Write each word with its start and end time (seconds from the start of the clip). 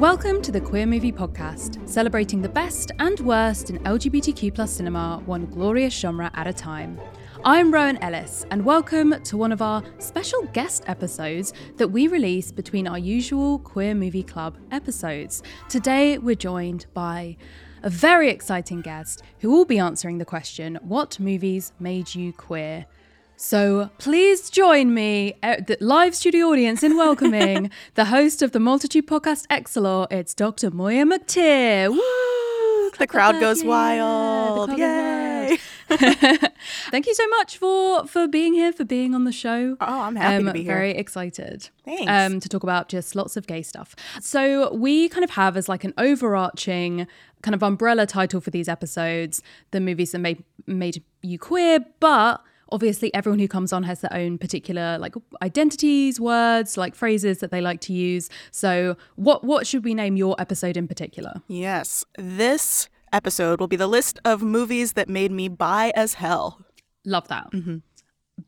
Welcome 0.00 0.40
to 0.42 0.50
the 0.50 0.62
Queer 0.62 0.86
Movie 0.86 1.12
Podcast, 1.12 1.86
celebrating 1.86 2.40
the 2.40 2.48
best 2.48 2.90
and 3.00 3.20
worst 3.20 3.68
in 3.68 3.76
LGBTQ 3.80 4.54
plus 4.54 4.70
cinema, 4.70 5.22
one 5.26 5.44
glorious 5.44 5.92
genre 5.92 6.30
at 6.32 6.46
a 6.46 6.54
time. 6.54 6.98
I'm 7.44 7.70
Rowan 7.70 7.98
Ellis, 7.98 8.46
and 8.50 8.64
welcome 8.64 9.22
to 9.22 9.36
one 9.36 9.52
of 9.52 9.60
our 9.60 9.82
special 9.98 10.44
guest 10.54 10.84
episodes 10.86 11.52
that 11.76 11.88
we 11.88 12.08
release 12.08 12.50
between 12.50 12.88
our 12.88 12.96
usual 12.96 13.58
Queer 13.58 13.94
Movie 13.94 14.22
Club 14.22 14.56
episodes. 14.70 15.42
Today, 15.68 16.16
we're 16.16 16.34
joined 16.34 16.86
by 16.94 17.36
a 17.82 17.90
very 17.90 18.30
exciting 18.30 18.80
guest 18.80 19.22
who 19.40 19.50
will 19.50 19.66
be 19.66 19.78
answering 19.78 20.16
the 20.16 20.24
question 20.24 20.78
What 20.80 21.20
movies 21.20 21.74
made 21.78 22.14
you 22.14 22.32
queer? 22.32 22.86
So 23.42 23.88
please 23.96 24.50
join 24.50 24.92
me, 24.92 25.32
uh, 25.42 25.56
the 25.66 25.78
live 25.80 26.14
studio 26.14 26.48
audience, 26.48 26.82
in 26.82 26.94
welcoming 26.98 27.70
the 27.94 28.04
host 28.04 28.42
of 28.42 28.52
the 28.52 28.60
Multitude 28.60 29.06
Podcast 29.06 29.46
Exolore. 29.46 30.06
It's 30.10 30.34
Dr. 30.34 30.70
Moiya 30.70 31.10
McTier. 31.10 31.88
Woo! 31.88 32.90
The 32.98 33.06
crowd 33.06 33.40
goes 33.40 33.64
wild. 33.64 34.76
Yay! 34.78 35.56
Thank 35.88 37.06
you 37.06 37.14
so 37.14 37.26
much 37.28 37.56
for 37.56 38.06
for 38.06 38.28
being 38.28 38.52
here, 38.52 38.74
for 38.74 38.84
being 38.84 39.14
on 39.14 39.24
the 39.24 39.32
show. 39.32 39.74
Oh, 39.80 40.00
I'm 40.02 40.16
happy 40.16 40.36
um, 40.36 40.44
to 40.44 40.52
be 40.52 40.62
here. 40.62 40.74
Very 40.74 40.90
excited. 40.90 41.70
Thanks. 41.86 42.12
Um, 42.12 42.40
to 42.40 42.48
talk 42.48 42.62
about 42.62 42.90
just 42.90 43.16
lots 43.16 43.38
of 43.38 43.46
gay 43.46 43.62
stuff. 43.62 43.96
So 44.20 44.70
we 44.74 45.08
kind 45.08 45.24
of 45.24 45.30
have 45.30 45.56
as 45.56 45.66
like 45.66 45.82
an 45.82 45.94
overarching 45.96 47.06
kind 47.40 47.54
of 47.54 47.62
umbrella 47.62 48.04
title 48.04 48.42
for 48.42 48.50
these 48.50 48.68
episodes, 48.68 49.40
the 49.70 49.80
movies 49.80 50.12
that 50.12 50.18
made 50.18 50.44
made 50.66 51.02
you 51.22 51.38
queer, 51.38 51.86
but 52.00 52.42
obviously 52.72 53.12
everyone 53.14 53.38
who 53.38 53.48
comes 53.48 53.72
on 53.72 53.82
has 53.84 54.00
their 54.00 54.12
own 54.12 54.38
particular 54.38 54.98
like 54.98 55.14
identities 55.42 56.20
words 56.20 56.76
like 56.76 56.94
phrases 56.94 57.38
that 57.38 57.50
they 57.50 57.60
like 57.60 57.80
to 57.82 57.92
use. 57.92 58.28
So 58.50 58.96
what 59.16 59.44
what 59.44 59.66
should 59.66 59.84
we 59.84 59.94
name 59.94 60.16
your 60.16 60.36
episode 60.38 60.76
in 60.76 60.88
particular? 60.88 61.42
Yes. 61.48 62.04
This 62.16 62.88
episode 63.12 63.60
will 63.60 63.68
be 63.68 63.76
the 63.76 63.86
list 63.88 64.20
of 64.24 64.42
movies 64.42 64.92
that 64.92 65.08
made 65.08 65.32
me 65.32 65.48
buy 65.48 65.92
as 65.94 66.14
hell. 66.14 66.60
love 67.04 67.28
that. 67.28 67.50
Mm-hmm. 67.52 67.78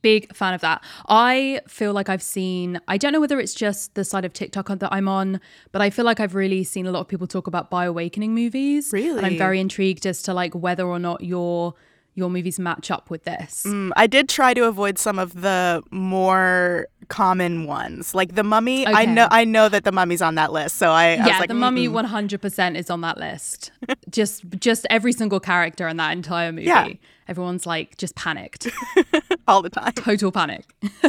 Big 0.01 0.35
fan 0.35 0.55
of 0.55 0.63
that. 0.63 0.83
I 1.07 1.61
feel 1.69 1.93
like 1.93 2.09
i've 2.09 2.23
seen 2.23 2.81
i 2.89 2.97
don't 2.97 3.13
know 3.13 3.21
whether 3.21 3.39
it's 3.39 3.55
just 3.55 3.95
the 3.95 4.05
side 4.05 4.25
of 4.25 4.33
tiktok 4.33 4.69
that 4.69 4.89
i'm 4.91 5.07
on 5.07 5.39
but 5.71 5.83
i 5.83 5.91
feel 5.91 6.05
like 6.05 6.19
i've 6.19 6.35
really 6.35 6.65
seen 6.65 6.87
a 6.87 6.91
lot 6.91 7.01
of 7.01 7.09
people 7.09 7.27
talk 7.27 7.47
about 7.47 7.71
bi 7.71 7.85
awakening 7.85 8.35
movies. 8.35 8.93
And 8.93 9.27
i'm 9.27 9.37
very 9.37 9.61
intrigued 9.61 10.07
as 10.07 10.23
to 10.23 10.33
like 10.35 10.55
whether 10.55 10.87
or 10.87 10.99
not 10.99 11.23
your 11.23 11.75
your 12.15 12.31
movies 12.31 12.59
match 12.59 12.91
up 12.91 13.11
with 13.11 13.25
this 13.25 13.65
Mm, 13.65 13.91
I 13.97 14.07
did 14.07 14.29
try 14.29 14.55
to 14.55 14.65
avoid 14.65 14.99
some 14.99 15.19
of 15.19 15.41
the 15.41 15.83
more 15.91 16.87
common 17.09 17.67
ones, 17.67 18.15
like 18.15 18.35
the 18.35 18.43
Mummy. 18.43 18.87
I 18.87 19.05
know, 19.05 19.29
I 19.31 19.45
know 19.45 19.69
that 19.69 19.85
the 19.85 19.93
Mummy's 19.93 20.23
on 20.23 20.35
that 20.37 20.53
list, 20.53 20.77
so 20.77 20.91
I, 20.91 21.09
I 21.09 21.17
was 21.19 21.27
yeah, 21.27 21.39
like, 21.41 21.49
the 21.49 21.55
mummy 21.55 21.89
mm-mm. 21.89 22.09
100% 22.09 22.77
is 22.77 22.91
on 22.91 23.03
that 23.03 23.19
list. 23.19 23.71
just 24.11 24.45
just 24.59 24.87
every 24.89 25.13
single 25.13 25.41
character 25.41 25.87
in 25.89 25.97
that 25.99 26.13
entire 26.13 26.53
movie. 26.53 26.67
Yeah. 26.67 26.89
Everyone's 27.29 27.67
like 27.67 27.97
just 27.99 28.17
panicked, 28.17 28.69
all 29.49 29.63
the 29.63 29.71
time. 29.71 29.93
total 29.93 30.33
panic. 30.33 30.65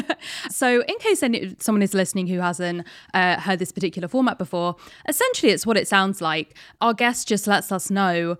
so, 0.49 0.81
in 0.83 0.97
case 0.99 1.23
any, 1.23 1.55
someone 1.59 1.81
is 1.81 1.93
listening 1.93 2.27
who 2.27 2.39
hasn't 2.39 2.85
uh, 3.13 3.39
heard 3.39 3.59
this 3.59 3.71
particular 3.71 4.07
format 4.07 4.37
before, 4.37 4.75
essentially 5.07 5.51
it's 5.51 5.65
what 5.65 5.75
it 5.75 5.87
sounds 5.87 6.21
like. 6.21 6.55
Our 6.81 6.93
guest 6.93 7.27
just 7.27 7.47
lets 7.47 7.71
us 7.71 7.89
know 7.89 8.37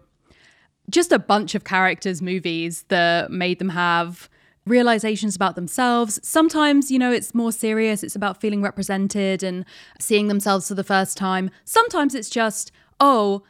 just 0.89 1.11
a 1.11 1.19
bunch 1.19 1.55
of 1.55 1.63
characters' 1.63 2.21
movies 2.21 2.85
that 2.89 3.31
made 3.31 3.59
them 3.59 3.69
have 3.69 4.29
realizations 4.65 5.35
about 5.35 5.55
themselves. 5.55 6.19
Sometimes, 6.23 6.89
you 6.89 6.99
know, 6.99 7.11
it's 7.11 7.35
more 7.35 7.51
serious, 7.51 8.03
it's 8.03 8.15
about 8.15 8.39
feeling 8.39 8.61
represented 8.61 9.43
and 9.43 9.65
seeing 9.99 10.27
themselves 10.27 10.67
for 10.67 10.75
the 10.75 10.83
first 10.83 11.17
time. 11.17 11.49
Sometimes 11.65 12.15
it's 12.15 12.29
just, 12.29 12.71
oh, 12.99 13.43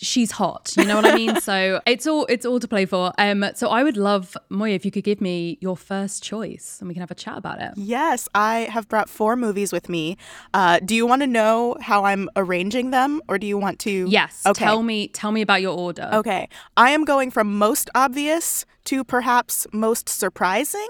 she's 0.00 0.32
hot. 0.32 0.74
You 0.76 0.84
know 0.84 0.96
what 0.96 1.06
I 1.06 1.14
mean? 1.14 1.40
so 1.40 1.80
it's 1.86 2.06
all 2.06 2.26
it's 2.26 2.46
all 2.46 2.60
to 2.60 2.68
play 2.68 2.86
for. 2.86 3.12
Um 3.18 3.44
so 3.54 3.68
I 3.68 3.82
would 3.82 3.96
love 3.96 4.36
Moiya 4.50 4.74
if 4.74 4.84
you 4.84 4.90
could 4.90 5.04
give 5.04 5.20
me 5.20 5.58
your 5.60 5.76
first 5.76 6.22
choice 6.22 6.78
and 6.80 6.88
we 6.88 6.94
can 6.94 7.00
have 7.00 7.10
a 7.10 7.14
chat 7.14 7.36
about 7.36 7.60
it. 7.60 7.72
Yes, 7.76 8.28
I 8.34 8.68
have 8.70 8.88
brought 8.88 9.08
four 9.08 9.36
movies 9.36 9.72
with 9.72 9.88
me. 9.88 10.16
Uh, 10.54 10.78
do 10.84 10.94
you 10.94 11.06
want 11.06 11.22
to 11.22 11.26
know 11.26 11.76
how 11.80 12.04
I'm 12.04 12.28
arranging 12.36 12.90
them, 12.90 13.20
or 13.28 13.38
do 13.38 13.46
you 13.46 13.58
want 13.58 13.78
to? 13.80 14.06
Yes. 14.08 14.42
Okay. 14.46 14.64
Tell 14.64 14.82
me 14.82 15.08
tell 15.08 15.32
me 15.32 15.42
about 15.42 15.62
your 15.62 15.76
order. 15.76 16.08
Okay, 16.12 16.48
I 16.76 16.90
am 16.90 17.04
going 17.04 17.30
from 17.30 17.56
most 17.58 17.90
obvious 17.94 18.64
to 18.84 19.04
perhaps 19.04 19.66
most 19.72 20.08
surprising. 20.08 20.88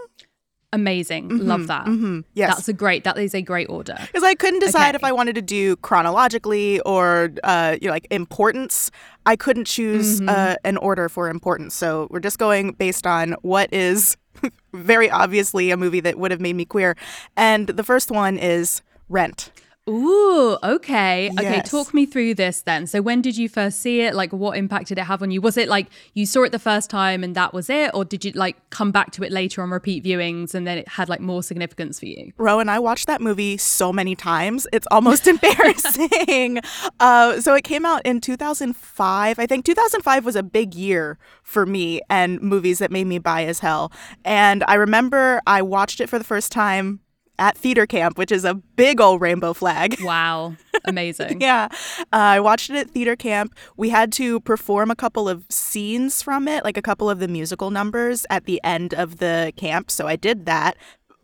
Amazing. 0.72 1.28
Love 1.46 1.66
that. 1.68 1.86
Mm-hmm. 1.86 2.20
Yes. 2.34 2.54
That's 2.56 2.68
a 2.68 2.72
great 2.74 3.04
that 3.04 3.16
is 3.16 3.34
a 3.34 3.40
great 3.40 3.70
order. 3.70 3.96
because 4.00 4.22
I 4.22 4.34
couldn't 4.34 4.60
decide 4.60 4.94
if 4.94 5.02
I 5.02 5.12
wanted 5.12 5.34
to 5.36 5.42
do 5.42 5.76
chronologically 5.76 6.80
or 6.80 7.30
uh, 7.42 7.76
you 7.80 7.88
know, 7.88 7.92
like 7.94 8.06
importance. 8.10 8.90
I 9.24 9.34
couldn't 9.36 9.66
choose 9.66 10.20
Mm-hmm. 10.20 10.28
uh, 10.28 10.54
an 10.64 10.76
order 10.78 11.08
for 11.08 11.28
importance, 11.30 11.74
so 11.74 12.06
we're 12.10 12.20
just 12.20 12.38
going 12.38 12.72
based 12.72 13.06
on 13.06 13.34
what 13.42 13.72
is 13.72 14.16
very 14.74 15.10
obviously 15.10 15.70
a 15.70 15.76
movie 15.76 16.00
that 16.00 16.18
would 16.18 16.30
have 16.30 16.40
made 16.40 16.54
me 16.56 16.64
queer. 16.64 16.96
And 17.36 17.66
the 17.68 17.84
first 17.84 18.10
one 18.10 18.36
is 18.38 18.82
Rent. 19.08 19.50
Ooh, 19.88 20.58
okay. 20.62 21.30
Okay, 21.38 21.62
talk 21.62 21.94
me 21.94 22.04
through 22.04 22.34
this 22.34 22.62
then. 22.62 22.86
So 22.86 23.00
when 23.00 23.22
did 23.22 23.38
you 23.38 23.48
first 23.48 23.80
see 23.80 24.02
it? 24.02 24.14
Like 24.14 24.32
what 24.32 24.56
impact 24.58 24.88
did 24.88 24.98
it 24.98 25.04
have 25.04 25.22
on 25.22 25.30
you? 25.30 25.40
Was 25.40 25.56
it 25.56 25.68
like 25.68 25.86
you 26.14 26.26
saw 26.26 26.42
it 26.42 26.52
the 26.52 26.58
first 26.58 26.90
time 26.90 27.24
and 27.24 27.34
that 27.34 27.54
was 27.54 27.70
it 27.70 27.90
or 27.94 28.04
did 28.04 28.24
you 28.24 28.32
like 28.32 28.56
come 28.70 28.92
back 28.92 29.12
to 29.12 29.22
it 29.22 29.32
later 29.32 29.62
on 29.62 29.70
repeat 29.70 30.04
viewings 30.04 30.54
and 30.54 30.66
then 30.66 30.78
it 30.78 30.88
had 30.88 31.08
like 31.08 31.20
more 31.20 31.42
significance 31.42 31.98
for 31.98 32.06
you? 32.06 32.32
Rowan, 32.36 32.68
I 32.68 32.78
watched 32.78 33.06
that 33.06 33.20
movie 33.20 33.56
so 33.56 33.92
many 33.92 34.14
times. 34.14 34.66
It's 34.72 34.86
almost 34.90 35.26
embarrassing. 35.26 36.60
Uh, 37.00 37.40
so 37.40 37.54
it 37.54 37.64
came 37.64 37.84
out 37.84 38.02
in 38.04 38.20
2005. 38.20 39.38
I 39.38 39.46
think 39.46 39.64
2005 39.64 40.24
was 40.24 40.36
a 40.36 40.42
big 40.42 40.74
year 40.74 41.18
for 41.42 41.64
me 41.64 42.00
and 42.10 42.40
movies 42.40 42.78
that 42.78 42.90
made 42.90 43.06
me 43.06 43.18
buy 43.18 43.44
as 43.44 43.60
hell. 43.60 43.92
And 44.24 44.64
I 44.66 44.74
remember 44.74 45.40
I 45.46 45.62
watched 45.62 46.00
it 46.00 46.08
for 46.08 46.18
the 46.18 46.24
first 46.24 46.50
time 46.50 47.00
at 47.38 47.56
theater 47.56 47.86
camp, 47.86 48.18
which 48.18 48.32
is 48.32 48.44
a 48.44 48.54
big 48.54 49.00
old 49.00 49.20
rainbow 49.20 49.52
flag. 49.52 49.96
Wow. 50.08 50.54
Amazing. 50.84 51.40
Yeah. 51.48 51.68
Uh, 52.12 52.38
I 52.38 52.40
watched 52.40 52.70
it 52.70 52.76
at 52.76 52.90
theater 52.90 53.14
camp. 53.14 53.54
We 53.76 53.90
had 53.90 54.10
to 54.12 54.40
perform 54.40 54.90
a 54.90 54.96
couple 54.96 55.28
of 55.28 55.44
scenes 55.50 56.22
from 56.22 56.48
it, 56.48 56.64
like 56.64 56.76
a 56.76 56.82
couple 56.82 57.10
of 57.10 57.18
the 57.18 57.28
musical 57.28 57.70
numbers 57.70 58.24
at 58.30 58.46
the 58.46 58.60
end 58.64 58.94
of 58.94 59.18
the 59.18 59.52
camp. 59.56 59.90
So 59.90 60.06
I 60.06 60.16
did 60.16 60.46
that, 60.46 60.76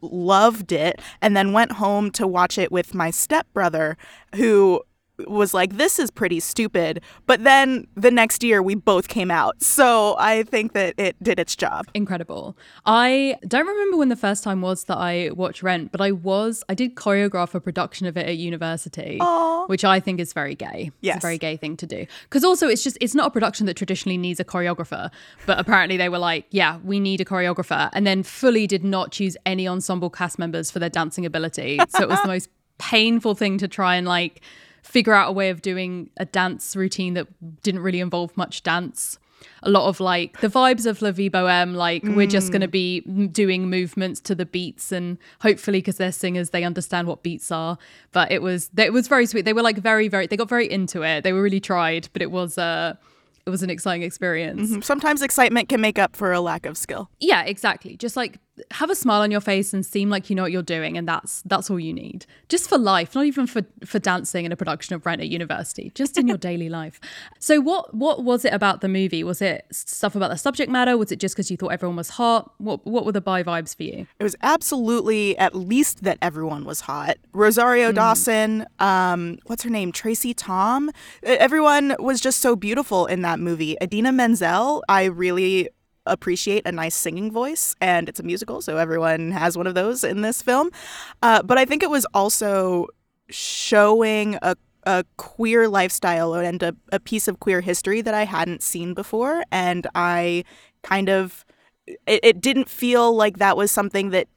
loved 0.03 0.71
it, 0.71 1.01
and 1.23 1.37
then 1.37 1.53
went 1.53 1.73
home 1.73 2.11
to 2.13 2.27
watch 2.27 2.59
it 2.59 2.71
with 2.71 2.95
my 2.95 3.11
stepbrother, 3.11 3.97
who 4.35 4.83
was 5.27 5.55
like, 5.55 5.77
this 5.77 5.99
is 5.99 6.11
pretty 6.11 6.41
stupid. 6.41 7.01
But 7.27 7.45
then 7.45 7.87
the 7.95 8.11
next 8.11 8.43
year, 8.43 8.63
we 8.63 8.75
both 8.75 9.09
came 9.09 9.31
out. 9.31 9.63
So 9.63 10.17
I 10.19 10.43
think 10.45 10.73
that 10.73 10.95
it 10.99 11.17
did 11.23 11.39
its 11.39 11.55
job. 11.55 11.87
Incredible. 11.95 12.57
I 12.85 13.37
don't 13.47 13.67
remember 13.67 13.97
when 13.97 14.09
the 14.09 14.17
first 14.17 14.43
time 14.43 14.61
was 14.61 14.85
that 14.85 14.99
I 14.99 15.31
watched 15.31 15.63
Rent, 15.63 15.93
but 15.93 16.01
I 16.01 16.13
was 16.13 16.65
I 16.69 16.75
did 16.75 16.95
choreograph 16.95 17.55
a 17.55 17.61
production 17.61 18.07
of 18.07 18.17
it 18.17 18.27
at 18.27 18.37
university, 18.37 19.19
Aw. 19.21 19.67
which 19.67 19.85
I 19.85 20.01
think 20.01 20.21
is 20.21 20.33
very 20.33 20.55
gay. 20.55 20.91
It's 21.03 21.17
a 21.17 21.21
very 21.21 21.39
gay 21.39 21.57
thing 21.57 21.77
to 21.79 21.87
do. 21.87 22.07
Because 22.25 22.45
also 22.45 22.69
it's 22.69 22.83
just 22.83 22.99
it's 23.01 23.15
not 23.15 23.29
a 23.29 23.31
production 23.31 23.67
that 23.67 23.75
traditionally 23.75 24.19
needs 24.19 24.41
a 24.41 24.45
choreographer, 24.45 25.11
but 25.47 25.59
apparently 25.59 25.97
they 25.97 26.09
were 26.09 26.19
like, 26.19 26.47
yeah, 26.51 26.79
we 26.85 27.01
need 27.01 27.21
a 27.21 27.25
choreographer, 27.25 27.91
and 27.93 28.07
then 28.07 28.23
fully 28.23 28.67
did 28.67 28.85
not 28.85 29.13
choose 29.13 29.37
any 29.47 29.69
ensemble 29.69 30.11
cast 30.11 30.39
members 30.39 30.71
for 30.71 30.79
their 30.79 30.91
dancing 30.91 31.25
ability. 31.25 31.79
So 31.89 32.03
it 32.03 32.09
was 32.09 32.21
the 32.23 32.29
most 32.35 32.49
painful 32.79 33.35
thing 33.35 33.59
to 33.59 33.69
try 33.69 33.95
and 33.97 34.07
like 34.07 34.43
figure 34.85 35.13
out 35.13 35.29
a 35.29 35.33
way 35.33 35.51
of 35.51 35.63
doing 35.63 36.11
a 36.19 36.25
dance 36.25 36.77
routine 36.77 37.15
that 37.15 37.27
didn't 37.63 37.81
really 37.81 38.01
involve 38.01 38.37
much 38.37 38.63
dance 38.63 39.19
a 39.63 39.71
lot 39.71 39.89
of 39.89 40.01
like 40.01 40.41
the 40.41 40.49
vibes 40.49 40.87
of 40.87 41.03
La 41.03 41.11
Vie 41.11 41.29
Boheme, 41.29 41.75
like 41.75 42.03
we're 42.05 42.27
just 42.27 42.51
going 42.51 42.61
to 42.61 42.69
be 42.69 43.01
doing 43.01 43.69
movements 43.69 44.21
to 44.21 44.35
the 44.35 44.47
beats, 44.47 44.93
and 44.93 45.19
hopefully, 45.41 45.79
because 45.79 45.97
they're 45.97 46.13
singers, 46.13 46.51
they 46.51 46.65
understand 46.65 47.09
what 47.09 47.23
beats 47.23 47.51
are. 47.51 47.79
But 48.13 48.31
it 48.33 48.43
was 48.43 48.71
it 48.77 48.93
was 48.93 49.09
very 49.09 49.27
sweet. 49.27 49.45
They 49.45 49.53
were 49.53 49.63
like 49.63 49.79
very 49.79 50.09
very 50.09 50.27
they 50.27 50.37
got 50.37 50.49
very 50.49 50.71
into 50.71 51.03
it. 51.03 51.25
They 51.25 51.33
were 51.33 51.43
really 51.43 51.61
tried, 51.61 52.09
but 52.13 52.23
it 52.23 52.31
was 52.31 52.59
uh 52.59 52.95
it 53.47 53.51
was 53.51 53.63
an 53.63 53.71
exciting 53.71 54.03
experience. 54.03 54.87
Sometimes 54.87 55.21
excitement 55.21 55.69
can 55.69 55.81
make 55.81 55.99
up 55.99 56.17
for 56.17 56.33
a 56.33 56.41
lack 56.41 56.65
of 56.65 56.79
skill. 56.79 57.11
Yeah, 57.21 57.43
exactly. 57.43 57.97
Just 57.97 58.17
like 58.17 58.39
have 58.71 58.91
a 58.91 58.95
smile 58.95 59.21
on 59.23 59.31
your 59.31 59.41
face 59.41 59.75
and 59.75 59.85
seem 59.85 60.11
like 60.11 60.31
you 60.31 60.37
know 60.37 60.43
what 60.43 60.53
you're 60.53 60.63
doing, 60.63 60.97
and 60.97 61.09
that's 61.09 61.43
that's 61.43 61.71
all 61.71 61.81
you 61.81 61.93
need. 61.93 62.27
Just 62.49 62.69
for 62.69 62.79
life, 62.79 63.15
not 63.15 63.27
even 63.27 63.47
for 63.47 63.63
for 63.85 63.99
dancing 63.99 64.45
in 64.45 64.53
a 64.53 64.57
production 64.57 64.95
of 64.95 65.05
Rent 65.05 65.21
at 65.21 65.29
university. 65.29 65.91
Just 65.95 66.17
in 66.17 66.29
your 66.29 66.37
daily 66.49 66.69
life. 66.69 67.01
So 67.39 67.61
what 67.61 67.95
what 67.95 68.23
was 68.25 68.45
it 68.45 68.53
about 68.53 68.81
the 68.81 68.89
movie? 68.89 69.25
Was 69.25 69.43
it 69.43 69.67
stuff 69.73 70.15
about 70.15 70.31
the 70.31 70.39
subject 70.39 70.71
matter? 70.71 70.97
Was 70.97 71.11
it 71.11 71.19
just 71.21 71.35
because 71.35 71.51
you 71.51 71.57
thought 71.57 71.73
everyone 71.73 71.97
was 71.97 72.11
hot? 72.11 72.53
What 72.59 72.87
what 72.87 73.05
were 73.05 73.13
the 73.13 73.21
bi 73.21 73.43
vibes 73.43 73.77
for 73.77 73.83
you? 73.83 74.07
It 74.19 74.25
was 74.25 74.37
absolutely 74.43 75.37
at 75.39 75.55
least 75.55 76.05
that 76.05 76.19
everyone 76.23 76.65
was 76.65 76.83
hot. 76.83 77.17
Rosario 77.33 77.93
Dawson, 77.93 78.67
um, 78.79 79.39
what's 79.47 79.63
her 79.65 79.71
name? 79.71 79.91
Tracy 79.93 80.35
Tom. 80.35 80.91
Everyone 81.23 81.97
was 81.99 82.21
just 82.21 82.41
so 82.41 82.55
beautiful 82.57 83.07
in 83.07 83.23
that 83.23 83.41
movie. 83.41 83.77
Idina 83.83 84.13
Menzel, 84.13 84.85
I 84.89 85.05
really 85.05 85.69
appreciate 86.07 86.67
a 86.67 86.73
nice 86.73 86.95
singing 86.95 87.31
voice, 87.31 87.75
and 87.81 88.09
it's 88.09 88.21
a 88.21 88.23
musical, 88.23 88.61
so 88.61 88.77
everyone 88.77 89.31
has 89.33 89.57
one 89.57 89.67
of 89.67 89.75
those 89.75 90.05
in 90.05 90.23
this 90.23 90.43
film. 90.43 90.71
Uh, 91.23 91.43
but 91.43 91.59
I 91.59 91.65
think 91.65 91.83
it 91.83 91.91
was 91.91 92.07
also 92.15 92.89
showing 93.31 94.39
a 94.43 94.57
a 94.87 95.03
queer 95.17 95.67
lifestyle 95.67 96.35
and 96.35 96.63
a, 96.63 96.77
a 96.93 97.01
piece 97.01 97.27
of 97.27 97.41
queer 97.41 97.63
history 97.63 98.03
that 98.03 98.13
I 98.13 98.27
hadn't 98.27 98.63
seen 98.63 98.93
before. 98.93 99.43
And 99.51 99.87
I 99.95 100.45
kind 100.83 101.09
of, 101.09 101.45
it, 101.87 102.21
it 102.23 102.41
didn't 102.43 102.69
feel 102.69 103.17
like 103.17 103.39
that 103.39 103.57
was 103.57 103.71
something 103.71 104.11
that 104.11 104.29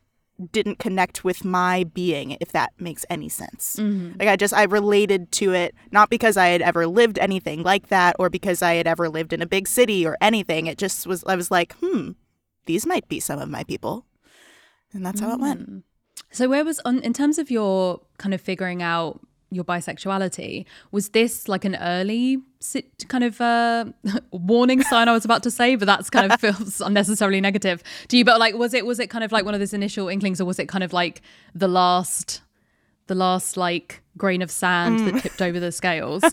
didn't 0.51 0.77
connect 0.77 1.23
with 1.23 1.43
my 1.43 1.83
being 1.83 2.37
if 2.39 2.51
that 2.51 2.71
makes 2.79 3.05
any 3.09 3.29
sense. 3.29 3.77
Mm-hmm. 3.79 4.19
like 4.19 4.29
i 4.29 4.35
just 4.35 4.53
i 4.53 4.63
related 4.63 5.31
to 5.33 5.53
it 5.53 5.73
not 5.91 6.09
because 6.09 6.37
i 6.37 6.47
had 6.47 6.61
ever 6.61 6.85
lived 6.85 7.17
anything 7.17 7.63
like 7.63 7.87
that 7.87 8.15
or 8.19 8.29
because 8.29 8.61
i 8.61 8.73
had 8.75 8.87
ever 8.87 9.09
lived 9.09 9.33
in 9.33 9.41
a 9.41 9.47
big 9.47 9.67
city 9.67 10.05
or 10.05 10.17
anything. 10.21 10.67
It 10.67 10.77
just 10.77 11.07
was 11.07 11.23
i 11.25 11.35
was 11.35 11.49
like 11.49 11.73
hmm 11.81 12.11
these 12.65 12.85
might 12.85 13.07
be 13.07 13.19
some 13.19 13.39
of 13.39 13.49
my 13.49 13.63
people. 13.63 14.05
And 14.93 15.05
that's 15.05 15.19
how 15.19 15.33
it 15.33 15.39
went. 15.39 15.83
So 16.31 16.49
where 16.49 16.63
was 16.63 16.79
on 16.85 16.99
in 16.99 17.13
terms 17.13 17.39
of 17.39 17.49
your 17.49 18.01
kind 18.17 18.33
of 18.33 18.41
figuring 18.41 18.83
out 18.83 19.21
your 19.49 19.63
bisexuality? 19.63 20.65
Was 20.91 21.09
this 21.09 21.47
like 21.47 21.65
an 21.65 21.75
early 21.75 22.39
kind 23.07 23.23
of 23.23 23.39
uh, 23.39 23.85
warning 24.31 24.81
sign? 24.83 25.07
I 25.07 25.13
was 25.13 25.25
about 25.25 25.43
to 25.43 25.51
say, 25.51 25.75
but 25.75 25.85
that's 25.85 26.09
kind 26.09 26.31
of 26.31 26.39
feels 26.41 26.81
unnecessarily 26.81 27.41
negative. 27.41 27.83
Do 28.07 28.17
you? 28.17 28.25
But 28.25 28.39
like, 28.39 28.55
was 28.55 28.73
it 28.73 28.85
was 28.85 28.99
it 28.99 29.09
kind 29.09 29.23
of 29.23 29.31
like 29.31 29.45
one 29.45 29.53
of 29.53 29.59
those 29.59 29.73
initial 29.73 30.09
inklings, 30.09 30.41
or 30.41 30.45
was 30.45 30.59
it 30.59 30.67
kind 30.67 30.83
of 30.83 30.93
like 30.93 31.21
the 31.53 31.67
last, 31.67 32.41
the 33.07 33.15
last 33.15 33.57
like 33.57 34.01
grain 34.17 34.41
of 34.41 34.51
sand 34.51 34.99
that 35.07 35.21
tipped 35.21 35.41
over 35.41 35.59
the 35.59 35.71
scales? 35.71 36.23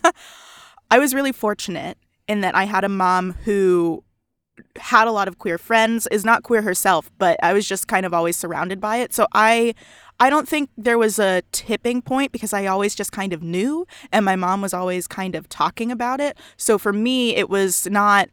I 0.91 0.99
was 0.99 1.13
really 1.13 1.31
fortunate 1.31 1.97
in 2.27 2.41
that 2.41 2.55
I 2.55 2.65
had 2.65 2.83
a 2.83 2.89
mom 2.89 3.33
who 3.43 4.03
had 4.77 5.07
a 5.07 5.11
lot 5.11 5.27
of 5.27 5.37
queer 5.37 5.57
friends, 5.57 6.07
is 6.11 6.25
not 6.25 6.43
queer 6.43 6.61
herself, 6.61 7.09
but 7.17 7.37
I 7.43 7.53
was 7.53 7.67
just 7.67 7.87
kind 7.87 8.05
of 8.05 8.13
always 8.13 8.37
surrounded 8.37 8.79
by 8.79 8.97
it. 8.97 9.13
So 9.13 9.27
I 9.33 9.73
I 10.19 10.29
don't 10.29 10.47
think 10.47 10.69
there 10.77 10.97
was 10.97 11.19
a 11.19 11.41
tipping 11.51 12.01
point 12.01 12.31
because 12.31 12.53
I 12.53 12.65
always 12.67 12.95
just 12.95 13.11
kind 13.11 13.33
of 13.33 13.43
knew 13.43 13.85
and 14.11 14.23
my 14.23 14.35
mom 14.35 14.61
was 14.61 14.73
always 14.73 15.07
kind 15.07 15.35
of 15.35 15.49
talking 15.49 15.91
about 15.91 16.21
it. 16.21 16.37
So 16.55 16.77
for 16.77 16.93
me 16.93 17.35
it 17.35 17.49
was 17.49 17.87
not 17.87 18.29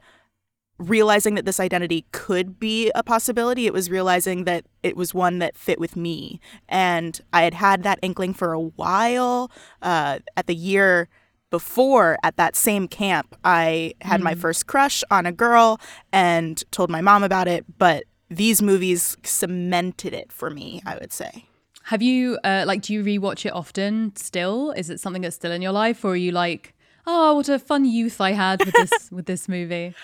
realizing 0.79 1.34
that 1.34 1.44
this 1.44 1.61
identity 1.61 2.05
could 2.12 2.58
be 2.58 2.90
a 2.94 3.02
possibility. 3.02 3.67
It 3.67 3.73
was 3.73 3.90
realizing 3.90 4.44
that 4.44 4.64
it 4.82 4.96
was 4.96 5.14
one 5.14 5.38
that 5.38 5.56
fit 5.56 5.79
with 5.79 5.96
me. 5.96 6.40
And 6.69 7.20
I 7.32 7.43
had 7.43 7.55
had 7.55 7.82
that 7.82 7.99
inkling 8.02 8.34
for 8.34 8.52
a 8.52 8.61
while. 8.61 9.50
Uh, 9.81 10.20
at 10.37 10.46
the 10.46 10.55
year 10.55 11.08
before, 11.50 12.17
at 12.23 12.37
that 12.37 12.56
same 12.56 12.88
camp, 12.88 13.37
I 13.44 13.94
had 14.00 14.20
my 14.20 14.34
first 14.34 14.67
crush 14.67 15.05
on 15.11 15.26
a 15.26 15.32
girl 15.32 15.81
and 16.12 16.62
told 16.70 16.90
my 16.90 17.00
mom 17.00 17.23
about 17.23 17.46
it. 17.49 17.64
But 17.79 18.05
these 18.29 18.62
movies 18.62 19.17
cemented 19.23 20.14
it 20.14 20.32
for 20.32 20.50
me, 20.50 20.82
I 20.87 20.96
would 20.96 21.12
say. 21.12 21.46
Have 21.84 22.02
you 22.02 22.38
uh, 22.44 22.64
like 22.67 22.82
do 22.82 22.93
you 22.93 23.02
rewatch 23.02 23.46
it 23.46 23.52
often 23.52 24.14
still? 24.17 24.73
Is 24.73 24.90
it 24.90 25.00
something 25.00 25.23
that's 25.23 25.37
still 25.37 25.52
in 25.52 25.62
your 25.62 25.73
life, 25.73 26.05
or 26.05 26.12
are 26.12 26.17
you 26.17 26.32
like, 26.32 26.75
oh, 27.06 27.34
what 27.34 27.49
a 27.49 27.58
fun 27.58 27.84
youth 27.84 28.20
I 28.20 28.32
had 28.32 28.64
with 28.64 28.75
this 28.75 29.08
with 29.12 29.26
this 29.26 29.49
movie? 29.49 29.94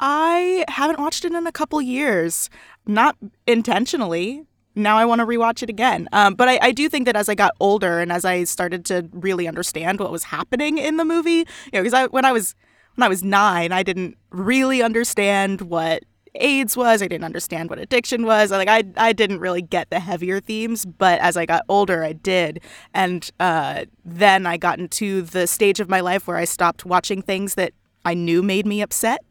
I 0.00 0.64
haven't 0.68 1.00
watched 1.00 1.24
it 1.24 1.32
in 1.32 1.46
a 1.46 1.52
couple 1.52 1.80
years, 1.82 2.50
not 2.86 3.16
intentionally. 3.46 4.44
Now 4.74 4.96
I 4.96 5.04
want 5.04 5.20
to 5.20 5.26
rewatch 5.26 5.62
it 5.62 5.68
again. 5.68 6.08
Um, 6.12 6.34
but 6.34 6.48
I, 6.48 6.58
I 6.62 6.72
do 6.72 6.88
think 6.88 7.06
that 7.06 7.16
as 7.16 7.28
I 7.28 7.34
got 7.34 7.52
older 7.58 7.98
and 7.98 8.12
as 8.12 8.24
I 8.24 8.44
started 8.44 8.84
to 8.86 9.08
really 9.12 9.48
understand 9.48 9.98
what 9.98 10.12
was 10.12 10.24
happening 10.24 10.78
in 10.78 10.98
the 10.98 11.04
movie, 11.04 11.30
you 11.30 11.46
know, 11.72 11.80
because 11.80 11.94
I, 11.94 12.06
when 12.06 12.24
I 12.24 12.32
was 12.32 12.54
when 12.94 13.04
I 13.04 13.08
was 13.08 13.22
nine, 13.22 13.70
I 13.72 13.82
didn't 13.82 14.16
really 14.30 14.82
understand 14.82 15.62
what 15.62 16.04
AIDS 16.34 16.76
was. 16.76 17.02
I 17.02 17.08
didn't 17.08 17.24
understand 17.24 17.70
what 17.70 17.78
addiction 17.78 18.24
was. 18.24 18.50
Like 18.50 18.68
I, 18.68 18.84
I 18.96 19.12
didn't 19.12 19.40
really 19.40 19.62
get 19.62 19.90
the 19.90 20.00
heavier 20.00 20.40
themes. 20.40 20.84
But 20.84 21.20
as 21.20 21.36
I 21.36 21.46
got 21.46 21.64
older, 21.68 22.04
I 22.04 22.12
did. 22.12 22.60
And 22.94 23.30
uh, 23.40 23.84
then 24.04 24.46
I 24.46 24.56
got 24.56 24.78
into 24.78 25.22
the 25.22 25.46
stage 25.46 25.80
of 25.80 25.88
my 25.88 26.00
life 26.00 26.26
where 26.26 26.36
I 26.36 26.44
stopped 26.44 26.84
watching 26.84 27.22
things 27.22 27.54
that 27.54 27.72
I 28.04 28.14
knew 28.14 28.42
made 28.42 28.66
me 28.66 28.82
upset. 28.82 29.20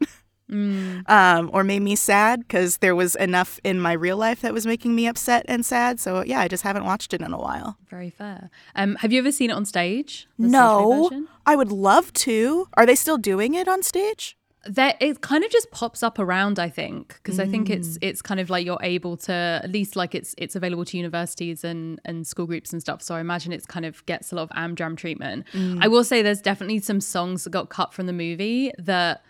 um, 0.50 1.50
or 1.52 1.62
made 1.62 1.82
me 1.82 1.94
sad 1.94 2.40
because 2.40 2.78
there 2.78 2.96
was 2.96 3.14
enough 3.16 3.60
in 3.64 3.78
my 3.80 3.92
real 3.92 4.16
life 4.16 4.40
that 4.40 4.54
was 4.54 4.66
making 4.66 4.94
me 4.94 5.06
upset 5.06 5.44
and 5.46 5.64
sad. 5.64 6.00
So 6.00 6.24
yeah, 6.24 6.40
I 6.40 6.48
just 6.48 6.62
haven't 6.62 6.84
watched 6.84 7.12
it 7.12 7.20
in 7.20 7.32
a 7.32 7.38
while. 7.38 7.76
Very 7.90 8.08
fair. 8.10 8.50
Um, 8.74 8.96
have 8.96 9.12
you 9.12 9.18
ever 9.18 9.30
seen 9.30 9.50
it 9.50 9.52
on 9.52 9.66
stage 9.66 10.26
No. 10.38 11.10
I 11.44 11.54
would 11.54 11.70
love 11.70 12.12
to. 12.14 12.66
Are 12.74 12.86
they 12.86 12.94
still 12.94 13.18
doing 13.18 13.54
it 13.54 13.68
on 13.68 13.82
stage? 13.82 14.37
There, 14.70 14.94
it 15.00 15.22
kind 15.22 15.44
of 15.44 15.50
just 15.50 15.70
pops 15.70 16.02
up 16.02 16.18
around. 16.18 16.58
I 16.58 16.68
think 16.68 17.14
because 17.22 17.40
I 17.40 17.46
think 17.46 17.70
it's 17.70 17.96
Mm. 17.96 17.98
it's 18.02 18.20
kind 18.22 18.38
of 18.38 18.50
like 18.50 18.66
you're 18.66 18.78
able 18.82 19.16
to 19.18 19.32
at 19.64 19.70
least 19.72 19.96
like 19.96 20.14
it's 20.14 20.34
it's 20.36 20.54
available 20.54 20.84
to 20.84 20.96
universities 20.96 21.64
and 21.64 21.98
and 22.04 22.26
school 22.26 22.46
groups 22.46 22.72
and 22.72 22.80
stuff. 22.82 23.00
So 23.02 23.14
I 23.14 23.20
imagine 23.20 23.52
it's 23.52 23.66
kind 23.66 23.86
of 23.86 24.04
gets 24.06 24.30
a 24.32 24.36
lot 24.36 24.42
of 24.42 24.50
Amdram 24.50 24.96
treatment. 24.96 25.46
Mm. 25.54 25.82
I 25.82 25.88
will 25.88 26.04
say 26.04 26.20
there's 26.22 26.42
definitely 26.42 26.80
some 26.80 27.00
songs 27.00 27.44
that 27.44 27.50
got 27.50 27.70
cut 27.70 27.94
from 27.94 28.06
the 28.06 28.12
movie 28.12 28.70
that 28.78 29.24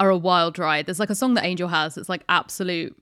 are 0.00 0.10
a 0.10 0.16
wild 0.16 0.58
ride. 0.60 0.86
There's 0.86 1.00
like 1.00 1.10
a 1.10 1.14
song 1.16 1.34
that 1.34 1.44
Angel 1.44 1.66
has 1.68 1.96
that's 1.96 2.08
like 2.08 2.22
absolute 2.28 2.94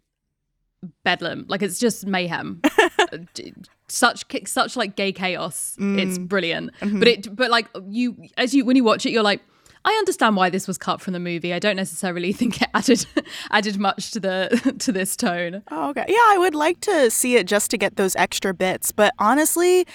bedlam. 1.04 1.44
Like 1.48 1.62
it's 1.62 1.78
just 1.78 2.06
mayhem. 2.06 2.62
Such 3.88 4.24
such 4.46 4.76
like 4.76 4.96
gay 4.96 5.12
chaos. 5.12 5.76
It's 5.78 6.18
brilliant. 6.18 6.70
But 6.80 7.06
it 7.06 7.36
but 7.36 7.50
like 7.50 7.68
you 7.88 8.16
as 8.36 8.52
you 8.54 8.64
when 8.64 8.74
you 8.76 8.82
watch 8.82 9.06
it 9.06 9.10
you're 9.12 9.22
like 9.22 9.40
I 9.86 9.92
understand 9.92 10.34
why 10.34 10.50
this 10.50 10.66
was 10.66 10.76
cut 10.76 11.00
from 11.00 11.12
the 11.12 11.20
movie. 11.20 11.54
I 11.54 11.60
don't 11.60 11.76
necessarily 11.76 12.32
think 12.34 12.60
it 12.60 12.68
added 12.74 13.06
added 13.50 13.78
much 13.78 14.10
to 14.10 14.20
the 14.20 14.74
to 14.80 14.92
this 14.92 15.16
tone. 15.16 15.62
Oh, 15.70 15.90
okay. 15.90 16.04
Yeah, 16.08 16.16
I 16.28 16.36
would 16.38 16.54
like 16.54 16.80
to 16.80 17.10
see 17.10 17.36
it 17.36 17.46
just 17.46 17.70
to 17.70 17.78
get 17.78 17.96
those 17.96 18.16
extra 18.16 18.52
bits. 18.52 18.90
But 18.90 19.14
honestly, 19.20 19.86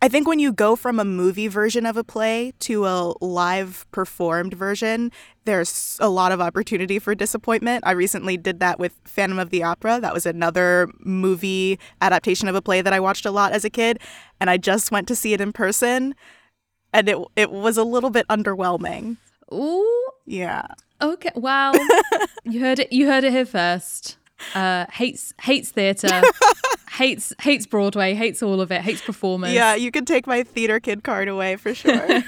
I 0.00 0.08
think 0.08 0.26
when 0.28 0.38
you 0.38 0.52
go 0.52 0.74
from 0.76 0.98
a 0.98 1.04
movie 1.04 1.48
version 1.48 1.86
of 1.86 1.96
a 1.96 2.04
play 2.04 2.52
to 2.60 2.86
a 2.86 3.14
live 3.20 3.84
performed 3.92 4.54
version, 4.54 5.10
there's 5.44 5.96
a 6.00 6.08
lot 6.08 6.32
of 6.32 6.40
opportunity 6.40 6.98
for 6.98 7.14
disappointment. 7.14 7.84
I 7.86 7.92
recently 7.92 8.36
did 8.36 8.60
that 8.60 8.78
with 8.78 8.94
Phantom 9.04 9.38
of 9.38 9.50
the 9.50 9.62
Opera. 9.64 10.00
That 10.00 10.14
was 10.14 10.26
another 10.26 10.88
movie 11.00 11.78
adaptation 12.00 12.48
of 12.48 12.54
a 12.54 12.62
play 12.62 12.80
that 12.80 12.92
I 12.92 13.00
watched 13.00 13.26
a 13.26 13.30
lot 13.30 13.52
as 13.52 13.64
a 13.64 13.70
kid, 13.70 13.98
and 14.40 14.50
I 14.50 14.56
just 14.56 14.90
went 14.92 15.08
to 15.08 15.16
see 15.16 15.34
it 15.34 15.40
in 15.40 15.52
person, 15.52 16.14
and 16.92 17.08
it 17.08 17.18
it 17.36 17.50
was 17.50 17.76
a 17.76 17.84
little 17.84 18.10
bit 18.10 18.26
underwhelming. 18.28 19.18
Ooh, 19.52 20.10
Yeah. 20.26 20.66
okay. 21.00 21.30
Well, 21.34 21.74
you 22.44 22.60
heard 22.60 22.78
it. 22.78 22.92
You 22.92 23.06
heard 23.08 23.24
it 23.24 23.32
here 23.32 23.46
first. 23.46 24.16
Uh, 24.54 24.86
hates 24.92 25.32
hates 25.40 25.70
theater, 25.70 26.20
hates 26.92 27.32
hates 27.40 27.64
Broadway, 27.64 28.14
hates 28.14 28.42
all 28.42 28.60
of 28.60 28.72
it, 28.72 28.80
hates 28.80 29.00
performers. 29.00 29.52
Yeah, 29.52 29.76
you 29.76 29.92
can 29.92 30.04
take 30.04 30.26
my 30.26 30.42
theater 30.42 30.80
kid 30.80 31.04
card 31.04 31.28
away 31.28 31.54
for 31.56 31.72
sure. 31.74 32.06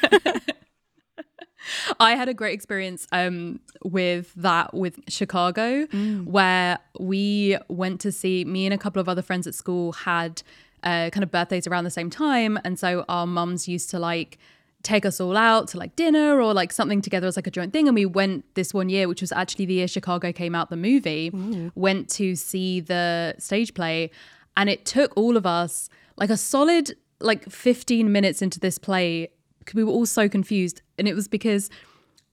I 1.98 2.14
had 2.14 2.28
a 2.28 2.34
great 2.34 2.52
experience 2.52 3.06
um, 3.10 3.58
with 3.84 4.32
that 4.36 4.74
with 4.74 5.00
Chicago, 5.08 5.86
where 6.24 6.78
we 7.00 7.56
went 7.68 8.00
to 8.02 8.12
see 8.12 8.44
me 8.44 8.66
and 8.66 8.74
a 8.74 8.78
couple 8.78 9.00
of 9.00 9.08
other 9.08 9.22
friends 9.22 9.46
at 9.46 9.54
school 9.54 9.92
had 9.92 10.42
uh, 10.82 11.08
kind 11.10 11.24
of 11.24 11.30
birthdays 11.30 11.66
around 11.66 11.84
the 11.84 11.90
same 11.90 12.10
time, 12.10 12.58
and 12.64 12.78
so 12.78 13.04
our 13.08 13.26
mums 13.26 13.66
used 13.66 13.88
to 13.90 13.98
like 13.98 14.38
take 14.84 15.04
us 15.04 15.20
all 15.20 15.36
out 15.36 15.68
to 15.68 15.78
like 15.78 15.96
dinner 15.96 16.40
or 16.40 16.54
like 16.54 16.72
something 16.72 17.00
together 17.00 17.26
as 17.26 17.36
like 17.36 17.46
a 17.46 17.50
joint 17.50 17.72
thing. 17.72 17.88
And 17.88 17.94
we 17.94 18.06
went 18.06 18.44
this 18.54 18.72
one 18.72 18.88
year, 18.88 19.08
which 19.08 19.20
was 19.20 19.32
actually 19.32 19.66
the 19.66 19.74
year 19.74 19.88
Chicago 19.88 20.32
came 20.32 20.54
out 20.54 20.70
the 20.70 20.76
movie, 20.76 21.30
went 21.74 22.08
to 22.10 22.36
see 22.36 22.80
the 22.80 23.34
stage 23.38 23.74
play, 23.74 24.10
and 24.56 24.70
it 24.70 24.84
took 24.84 25.16
all 25.16 25.36
of 25.36 25.46
us 25.46 25.88
like 26.16 26.30
a 26.30 26.36
solid 26.36 26.94
like 27.20 27.48
15 27.50 28.12
minutes 28.12 28.42
into 28.42 28.60
this 28.60 28.78
play 28.78 29.28
because 29.58 29.74
we 29.74 29.82
were 29.82 29.92
all 29.92 30.06
so 30.06 30.28
confused. 30.28 30.82
And 30.98 31.08
it 31.08 31.14
was 31.14 31.26
because 31.26 31.70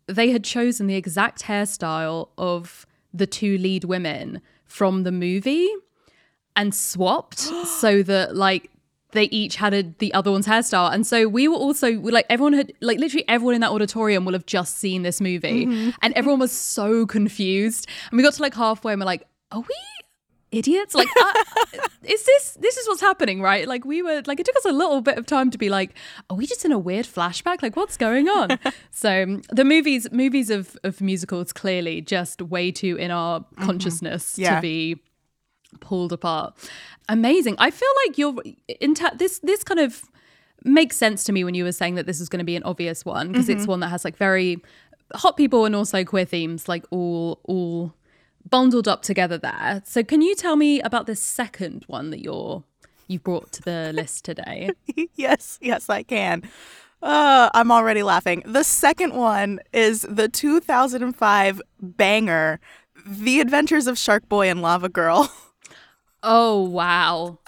they 0.07 0.31
had 0.31 0.43
chosen 0.43 0.87
the 0.87 0.95
exact 0.95 1.43
hairstyle 1.43 2.29
of 2.37 2.85
the 3.13 3.25
two 3.25 3.57
lead 3.57 3.85
women 3.85 4.41
from 4.65 5.03
the 5.03 5.11
movie 5.11 5.69
and 6.55 6.75
swapped 6.75 7.39
so 7.79 8.03
that 8.03 8.35
like 8.35 8.69
they 9.13 9.25
each 9.25 9.55
had 9.57 9.73
a, 9.73 9.83
the 9.99 10.13
other 10.13 10.31
one's 10.31 10.47
hairstyle. 10.47 10.93
And 10.93 11.05
so 11.05 11.27
we 11.27 11.47
were 11.47 11.55
also 11.55 11.99
like 12.01 12.25
everyone 12.29 12.53
had 12.53 12.71
like 12.81 12.99
literally 12.99 13.25
everyone 13.27 13.55
in 13.55 13.61
that 13.61 13.71
auditorium 13.71 14.25
will 14.25 14.33
have 14.33 14.45
just 14.45 14.77
seen 14.77 15.01
this 15.03 15.19
movie. 15.21 15.93
And 16.01 16.13
everyone 16.15 16.39
was 16.39 16.51
so 16.51 17.05
confused. 17.05 17.87
And 18.09 18.17
we 18.17 18.23
got 18.23 18.33
to 18.33 18.41
like 18.41 18.53
halfway 18.55 18.93
and 18.93 19.01
we're 19.01 19.05
like 19.05 19.23
are 19.51 19.59
we 19.61 19.75
idiots? 20.51 20.93
Like 20.95 21.07
uh, 21.19 21.33
is 22.03 22.23
this 22.23 22.57
this 22.59 22.75
is 22.77 22.87
what's 22.87 23.01
happening 23.01 23.41
right? 23.41 23.67
Like 23.67 23.85
we 23.85 24.01
were 24.01 24.21
like 24.25 24.39
it 24.39 24.45
took 24.45 24.55
us 24.57 24.65
a 24.65 24.71
little 24.71 25.01
bit 25.01 25.17
of 25.17 25.25
time 25.25 25.49
to 25.51 25.57
be 25.57 25.69
like 25.69 25.91
are 26.29 26.35
we 26.35 26.45
just 26.45 26.65
in 26.65 26.71
a 26.71 26.79
weird 26.79 27.05
flashback? 27.05 27.61
Like 27.61 27.75
what's 27.75 27.97
going 27.97 28.27
on? 28.27 28.59
So 28.93 29.23
um, 29.23 29.41
the 29.49 29.63
movies 29.65 30.11
movies 30.11 30.49
of 30.49 30.77
of 30.83 31.01
musicals 31.01 31.53
clearly 31.53 32.01
just 32.01 32.41
way 32.41 32.71
too 32.71 32.97
in 32.97 33.09
our 33.11 33.45
consciousness 33.59 34.37
Yeah. 34.37 34.55
to 34.55 34.61
be 34.61 35.01
pulled 35.79 36.13
apart. 36.13 36.53
Amazing. 37.09 37.55
I 37.57 37.71
feel 37.71 37.89
like 38.05 38.17
you're 38.17 38.35
in 38.79 38.93
ta- 38.95 39.13
this 39.17 39.39
this 39.39 39.63
kind 39.63 39.79
of 39.79 40.03
makes 40.63 40.95
sense 40.95 41.23
to 41.23 41.31
me 41.31 41.43
when 41.43 41.55
you 41.55 41.63
were 41.63 41.71
saying 41.71 41.95
that 41.95 42.05
this 42.05 42.19
was 42.19 42.29
going 42.29 42.39
to 42.39 42.45
be 42.45 42.55
an 42.55 42.63
obvious 42.63 43.03
one 43.03 43.31
because 43.31 43.49
it's 43.49 43.65
one 43.65 43.79
that 43.79 43.87
has 43.89 44.05
like 44.05 44.15
very 44.15 44.61
hot 45.15 45.35
people 45.35 45.65
and 45.65 45.75
also 45.75 46.03
queer 46.03 46.25
themes 46.25 46.69
like 46.69 46.85
all 46.91 47.39
all 47.43 47.93
bundled 48.49 48.87
up 48.87 49.01
together 49.01 49.37
there. 49.37 49.81
So 49.85 50.03
can 50.03 50.21
you 50.21 50.35
tell 50.35 50.55
me 50.55 50.81
about 50.81 51.05
this 51.05 51.21
second 51.21 51.83
one 51.87 52.11
that 52.11 52.21
you're 52.21 52.63
you've 53.07 53.23
brought 53.23 53.51
to 53.53 53.61
the 53.61 53.91
list 53.95 54.25
today? 54.25 54.71
Yes, 55.15 55.57
yes, 55.61 55.89
I 55.89 56.03
can. 56.03 56.43
Uh, 57.01 57.49
I'm 57.53 57.71
already 57.71 58.03
laughing. 58.03 58.43
The 58.45 58.63
second 58.63 59.13
one 59.15 59.59
is 59.73 60.01
the 60.07 60.29
2005 60.29 61.61
banger, 61.81 62.59
The 63.05 63.39
Adventures 63.39 63.87
of 63.87 63.97
Shark 63.97 64.29
Boy 64.29 64.49
and 64.49 64.61
Lava 64.61 64.87
Girl, 64.87 65.31
Oh 66.23 66.61
wow. 66.61 67.39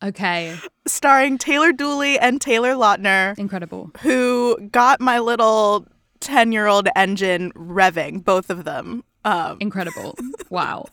Okay, 0.00 0.56
starring 0.86 1.38
Taylor 1.38 1.72
Dooley 1.72 2.20
and 2.20 2.40
Taylor 2.40 2.74
Lautner, 2.74 3.36
incredible. 3.36 3.90
who 4.00 4.56
got 4.70 5.00
my 5.00 5.18
little 5.18 5.88
10 6.20 6.52
year 6.52 6.66
old 6.68 6.88
engine 6.94 7.50
revving, 7.54 8.22
both 8.24 8.48
of 8.48 8.62
them. 8.64 9.02
Um, 9.24 9.56
Incredible. 9.60 10.16
Wow. 10.50 10.86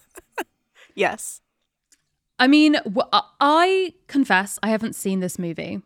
yes. 0.95 1.39
I 2.39 2.47
mean, 2.47 2.77
I 3.39 3.93
confess 4.07 4.57
I 4.63 4.69
haven't 4.69 4.95
seen 4.95 5.19
this 5.19 5.37
movie. 5.37 5.81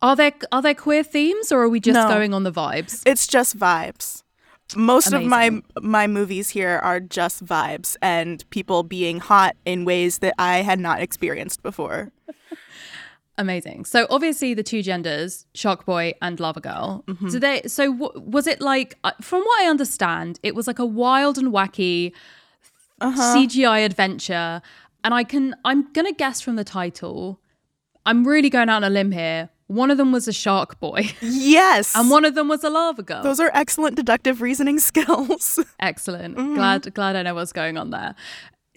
Are 0.00 0.14
there 0.16 0.32
are 0.52 0.62
there 0.62 0.74
queer 0.74 1.02
themes 1.02 1.50
or 1.50 1.60
are 1.62 1.68
we 1.68 1.80
just 1.80 1.94
No. 1.94 2.08
going 2.08 2.32
on 2.32 2.44
the 2.44 2.52
vibes? 2.52 3.02
It's 3.04 3.26
just 3.26 3.58
vibes. 3.58 4.22
Most 4.74 5.12
of 5.12 5.22
my 5.24 5.62
my 5.80 6.06
movies 6.06 6.48
here 6.50 6.80
are 6.82 6.98
just 7.00 7.44
vibes 7.44 7.96
and 8.00 8.48
people 8.50 8.82
being 8.82 9.20
hot 9.20 9.54
in 9.66 9.84
ways 9.84 10.18
that 10.18 10.34
I 10.38 10.62
had 10.62 10.80
not 10.80 11.00
experienced 11.00 11.62
before. 11.62 12.10
Amazing. 13.38 13.86
So 13.86 14.06
obviously 14.10 14.54
the 14.54 14.62
two 14.62 14.82
genders, 14.82 15.46
Shark 15.54 15.84
Boy 15.86 16.12
and 16.20 16.38
Lava 16.38 16.60
Girl. 16.60 17.04
So 17.30 17.38
they 17.38 17.62
so 17.66 17.92
w- 17.92 18.20
was 18.20 18.46
it 18.46 18.60
like 18.60 18.96
uh, 19.04 19.12
from 19.20 19.40
what 19.42 19.62
I 19.62 19.68
understand, 19.68 20.38
it 20.42 20.54
was 20.54 20.66
like 20.66 20.78
a 20.78 20.86
wild 20.86 21.38
and 21.38 21.48
wacky 21.52 22.12
CGI 23.36 23.84
adventure 23.84 24.62
and 25.04 25.12
I 25.14 25.24
can 25.24 25.54
I'm 25.64 25.92
going 25.92 26.06
to 26.06 26.12
guess 26.12 26.40
from 26.40 26.56
the 26.56 26.64
title. 26.64 27.40
I'm 28.06 28.26
really 28.26 28.50
going 28.50 28.68
out 28.68 28.76
on 28.76 28.84
a 28.84 28.90
limb 28.90 29.12
here. 29.12 29.48
One 29.72 29.90
of 29.90 29.96
them 29.96 30.12
was 30.12 30.28
a 30.28 30.32
shark 30.32 30.78
boy 30.80 31.10
Yes. 31.22 31.96
and 31.96 32.10
one 32.10 32.24
of 32.24 32.34
them 32.34 32.48
was 32.48 32.62
a 32.62 32.70
lava 32.70 33.02
girl. 33.02 33.22
Those 33.22 33.40
are 33.40 33.50
excellent 33.54 33.96
deductive 33.96 34.40
reasoning 34.42 34.78
skills. 34.90 35.58
Excellent. 35.80 36.36
Mm-hmm. 36.36 36.54
Glad 36.54 36.94
glad 36.94 37.16
I 37.16 37.22
know 37.22 37.34
what's 37.34 37.52
going 37.52 37.78
on 37.78 37.90
there. 37.90 38.14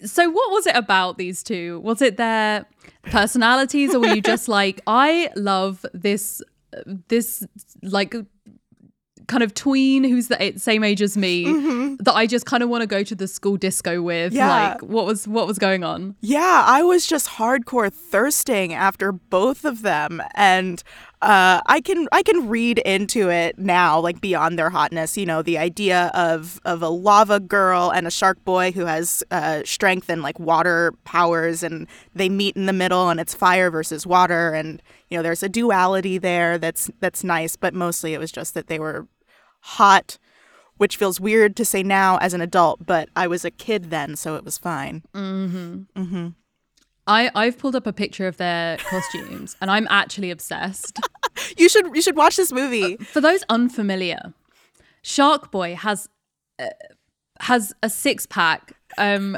So 0.04 0.28
what 0.28 0.50
was 0.50 0.66
it 0.66 0.76
about 0.76 1.16
these 1.18 1.42
two? 1.42 1.80
Was 1.80 2.02
it 2.02 2.16
their 2.16 2.66
personalities 3.04 3.94
or 3.94 4.00
were 4.00 4.14
you 4.14 4.22
just 4.22 4.48
like 4.60 4.80
I 4.86 5.30
love 5.36 5.84
this 5.92 6.42
this 7.08 7.44
like 7.82 8.14
kind 9.26 9.42
of 9.42 9.54
tween 9.54 10.04
who's 10.04 10.28
the 10.28 10.52
same 10.56 10.84
age 10.84 11.02
as 11.02 11.16
me 11.16 11.44
that 12.00 12.14
I 12.14 12.26
just 12.26 12.46
kind 12.46 12.62
of 12.62 12.68
want 12.68 12.82
to 12.82 12.86
go 12.86 13.02
to 13.02 13.14
the 13.14 13.26
school 13.28 13.56
disco 13.56 14.00
with 14.02 14.32
Yeah. 14.32 14.70
like 14.72 14.82
what 14.82 15.04
was 15.06 15.26
what 15.26 15.46
was 15.46 15.58
going 15.58 15.82
on? 15.84 16.14
yeah, 16.20 16.62
I 16.66 16.82
was 16.82 17.06
just 17.06 17.28
hardcore 17.30 17.92
thirsting 17.92 18.72
after 18.74 19.12
both 19.12 19.64
of 19.64 19.82
them 19.82 20.22
and 20.34 20.82
uh, 21.22 21.62
I 21.66 21.80
can 21.80 22.06
I 22.12 22.22
can 22.22 22.46
read 22.46 22.78
into 22.80 23.30
it 23.30 23.58
now, 23.58 23.98
like 23.98 24.20
beyond 24.20 24.58
their 24.58 24.68
hotness. 24.68 25.16
You 25.16 25.24
know, 25.24 25.40
the 25.40 25.56
idea 25.56 26.10
of 26.12 26.60
of 26.66 26.82
a 26.82 26.90
lava 26.90 27.40
girl 27.40 27.90
and 27.90 28.06
a 28.06 28.10
shark 28.10 28.44
boy 28.44 28.70
who 28.70 28.84
has 28.84 29.24
uh, 29.30 29.62
strength 29.64 30.10
and 30.10 30.20
like 30.22 30.38
water 30.38 30.92
powers, 31.04 31.62
and 31.62 31.88
they 32.14 32.28
meet 32.28 32.54
in 32.54 32.66
the 32.66 32.72
middle, 32.74 33.08
and 33.08 33.18
it's 33.18 33.32
fire 33.34 33.70
versus 33.70 34.06
water, 34.06 34.52
and 34.52 34.82
you 35.08 35.16
know, 35.16 35.22
there's 35.22 35.42
a 35.42 35.48
duality 35.48 36.18
there 36.18 36.58
that's 36.58 36.90
that's 37.00 37.24
nice. 37.24 37.56
But 37.56 37.72
mostly, 37.72 38.12
it 38.12 38.20
was 38.20 38.30
just 38.30 38.52
that 38.52 38.66
they 38.66 38.78
were 38.78 39.06
hot, 39.66 40.18
which 40.76 40.96
feels 40.96 41.20
weird 41.20 41.56
to 41.56 41.64
say 41.64 41.82
now 41.82 42.16
as 42.18 42.32
an 42.34 42.40
adult, 42.40 42.86
but 42.86 43.08
I 43.16 43.26
was 43.26 43.44
a 43.44 43.50
kid 43.50 43.90
then, 43.90 44.14
so 44.16 44.36
it 44.36 44.44
was 44.44 44.58
fine. 44.58 45.02
I 47.08 47.30
I've 47.34 47.58
pulled 47.58 47.76
up 47.76 47.86
a 47.86 47.92
picture 47.92 48.26
of 48.26 48.36
their 48.36 48.76
costumes 48.90 49.56
and 49.60 49.70
I'm 49.70 49.86
actually 49.90 50.30
obsessed. 50.30 50.98
You 51.58 51.68
should 51.68 51.94
you 51.94 52.00
should 52.00 52.16
watch 52.16 52.36
this 52.36 52.50
movie. 52.50 52.96
For 52.96 53.20
those 53.20 53.44
unfamiliar, 53.50 54.32
Shark 55.02 55.50
Boy 55.50 55.74
has 55.74 56.08
uh, 56.58 56.68
has 57.40 57.74
a 57.82 57.90
six 57.90 58.24
pack 58.26 58.72
um 58.96 59.36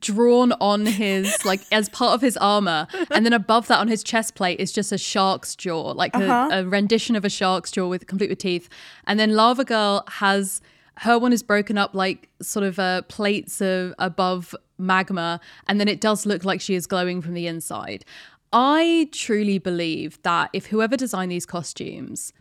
drawn 0.00 0.52
on 0.60 0.86
his 0.86 1.44
like 1.44 1.60
as 1.72 1.88
part 1.88 2.14
of 2.14 2.20
his 2.20 2.36
armor 2.36 2.86
and 3.10 3.24
then 3.24 3.32
above 3.32 3.66
that 3.68 3.78
on 3.78 3.88
his 3.88 4.02
chest 4.02 4.34
plate 4.34 4.58
is 4.60 4.72
just 4.72 4.92
a 4.92 4.98
shark's 4.98 5.54
jaw 5.54 5.92
like 5.92 6.14
a, 6.14 6.48
a 6.52 6.64
rendition 6.64 7.16
of 7.16 7.24
a 7.24 7.30
shark's 7.30 7.70
jaw 7.70 7.88
with 7.88 8.06
complete 8.06 8.30
with 8.30 8.38
teeth 8.38 8.68
and 9.06 9.18
then 9.18 9.34
lava 9.34 9.64
girl 9.64 10.04
has 10.08 10.60
her 10.98 11.18
one 11.18 11.32
is 11.32 11.42
broken 11.42 11.76
up 11.76 11.94
like 11.94 12.28
sort 12.40 12.64
of 12.64 12.78
uh, 12.78 13.02
plates 13.02 13.60
of 13.60 13.94
above 13.98 14.54
magma 14.78 15.40
and 15.68 15.80
then 15.80 15.88
it 15.88 16.00
does 16.00 16.26
look 16.26 16.44
like 16.44 16.60
she 16.60 16.74
is 16.74 16.86
glowing 16.86 17.20
from 17.20 17.34
the 17.34 17.46
inside 17.46 18.04
i 18.52 19.08
truly 19.12 19.58
believe 19.58 20.20
that 20.22 20.50
if 20.52 20.66
whoever 20.66 20.96
designed 20.96 21.30
these 21.30 21.46
costumes 21.46 22.32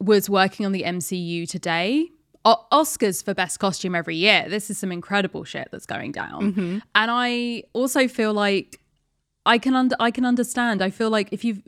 was 0.00 0.28
working 0.28 0.66
on 0.66 0.72
the 0.72 0.82
MCU 0.82 1.48
today. 1.48 2.10
O- 2.46 2.64
Oscars 2.72 3.24
for 3.24 3.34
best 3.34 3.58
costume 3.58 3.94
every 3.94 4.16
year. 4.16 4.46
This 4.48 4.70
is 4.70 4.78
some 4.78 4.92
incredible 4.92 5.42
shit 5.44 5.68
that's 5.72 5.84
going 5.84 6.12
down. 6.12 6.52
Mm-hmm. 6.52 6.78
And 6.94 7.10
I 7.10 7.64
also 7.72 8.06
feel 8.06 8.32
like 8.32 8.80
I 9.44 9.58
can 9.58 9.74
under 9.74 9.96
I 9.98 10.10
can 10.12 10.24
understand. 10.24 10.80
I 10.80 10.90
feel 10.90 11.10
like 11.10 11.28
if 11.32 11.44
you've 11.44 11.60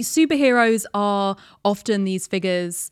superheroes 0.00 0.84
are 0.94 1.36
often 1.64 2.04
these 2.04 2.26
figures 2.26 2.90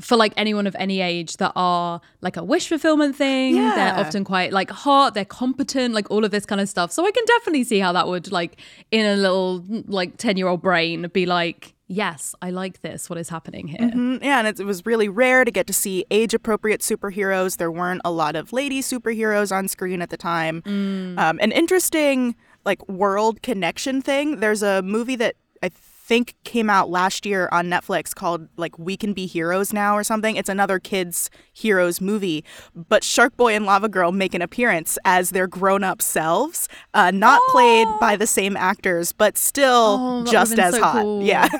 for 0.00 0.16
like 0.16 0.32
anyone 0.36 0.66
of 0.66 0.74
any 0.76 1.00
age 1.00 1.36
that 1.36 1.52
are 1.54 2.00
like 2.20 2.36
a 2.36 2.42
wish 2.42 2.68
fulfillment 2.68 3.14
thing. 3.14 3.54
yeah. 3.56 3.74
They're 3.76 4.04
often 4.04 4.24
quite 4.24 4.52
like 4.52 4.70
hot, 4.70 5.14
they're 5.14 5.24
competent, 5.24 5.94
like 5.94 6.10
all 6.10 6.24
of 6.24 6.32
this 6.32 6.44
kind 6.44 6.60
of 6.60 6.68
stuff. 6.68 6.90
So 6.90 7.06
I 7.06 7.12
can 7.12 7.24
definitely 7.26 7.64
see 7.64 7.78
how 7.78 7.92
that 7.92 8.08
would 8.08 8.32
like 8.32 8.60
in 8.90 9.06
a 9.06 9.14
little 9.14 9.64
like 9.86 10.16
10 10.16 10.36
year 10.36 10.48
old 10.48 10.62
brain 10.62 11.08
be 11.12 11.26
like, 11.26 11.73
yes, 11.86 12.34
I 12.42 12.50
like 12.50 12.80
this. 12.82 13.08
What 13.10 13.18
is 13.18 13.28
happening 13.28 13.68
here? 13.68 13.78
Mm, 13.80 14.22
Yeah, 14.22 14.38
and 14.38 14.48
it, 14.48 14.60
it 14.60 14.64
was 14.64 14.84
really 14.86 15.08
rare 15.08 15.44
to 15.44 15.50
get 15.50 15.66
to 15.66 15.72
see 15.72 16.04
age 16.10 16.34
appropriate 16.34 16.80
superheroes. 16.80 17.56
There 17.58 17.70
weren't 17.70 18.00
a 18.04 18.10
lot 18.10 18.36
of 18.36 18.52
lady 18.52 18.80
superheroes 18.80 19.54
on 19.54 19.68
screen 19.68 20.00
at 20.02 20.10
the 20.10 20.16
time. 20.16 20.62
Um, 20.66 21.38
an 21.40 21.52
interesting 21.52 22.34
like 22.64 22.86
world 22.88 23.42
connection 23.42 24.00
thing. 24.02 24.40
There's 24.40 24.62
a 24.62 24.82
movie 24.82 25.16
that 25.16 25.36
I 25.62 25.70
think 25.70 26.34
came 26.44 26.68
out 26.68 26.90
last 26.90 27.24
year 27.24 27.48
on 27.50 27.66
Netflix 27.68 28.14
called 28.14 28.46
like 28.58 28.78
We 28.78 28.94
Can 28.96 29.14
Be 29.14 29.24
Heroes 29.26 29.72
Now 29.72 29.96
or 29.96 30.04
something. 30.04 30.36
It's 30.36 30.50
another 30.50 30.78
kids 30.78 31.30
heroes 31.54 31.98
movie, 32.00 32.44
but 32.74 33.02
Shark 33.02 33.36
Boy 33.38 33.54
and 33.54 33.64
Lava 33.64 33.88
Girl 33.88 34.12
make 34.12 34.34
an 34.34 34.42
appearance 34.42 34.98
as 35.06 35.30
their 35.30 35.46
grown 35.46 35.82
up 35.82 36.02
selves, 36.02 36.68
uh, 36.92 37.10
not 37.10 37.40
played 37.48 37.88
by 38.00 38.16
the 38.16 38.26
same 38.26 38.54
actors, 38.56 39.12
but 39.12 39.38
still 39.38 39.96
Oh, 40.00 40.24
just 40.30 40.58
as 40.58 40.74
so 40.74 40.82
hot. 40.82 41.02
cool. 41.02 41.22
Yeah. 41.22 41.48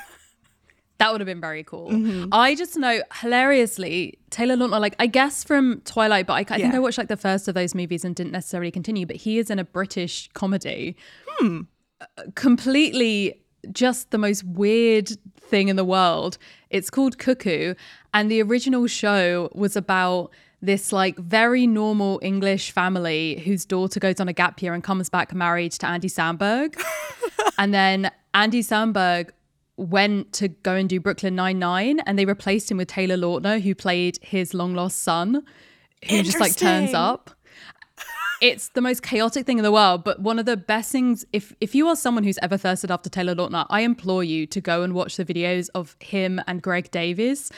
That 1.05 1.13
would 1.13 1.21
have 1.21 1.27
been 1.27 1.41
very 1.41 1.63
cool. 1.65 1.89
I 2.33 2.55
just 2.55 2.77
know 2.79 3.03
hilariously 3.21 4.19
Taylor 4.31 4.57
Lautner, 4.57 4.81
like 4.81 4.97
I 4.99 5.07
guess 5.07 5.45
from 5.45 5.83
Twilight, 5.85 6.27
but 6.27 6.33
I, 6.33 6.39
I 6.41 6.45
think 6.45 6.61
Yeah. 6.73 6.77
I 6.77 6.79
watched 6.79 6.97
like 6.97 7.09
the 7.09 7.17
first 7.17 7.47
of 7.47 7.55
those 7.55 7.75
movies 7.75 8.05
and 8.07 8.17
didn't 8.17 8.33
necessarily 8.33 8.71
continue. 8.71 9.05
But 9.05 9.17
he 9.17 9.39
is 9.39 9.51
in 9.51 9.59
a 9.59 9.65
British 9.65 10.31
comedy, 10.33 10.97
Uh, 11.43 11.59
completely 12.35 13.41
just 13.73 14.11
the 14.13 14.19
most 14.19 14.45
weird 14.45 15.11
thing 15.41 15.69
in 15.69 15.77
the 15.77 15.85
world. 15.85 16.39
It's 16.71 16.91
called 16.91 17.19
Cuckoo, 17.19 17.75
and 18.13 18.31
the 18.31 18.43
original 18.43 18.87
show 18.87 19.51
was 19.55 19.77
about 19.77 20.31
this 20.63 20.93
like 20.93 21.17
very 21.19 21.67
normal 21.67 22.19
English 22.23 22.71
family 22.73 23.43
whose 23.45 23.65
daughter 23.67 24.01
goes 24.01 24.19
on 24.21 24.29
a 24.29 24.33
gap 24.33 24.63
year 24.63 24.73
and 24.75 24.83
comes 24.83 25.09
back 25.11 25.35
married 25.35 25.73
to 25.73 25.87
Andy 25.87 26.09
Samberg. 26.09 26.81
and 27.59 27.73
then 27.75 28.11
Andy 28.33 28.63
Samberg 28.63 29.31
went 29.77 30.33
to 30.35 30.49
go 30.49 30.75
and 30.75 30.89
do 30.89 31.01
Brooklyn 31.01 31.35
Nine 31.35 31.59
Nine, 31.59 32.01
and 32.01 32.19
they 32.19 32.25
replaced 32.25 32.71
him 32.71 32.77
with 32.77 32.89
Taylor 32.89 33.17
Lautner, 33.17 33.61
who 33.61 33.75
played 33.75 34.19
his 34.23 34.55
long 34.55 34.75
lost 34.75 35.03
son, 35.03 35.45
who 36.09 36.23
just 36.23 36.41
like 36.41 36.57
turns 36.57 36.95
up. 36.95 37.31
It's 38.41 38.69
the 38.69 38.81
most 38.81 39.03
chaotic 39.03 39.47
thing 39.47 39.59
in 39.59 39.65
the 39.65 39.73
world, 39.73 40.05
but 40.05 40.21
one 40.21 40.39
of 40.39 40.45
the 40.45 40.57
best 40.57 40.93
things. 40.93 41.25
If 41.33 41.55
if 41.61 41.75
you 41.75 41.89
are 41.89 41.97
someone 41.97 42.25
who's 42.25 42.39
ever 42.43 42.57
thirsted 42.57 42.91
after 42.91 43.09
Taylor 43.09 43.35
Lautner, 43.35 43.67
I 43.71 43.81
implore 43.81 44.25
you 44.25 44.47
to 44.49 44.61
go 44.61 44.83
and 44.83 44.93
watch 44.93 45.17
the 45.17 45.25
videos 45.25 45.71
of 45.75 45.97
him 46.01 46.41
and 46.47 46.61
Greg 46.61 46.91
Davies 46.91 47.51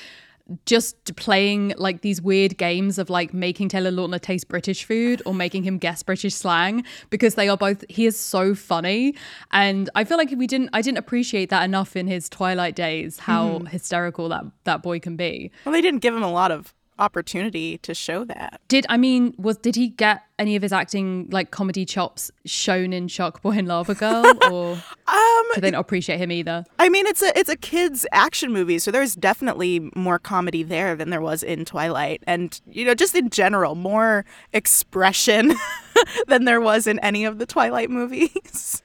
just 0.65 1.17
playing 1.17 1.75
like 1.77 2.03
these 2.03 2.23
weird 2.23 2.57
games 2.57 2.99
of 2.99 3.11
like 3.11 3.35
making 3.35 3.69
Taylor 3.69 3.91
Lautner 3.91 4.21
taste 4.21 4.49
British 4.49 4.85
food 4.85 5.21
or 5.27 5.35
making 5.35 5.65
him 5.65 5.77
guess 5.77 6.03
British 6.03 6.35
slang 6.35 6.85
because 7.11 7.35
they 7.35 7.49
are 7.49 7.57
both 7.57 7.85
he 7.89 8.07
is 8.07 8.19
so 8.19 8.55
funny 8.55 9.15
and 9.51 9.91
I 9.97 10.05
feel 10.05 10.19
like 10.19 10.31
we 10.37 10.47
didn't 10.47 10.71
I 10.73 10.83
didn't 10.83 10.99
appreciate 10.99 11.51
that 11.51 11.65
enough 11.65 11.97
in 11.97 12.07
his 12.07 12.29
Twilight 12.29 12.77
days 12.77 13.19
how 13.19 13.49
mm-hmm. 13.49 13.67
hysterical 13.67 14.29
that 14.29 14.45
that 14.65 14.83
boy 14.83 15.01
can 15.01 15.17
be. 15.17 15.51
Well, 15.65 15.73
they 15.73 15.81
didn't 15.81 16.01
give 16.01 16.15
him 16.15 16.23
a 16.23 16.31
lot 16.31 16.53
of 16.53 16.73
opportunity 16.99 17.79
to 17.79 17.95
show 17.95 18.25
that. 18.25 18.61
Did 18.69 18.87
I 18.89 18.97
mean 18.97 19.35
was 19.39 19.57
did 19.59 19.77
he 19.77 19.89
get 19.89 20.23
any 20.39 20.57
of 20.57 20.63
his 20.63 20.73
acting 20.73 21.29
like 21.31 21.51
comedy 21.51 21.85
chops 21.85 22.31
shown 22.45 22.93
in 22.93 23.09
Shark 23.09 23.43
Boy 23.43 23.53
and 23.53 23.69
Lava 23.69 23.95
Girl 23.95 24.25
or 24.51 24.73
Um, 25.09 25.45
did 25.55 25.63
they 25.63 25.71
not 25.71 25.81
appreciate 25.81 26.19
him 26.19 26.33
either? 26.33 26.65
I 26.79 26.89
mean, 26.89 27.07
it's 27.07 27.23
a 27.23 27.39
it's 27.39 27.49
a 27.49 27.57
kids 27.57 28.07
action 28.13 28.53
movie, 28.53 28.79
so 28.79 28.91
there's 28.91 29.15
definitely 29.15 29.91
more 29.95 30.19
comedy 30.19 30.63
there 30.63 30.97
than 30.97 31.11
there 31.11 31.21
was 31.21 31.43
in 31.43 31.65
Twilight, 31.65 32.23
and 32.27 32.61
you 32.67 32.85
know, 32.85 32.95
just 32.95 33.15
in 33.15 33.31
general, 33.31 33.75
more 33.75 34.25
expression 34.53 35.55
than 36.27 36.45
there 36.45 36.61
was 36.61 36.87
in 36.87 36.99
any 37.01 37.25
of 37.25 37.39
the 37.39 37.47
Twilight 37.47 37.91
movies. 37.91 38.83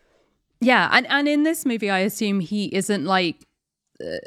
Yeah, 0.60 0.90
and 0.92 1.08
and 1.08 1.28
in 1.28 1.44
this 1.44 1.66
movie, 1.66 1.90
I 1.90 2.00
assume 2.00 2.40
he 2.40 2.66
isn't 2.76 3.06
like 3.06 3.48
uh, 4.00 4.18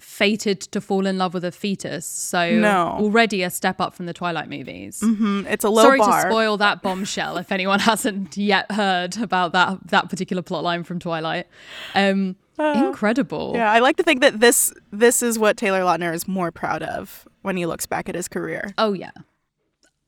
fated 0.00 0.60
to 0.60 0.80
fall 0.80 1.06
in 1.06 1.18
love 1.18 1.34
with 1.34 1.44
a 1.44 1.52
fetus. 1.52 2.06
So 2.06 2.50
No. 2.58 2.96
already 2.98 3.42
a 3.42 3.50
step 3.50 3.80
up 3.80 3.94
from 3.94 4.06
the 4.06 4.12
Twilight 4.14 4.48
movies. 4.48 5.00
Mm, 5.00 5.46
it's 5.46 5.64
a 5.64 5.68
low 5.68 5.82
Sorry 5.82 5.98
bar. 5.98 6.22
to 6.24 6.28
spoil 6.30 6.56
that 6.56 6.82
bombshell 6.82 7.36
if 7.36 7.52
anyone 7.52 7.78
hasn't 7.90 8.36
yet 8.36 8.70
heard 8.72 9.16
about 9.18 9.52
that 9.52 9.78
that 9.88 10.08
particular 10.08 10.42
plotline 10.42 10.84
from 10.86 10.98
Twilight. 10.98 11.46
Um, 11.94 12.36
incredible. 12.58 13.52
Yeah, 13.54 13.70
I 13.70 13.78
like 13.78 13.96
to 13.96 14.02
think 14.02 14.20
that 14.20 14.40
this 14.40 14.72
this 14.92 15.22
is 15.22 15.38
what 15.38 15.56
Taylor 15.56 15.80
Lautner 15.80 16.14
is 16.14 16.26
more 16.28 16.50
proud 16.50 16.82
of 16.82 17.26
when 17.42 17.56
he 17.56 17.66
looks 17.66 17.86
back 17.86 18.08
at 18.08 18.14
his 18.14 18.28
career. 18.28 18.72
Oh 18.78 18.92
yeah. 18.92 19.12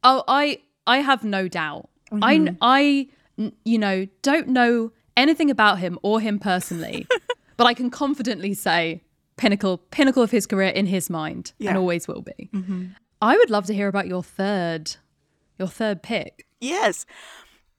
Oh, 0.05 0.25
I 0.29 0.59
I 0.87 0.99
have 0.99 1.25
no 1.25 1.49
doubt. 1.49 1.89
I 2.21 2.55
I 2.61 3.09
you 3.65 3.79
know 3.79 4.07
don't 4.23 4.49
know 4.49 4.93
anything 5.17 5.51
about 5.51 5.79
him 5.79 5.99
or 6.03 6.21
him 6.21 6.39
personally, 6.39 7.07
but 7.57 7.67
I 7.67 7.75
can 7.75 7.91
confidently 7.91 8.55
say 8.55 9.03
pinnacle 9.37 9.79
pinnacle 9.91 10.23
of 10.23 10.31
his 10.31 10.47
career 10.47 10.69
in 10.69 10.87
his 10.87 11.09
mind 11.11 11.53
Yeah. 11.59 11.71
and 11.71 11.79
always 11.79 12.07
will 12.07 12.23
be. 12.23 12.51
Mm-hmm. 12.53 12.87
I 13.21 13.37
would 13.37 13.51
love 13.51 13.67
to 13.67 13.75
hear 13.75 13.89
about 13.89 14.07
your 14.07 14.23
third 14.23 14.97
your 15.59 15.69
third 15.69 16.03
pick. 16.03 16.47
Yes. 16.61 17.07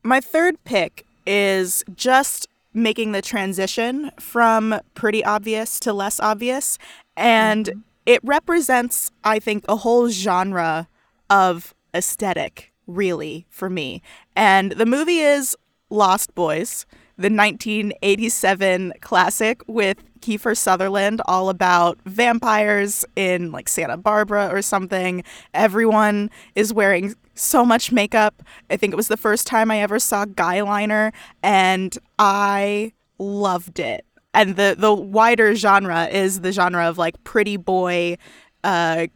My 0.03 0.19
third 0.19 0.63
pick 0.63 1.05
is 1.25 1.83
just 1.95 2.48
making 2.74 3.12
the 3.12 3.22
transition 3.22 4.12
from 4.19 4.79
pretty 4.95 5.24
obvious 5.24 5.79
to 5.81 5.93
less 5.93 6.19
obvious. 6.19 6.77
And 7.15 7.67
mm-hmm. 7.67 7.79
it 8.05 8.19
represents, 8.24 9.12
I 9.24 9.39
think, 9.39 9.63
a 9.69 9.77
whole 9.77 10.10
genre 10.10 10.88
of 11.29 11.74
aesthetic, 11.93 12.74
really, 12.88 13.45
for 13.50 13.69
me. 13.69 14.01
And 14.36 14.74
the 14.74 14.86
movie 14.86 15.19
is 15.19 15.55
Lost 15.89 16.33
Boys, 16.36 16.86
the 17.15 17.29
1987 17.29 18.93
classic 19.01 19.62
with 19.67 20.03
Kiefer 20.24 20.56
Sutherland, 20.56 21.22
all 21.25 21.50
about 21.50 22.00
vampires 22.06 23.03
in 23.18 23.51
like 23.51 23.68
Santa 23.68 23.98
Barbara 23.98 24.48
or 24.50 24.62
something. 24.62 25.22
Everyone 25.53 26.30
is 26.56 26.74
wearing 26.74 27.13
so 27.34 27.65
much 27.65 27.92
makeup. 27.92 28.42
I 28.70 28.77
think 28.77 28.94
it 28.94 28.96
was 28.96 29.10
the 29.10 29.18
first 29.18 29.46
time 29.46 29.70
I 29.70 29.80
ever 29.82 30.00
saw 30.00 30.24
guy 30.24 30.62
liner, 30.62 31.12
and 31.42 31.98
I 32.18 32.94
loved 33.20 33.80
it. 33.80 34.06
And 34.34 34.56
the 34.56 34.75
the 34.77 34.94
wider 34.94 35.56
genre 35.56 36.06
is 36.06 36.39
the 36.39 36.53
genre 36.53 36.88
of 36.88 36.98
like 36.98 37.22
pretty 37.25 37.58
boy, 37.58 38.18
uh, 38.63 39.08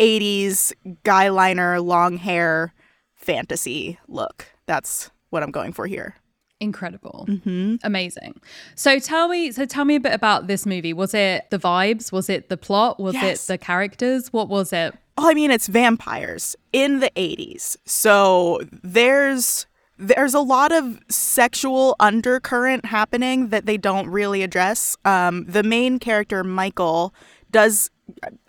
80s 0.00 0.72
guy 1.04 1.28
liner, 1.28 1.80
long 1.80 2.16
hair 2.16 2.74
fantasy 3.14 4.00
look. 4.08 4.46
That's 4.66 5.12
what 5.30 5.44
I'm 5.44 5.52
going 5.52 5.72
for 5.72 5.86
here. 5.86 6.16
Incredible. 6.60 7.26
Mm-hmm. 7.28 7.76
Amazing. 7.82 8.40
So 8.74 8.98
tell 8.98 9.28
me 9.28 9.52
so 9.52 9.66
tell 9.66 9.84
me 9.84 9.96
a 9.96 10.00
bit 10.00 10.14
about 10.14 10.46
this 10.46 10.64
movie. 10.64 10.92
Was 10.94 11.12
it 11.12 11.50
the 11.50 11.58
vibes? 11.58 12.12
Was 12.12 12.30
it 12.30 12.48
the 12.48 12.56
plot? 12.56 12.98
Was 12.98 13.14
Yes. 13.14 13.44
it 13.44 13.48
the 13.48 13.58
characters? 13.58 14.32
What 14.32 14.48
was 14.48 14.72
it? 14.72 14.94
Oh, 15.18 15.28
I 15.30 15.34
mean, 15.34 15.50
it's 15.50 15.66
vampires 15.66 16.56
in 16.72 17.00
the 17.00 17.10
80s. 17.16 17.76
So 17.84 18.60
there's 18.82 19.66
there's 19.98 20.34
a 20.34 20.40
lot 20.40 20.72
of 20.72 20.98
sexual 21.10 21.96
undercurrent 22.00 22.84
happening 22.86 23.48
that 23.48 23.64
they 23.66 23.76
don't 23.78 24.08
really 24.08 24.42
address. 24.42 24.96
Um, 25.04 25.44
the 25.46 25.62
main 25.62 25.98
character, 25.98 26.42
Michael, 26.44 27.14
does. 27.50 27.90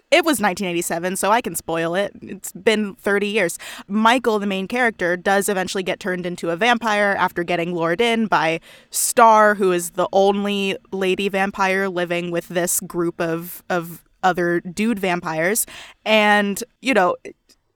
It 0.10 0.24
was 0.24 0.40
1987, 0.40 1.18
so 1.18 1.32
I 1.32 1.42
can 1.42 1.54
spoil 1.54 1.94
it. 1.94 2.14
It's 2.22 2.54
been 2.54 2.96
30 2.96 3.28
years. 3.28 3.60
Michael, 3.90 4.40
the 4.40 4.48
main 4.48 4.68
character, 4.68 5.18
does 5.18 5.50
eventually 5.50 5.84
get 5.84 6.00
turned 6.00 6.26
into 6.26 6.50
a 6.50 6.56
vampire 6.56 7.14
after 7.20 7.44
getting 7.44 7.76
lured 7.76 8.00
in 8.00 8.28
by 8.28 8.62
Star, 8.90 9.56
who 9.56 9.74
is 9.74 9.92
the 9.92 10.08
only 10.14 10.78
lady 10.94 11.28
vampire 11.28 11.90
living 11.90 12.32
with 12.32 12.48
this 12.48 12.80
group 12.80 13.20
of 13.20 13.64
of 13.70 14.06
other 14.24 14.62
dude 14.62 15.00
vampires. 15.00 15.66
And, 16.06 16.64
you 16.81 16.94
know, 16.94 17.18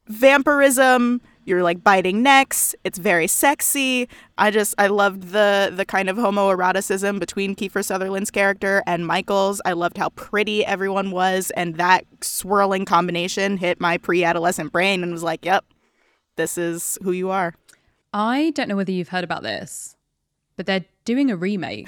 vampirism 0.08 1.22
you're 1.52 1.62
like 1.62 1.84
biting 1.84 2.24
necks 2.24 2.74
it's 2.84 2.98
very 2.98 3.28
sexy. 3.28 4.10
I 4.38 4.50
just 4.50 4.74
i 4.80 4.88
loved 4.88 5.30
the 5.30 5.72
the 5.76 5.86
kind 5.86 6.10
of 6.10 6.18
homoeroticism 6.18 7.20
between 7.20 7.56
kiefer 7.56 7.86
sutherland's 7.86 8.32
character 8.32 8.82
and 8.88 9.06
michael's. 9.06 9.62
I 9.66 9.74
loved 9.74 9.98
how 9.98 10.10
pretty 10.10 10.66
everyone 10.66 11.12
was 11.12 11.52
and 11.52 11.76
that 11.76 12.06
swirling 12.22 12.86
combination 12.86 13.58
hit 13.58 13.80
my 13.80 13.98
pre-adolescent 13.98 14.72
brain 14.72 15.04
and 15.04 15.12
was 15.12 15.24
like 15.24 15.46
yep 15.46 15.66
this 16.38 16.58
is 16.58 16.98
who 17.04 17.12
you 17.12 17.30
are. 17.30 17.54
I 18.14 18.52
don't 18.56 18.68
know 18.68 18.76
whether 18.76 18.92
you've 18.92 19.10
heard 19.10 19.24
about 19.24 19.44
this, 19.44 19.96
but 20.56 20.66
they're 20.66 20.86
doing 21.06 21.30
a 21.30 21.36
remake. 21.36 21.88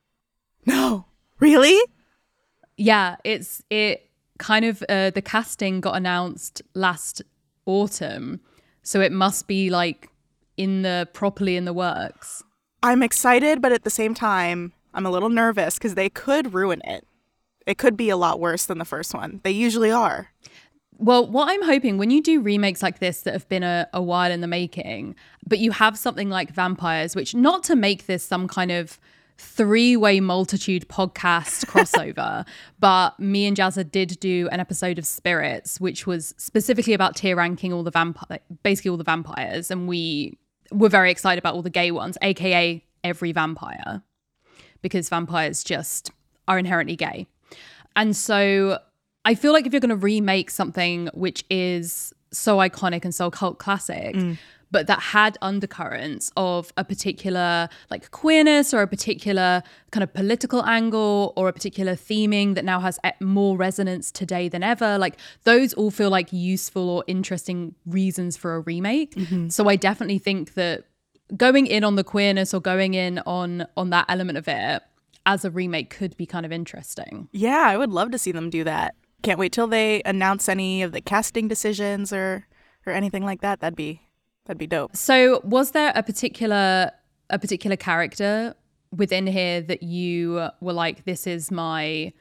no. 0.66 1.06
Really? 1.40 1.80
Yeah, 2.76 3.16
it's 3.24 3.62
it 3.70 4.10
kind 4.38 4.64
of 4.64 4.82
uh, 4.88 5.10
the 5.10 5.22
casting 5.22 5.80
got 5.80 5.96
announced 5.96 6.62
last 6.74 7.22
autumn, 7.66 8.40
so 8.84 9.00
it 9.00 9.10
must 9.10 9.48
be 9.48 9.68
like 9.70 10.08
in 10.56 10.82
the 10.82 11.08
properly 11.12 11.56
in 11.56 11.64
the 11.64 11.72
works. 11.72 12.44
i'm 12.82 13.02
excited 13.02 13.60
but 13.60 13.72
at 13.72 13.82
the 13.82 13.90
same 13.90 14.14
time 14.14 14.72
i'm 14.94 15.04
a 15.04 15.10
little 15.10 15.30
nervous 15.30 15.74
because 15.74 15.96
they 15.96 16.08
could 16.08 16.54
ruin 16.54 16.80
it. 16.84 17.04
It 17.66 17.78
could 17.78 17.96
be 17.96 18.10
a 18.10 18.16
lot 18.16 18.40
worse 18.40 18.66
than 18.66 18.78
the 18.78 18.84
first 18.84 19.14
one. 19.14 19.40
They 19.42 19.50
usually 19.50 19.90
are. 19.90 20.30
Well, 20.96 21.26
what 21.26 21.50
I'm 21.50 21.62
hoping 21.62 21.98
when 21.98 22.10
you 22.10 22.22
do 22.22 22.40
remakes 22.40 22.82
like 22.82 23.00
this 23.00 23.22
that 23.22 23.32
have 23.32 23.48
been 23.48 23.64
a, 23.64 23.88
a 23.92 24.00
while 24.00 24.30
in 24.30 24.42
the 24.42 24.46
making, 24.46 25.16
but 25.46 25.58
you 25.58 25.72
have 25.72 25.98
something 25.98 26.30
like 26.30 26.52
Vampires, 26.52 27.16
which 27.16 27.34
not 27.34 27.64
to 27.64 27.74
make 27.74 28.06
this 28.06 28.22
some 28.22 28.46
kind 28.46 28.70
of 28.70 29.00
three 29.38 29.96
way 29.96 30.20
multitude 30.20 30.88
podcast 30.88 31.66
crossover, 31.66 32.46
but 32.78 33.18
me 33.18 33.46
and 33.46 33.56
Jazza 33.56 33.90
did 33.90 34.18
do 34.20 34.48
an 34.52 34.60
episode 34.60 34.98
of 34.98 35.06
Spirits, 35.06 35.80
which 35.80 36.06
was 36.06 36.34
specifically 36.38 36.94
about 36.94 37.16
tier 37.16 37.36
ranking 37.36 37.72
all 37.72 37.82
the 37.82 37.90
vampire, 37.90 38.38
basically 38.62 38.90
all 38.90 38.96
the 38.96 39.04
vampires, 39.04 39.70
and 39.70 39.88
we 39.88 40.38
were 40.70 40.88
very 40.88 41.10
excited 41.10 41.38
about 41.38 41.54
all 41.54 41.62
the 41.62 41.70
gay 41.70 41.90
ones, 41.90 42.16
aka 42.22 42.84
every 43.02 43.32
vampire, 43.32 44.02
because 44.82 45.08
vampires 45.08 45.62
just 45.62 46.10
are 46.48 46.58
inherently 46.58 46.96
gay. 46.96 47.26
And 47.96 48.16
so 48.16 48.78
I 49.24 49.34
feel 49.34 49.52
like 49.52 49.66
if 49.66 49.72
you're 49.72 49.80
going 49.80 49.90
to 49.90 49.96
remake 49.96 50.50
something 50.50 51.08
which 51.14 51.44
is 51.48 52.12
so 52.32 52.58
iconic 52.58 53.04
and 53.04 53.14
so 53.14 53.30
cult 53.30 53.58
classic, 53.58 54.14
mm. 54.14 54.38
But 54.74 54.88
that 54.88 54.98
had 54.98 55.38
undercurrents 55.40 56.32
of 56.36 56.72
a 56.76 56.82
particular 56.82 57.68
like 57.92 58.10
queerness 58.10 58.74
or 58.74 58.82
a 58.82 58.88
particular 58.88 59.62
kind 59.92 60.02
of 60.02 60.12
political 60.12 60.64
angle 60.64 61.32
or 61.36 61.46
a 61.46 61.52
particular 61.52 61.92
theming 61.92 62.56
that 62.56 62.64
now 62.64 62.80
has 62.80 62.98
more 63.20 63.56
resonance 63.56 64.10
today 64.10 64.48
than 64.48 64.64
ever, 64.64 64.98
like 64.98 65.16
those 65.44 65.74
all 65.74 65.92
feel 65.92 66.10
like 66.10 66.32
useful 66.32 66.90
or 66.90 67.04
interesting 67.06 67.76
reasons 67.86 68.36
for 68.36 68.56
a 68.56 68.60
remake. 68.62 69.14
Mm-hmm. 69.14 69.50
So 69.50 69.68
I 69.68 69.76
definitely 69.76 70.18
think 70.18 70.54
that 70.54 70.82
going 71.36 71.68
in 71.68 71.84
on 71.84 71.94
the 71.94 72.02
queerness 72.02 72.52
or 72.52 72.60
going 72.60 72.94
in 72.94 73.20
on 73.20 73.68
on 73.76 73.90
that 73.90 74.06
element 74.08 74.38
of 74.38 74.48
it 74.48 74.82
as 75.24 75.44
a 75.44 75.52
remake 75.52 75.88
could 75.88 76.16
be 76.16 76.26
kind 76.26 76.44
of 76.44 76.50
interesting. 76.50 77.28
Yeah, 77.30 77.62
I 77.68 77.76
would 77.76 77.90
love 77.90 78.10
to 78.10 78.18
see 78.18 78.32
them 78.32 78.50
do 78.50 78.64
that. 78.64 78.96
Can't 79.22 79.38
wait 79.38 79.52
till 79.52 79.68
they 79.68 80.02
announce 80.04 80.48
any 80.48 80.82
of 80.82 80.90
the 80.90 81.00
casting 81.00 81.46
decisions 81.46 82.12
or 82.12 82.48
or 82.86 82.92
anything 82.92 83.24
like 83.24 83.40
that. 83.42 83.60
That'd 83.60 83.76
be 83.76 84.03
that'd 84.46 84.58
be 84.58 84.66
dope. 84.66 84.96
So, 84.96 85.40
was 85.44 85.72
there 85.72 85.92
a 85.94 86.02
particular 86.02 86.90
a 87.30 87.38
particular 87.38 87.76
character 87.76 88.54
within 88.94 89.26
here 89.26 89.60
that 89.62 89.82
you 89.82 90.48
were 90.60 90.72
like, 90.72 91.04
"This 91.04 91.26
is 91.26 91.50
my 91.50 92.12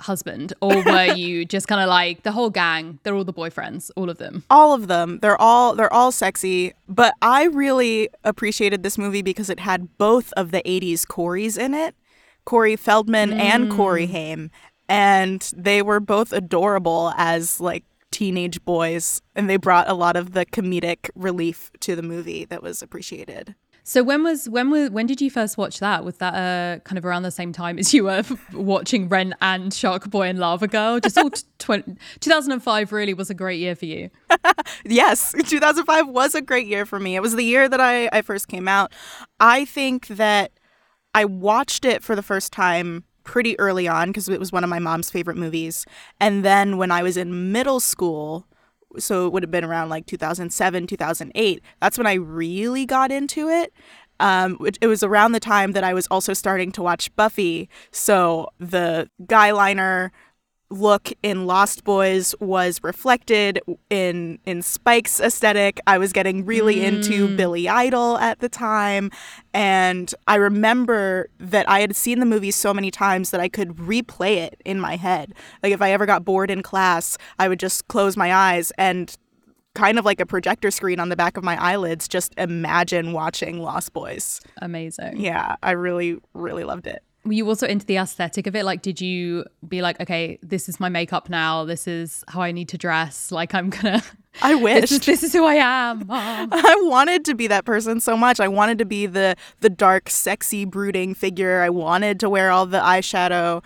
husband," 0.00 0.52
or 0.60 0.82
were 0.84 1.14
you 1.14 1.44
just 1.44 1.68
kind 1.68 1.80
of 1.80 1.88
like 1.88 2.22
the 2.22 2.32
whole 2.32 2.50
gang? 2.50 2.98
They're 3.02 3.14
all 3.14 3.24
the 3.24 3.32
boyfriends, 3.32 3.90
all 3.96 4.10
of 4.10 4.18
them. 4.18 4.44
All 4.50 4.72
of 4.72 4.88
them, 4.88 5.18
they're 5.20 5.40
all 5.40 5.74
they're 5.74 5.92
all 5.92 6.12
sexy, 6.12 6.72
but 6.88 7.14
I 7.22 7.44
really 7.44 8.08
appreciated 8.22 8.82
this 8.82 8.98
movie 8.98 9.22
because 9.22 9.50
it 9.50 9.60
had 9.60 9.96
both 9.98 10.32
of 10.34 10.50
the 10.50 10.62
80s 10.62 11.06
Corys 11.06 11.58
in 11.58 11.74
it. 11.74 11.94
Corey 12.44 12.76
Feldman 12.76 13.32
and 13.32 13.70
Corey 13.70 14.06
mm. 14.06 14.10
Haim, 14.10 14.50
and 14.86 15.50
they 15.56 15.80
were 15.80 16.00
both 16.00 16.32
adorable 16.32 17.12
as 17.16 17.58
like 17.58 17.84
teenage 18.14 18.64
boys 18.64 19.20
and 19.34 19.50
they 19.50 19.56
brought 19.56 19.88
a 19.88 19.94
lot 19.94 20.14
of 20.14 20.34
the 20.34 20.46
comedic 20.46 21.10
relief 21.16 21.72
to 21.80 21.96
the 21.96 22.02
movie 22.02 22.44
that 22.44 22.62
was 22.62 22.80
appreciated. 22.80 23.56
So 23.82 24.04
when 24.04 24.22
was 24.22 24.48
when 24.48 24.70
was 24.70 24.90
when 24.90 25.06
did 25.06 25.20
you 25.20 25.30
first 25.30 25.58
watch 25.58 25.80
that? 25.80 26.04
Was 26.04 26.16
that 26.18 26.34
uh, 26.34 26.78
kind 26.84 26.96
of 26.96 27.04
around 27.04 27.24
the 27.24 27.32
same 27.32 27.52
time 27.52 27.76
as 27.76 27.92
you 27.92 28.04
were 28.04 28.22
watching 28.54 29.08
Rent 29.08 29.34
and 29.42 29.74
Shark 29.74 30.08
Boy 30.08 30.28
and 30.28 30.38
Lava 30.38 30.68
Girl? 30.68 31.00
Just 31.00 31.18
all 31.18 31.28
t- 31.28 31.42
20, 31.58 31.96
2005 32.20 32.92
really 32.92 33.14
was 33.14 33.30
a 33.30 33.34
great 33.34 33.58
year 33.58 33.74
for 33.74 33.86
you. 33.86 34.10
Yes, 34.86 35.32
2005 35.32 36.08
was 36.08 36.34
a 36.34 36.42
great 36.42 36.66
year 36.66 36.86
for 36.86 37.00
me. 37.00 37.16
It 37.16 37.20
was 37.20 37.34
the 37.34 37.44
year 37.44 37.68
that 37.68 37.80
I, 37.80 38.08
I 38.12 38.22
first 38.22 38.48
came 38.48 38.68
out. 38.68 38.92
I 39.40 39.64
think 39.64 40.06
that 40.08 40.52
I 41.14 41.24
watched 41.24 41.84
it 41.84 42.02
for 42.02 42.14
the 42.14 42.22
first 42.22 42.52
time 42.52 43.04
pretty 43.24 43.58
early 43.58 43.88
on 43.88 44.08
because 44.08 44.28
it 44.28 44.38
was 44.38 44.52
one 44.52 44.64
of 44.64 44.70
my 44.70 44.78
mom's 44.78 45.10
favorite 45.10 45.36
movies. 45.36 45.84
And 46.20 46.44
then 46.44 46.76
when 46.76 46.90
I 46.90 47.02
was 47.02 47.16
in 47.16 47.52
middle 47.52 47.80
school, 47.80 48.46
so 48.98 49.26
it 49.26 49.32
would 49.32 49.42
have 49.42 49.50
been 49.50 49.64
around 49.64 49.88
like 49.88 50.06
2007, 50.06 50.86
2008, 50.86 51.62
that's 51.80 51.98
when 51.98 52.06
I 52.06 52.14
really 52.14 52.86
got 52.86 53.10
into 53.10 53.48
it. 53.48 53.72
Um, 54.20 54.54
which 54.58 54.78
it 54.80 54.86
was 54.86 55.02
around 55.02 55.32
the 55.32 55.40
time 55.40 55.72
that 55.72 55.82
I 55.82 55.92
was 55.92 56.06
also 56.06 56.34
starting 56.34 56.70
to 56.72 56.82
watch 56.82 57.14
Buffy. 57.16 57.68
So 57.90 58.48
the 58.60 59.10
guy 59.26 59.50
liner 59.50 60.12
look 60.74 61.12
in 61.22 61.46
Lost 61.46 61.84
Boys 61.84 62.34
was 62.40 62.80
reflected 62.82 63.60
in 63.90 64.38
in 64.44 64.62
Spike's 64.62 65.20
aesthetic. 65.20 65.80
I 65.86 65.98
was 65.98 66.12
getting 66.12 66.44
really 66.44 66.76
mm. 66.76 66.84
into 66.84 67.34
Billy 67.36 67.68
Idol 67.68 68.18
at 68.18 68.40
the 68.40 68.48
time, 68.48 69.10
and 69.52 70.14
I 70.26 70.36
remember 70.36 71.28
that 71.38 71.68
I 71.68 71.80
had 71.80 71.96
seen 71.96 72.20
the 72.20 72.26
movie 72.26 72.50
so 72.50 72.74
many 72.74 72.90
times 72.90 73.30
that 73.30 73.40
I 73.40 73.48
could 73.48 73.76
replay 73.76 74.36
it 74.36 74.60
in 74.64 74.80
my 74.80 74.96
head. 74.96 75.34
Like 75.62 75.72
if 75.72 75.80
I 75.80 75.92
ever 75.92 76.06
got 76.06 76.24
bored 76.24 76.50
in 76.50 76.62
class, 76.62 77.16
I 77.38 77.48
would 77.48 77.60
just 77.60 77.88
close 77.88 78.16
my 78.16 78.34
eyes 78.34 78.72
and 78.76 79.16
kind 79.74 79.98
of 79.98 80.04
like 80.04 80.20
a 80.20 80.26
projector 80.26 80.70
screen 80.70 81.00
on 81.00 81.08
the 81.08 81.16
back 81.16 81.36
of 81.36 81.42
my 81.42 81.60
eyelids 81.60 82.06
just 82.06 82.32
imagine 82.38 83.12
watching 83.12 83.60
Lost 83.60 83.92
Boys. 83.92 84.40
Amazing. 84.62 85.16
Yeah, 85.16 85.56
I 85.62 85.72
really 85.72 86.18
really 86.32 86.64
loved 86.64 86.86
it 86.86 87.02
you 87.32 87.48
also 87.48 87.66
into 87.66 87.86
the 87.86 87.96
aesthetic 87.96 88.46
of 88.46 88.54
it? 88.54 88.64
Like, 88.64 88.82
did 88.82 89.00
you 89.00 89.44
be 89.66 89.82
like, 89.82 90.00
okay, 90.00 90.38
this 90.42 90.68
is 90.68 90.78
my 90.78 90.88
makeup 90.88 91.28
now. 91.28 91.64
This 91.64 91.86
is 91.86 92.24
how 92.28 92.42
I 92.42 92.52
need 92.52 92.68
to 92.70 92.78
dress. 92.78 93.32
Like, 93.32 93.54
I'm 93.54 93.70
gonna. 93.70 94.02
I 94.42 94.56
wish 94.56 94.90
this 94.90 94.92
is, 94.92 95.00
this 95.00 95.22
is 95.22 95.32
who 95.32 95.44
I 95.44 95.54
am. 95.54 96.06
I 96.10 96.76
wanted 96.82 97.24
to 97.26 97.34
be 97.34 97.46
that 97.46 97.64
person 97.64 98.00
so 98.00 98.16
much. 98.16 98.40
I 98.40 98.48
wanted 98.48 98.78
to 98.78 98.84
be 98.84 99.06
the 99.06 99.36
the 99.60 99.70
dark, 99.70 100.10
sexy, 100.10 100.64
brooding 100.64 101.14
figure. 101.14 101.62
I 101.62 101.70
wanted 101.70 102.20
to 102.20 102.28
wear 102.28 102.50
all 102.50 102.66
the 102.66 102.80
eyeshadow. 102.80 103.64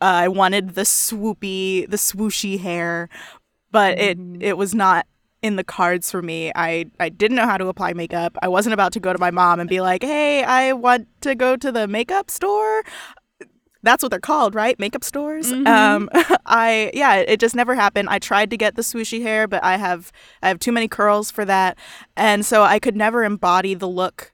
Uh, 0.00 0.04
I 0.04 0.28
wanted 0.28 0.74
the 0.74 0.82
swoopy, 0.82 1.88
the 1.88 1.96
swooshy 1.96 2.58
hair, 2.58 3.08
but 3.70 3.98
mm-hmm. 3.98 4.36
it 4.36 4.48
it 4.48 4.56
was 4.56 4.74
not 4.74 5.06
in 5.42 5.56
the 5.56 5.64
cards 5.64 6.10
for 6.10 6.22
me. 6.22 6.50
I, 6.54 6.86
I 6.98 7.08
didn't 7.08 7.36
know 7.36 7.46
how 7.46 7.58
to 7.58 7.68
apply 7.68 7.92
makeup. 7.92 8.36
I 8.42 8.48
wasn't 8.48 8.74
about 8.74 8.92
to 8.94 9.00
go 9.00 9.12
to 9.12 9.18
my 9.18 9.30
mom 9.30 9.60
and 9.60 9.68
be 9.68 9.80
like, 9.80 10.02
hey, 10.02 10.42
I 10.42 10.72
want 10.72 11.08
to 11.22 11.34
go 11.34 11.56
to 11.56 11.70
the 11.70 11.86
makeup 11.86 12.30
store. 12.30 12.82
That's 13.82 14.02
what 14.02 14.10
they're 14.10 14.18
called, 14.18 14.54
right? 14.54 14.78
Makeup 14.80 15.04
stores. 15.04 15.52
Mm-hmm. 15.52 15.66
Um, 15.66 16.10
I 16.46 16.90
yeah, 16.92 17.16
it 17.16 17.38
just 17.38 17.54
never 17.54 17.74
happened. 17.74 18.08
I 18.08 18.18
tried 18.18 18.50
to 18.50 18.56
get 18.56 18.74
the 18.74 18.82
swooshy 18.82 19.22
hair, 19.22 19.46
but 19.46 19.62
I 19.62 19.76
have 19.76 20.10
I 20.42 20.48
have 20.48 20.58
too 20.58 20.72
many 20.72 20.88
curls 20.88 21.30
for 21.30 21.44
that, 21.44 21.78
and 22.16 22.44
so 22.44 22.64
I 22.64 22.80
could 22.80 22.96
never 22.96 23.22
embody 23.22 23.74
the 23.74 23.86
look 23.86 24.32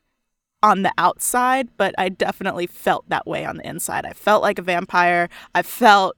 on 0.62 0.82
the 0.82 0.92
outside. 0.96 1.68
But 1.76 1.94
I 1.98 2.08
definitely 2.08 2.66
felt 2.66 3.06
that 3.10 3.26
way 3.26 3.44
on 3.44 3.58
the 3.58 3.68
inside. 3.68 4.06
I 4.06 4.14
felt 4.14 4.42
like 4.42 4.58
a 4.58 4.62
vampire. 4.62 5.28
I 5.54 5.60
felt 5.60 6.16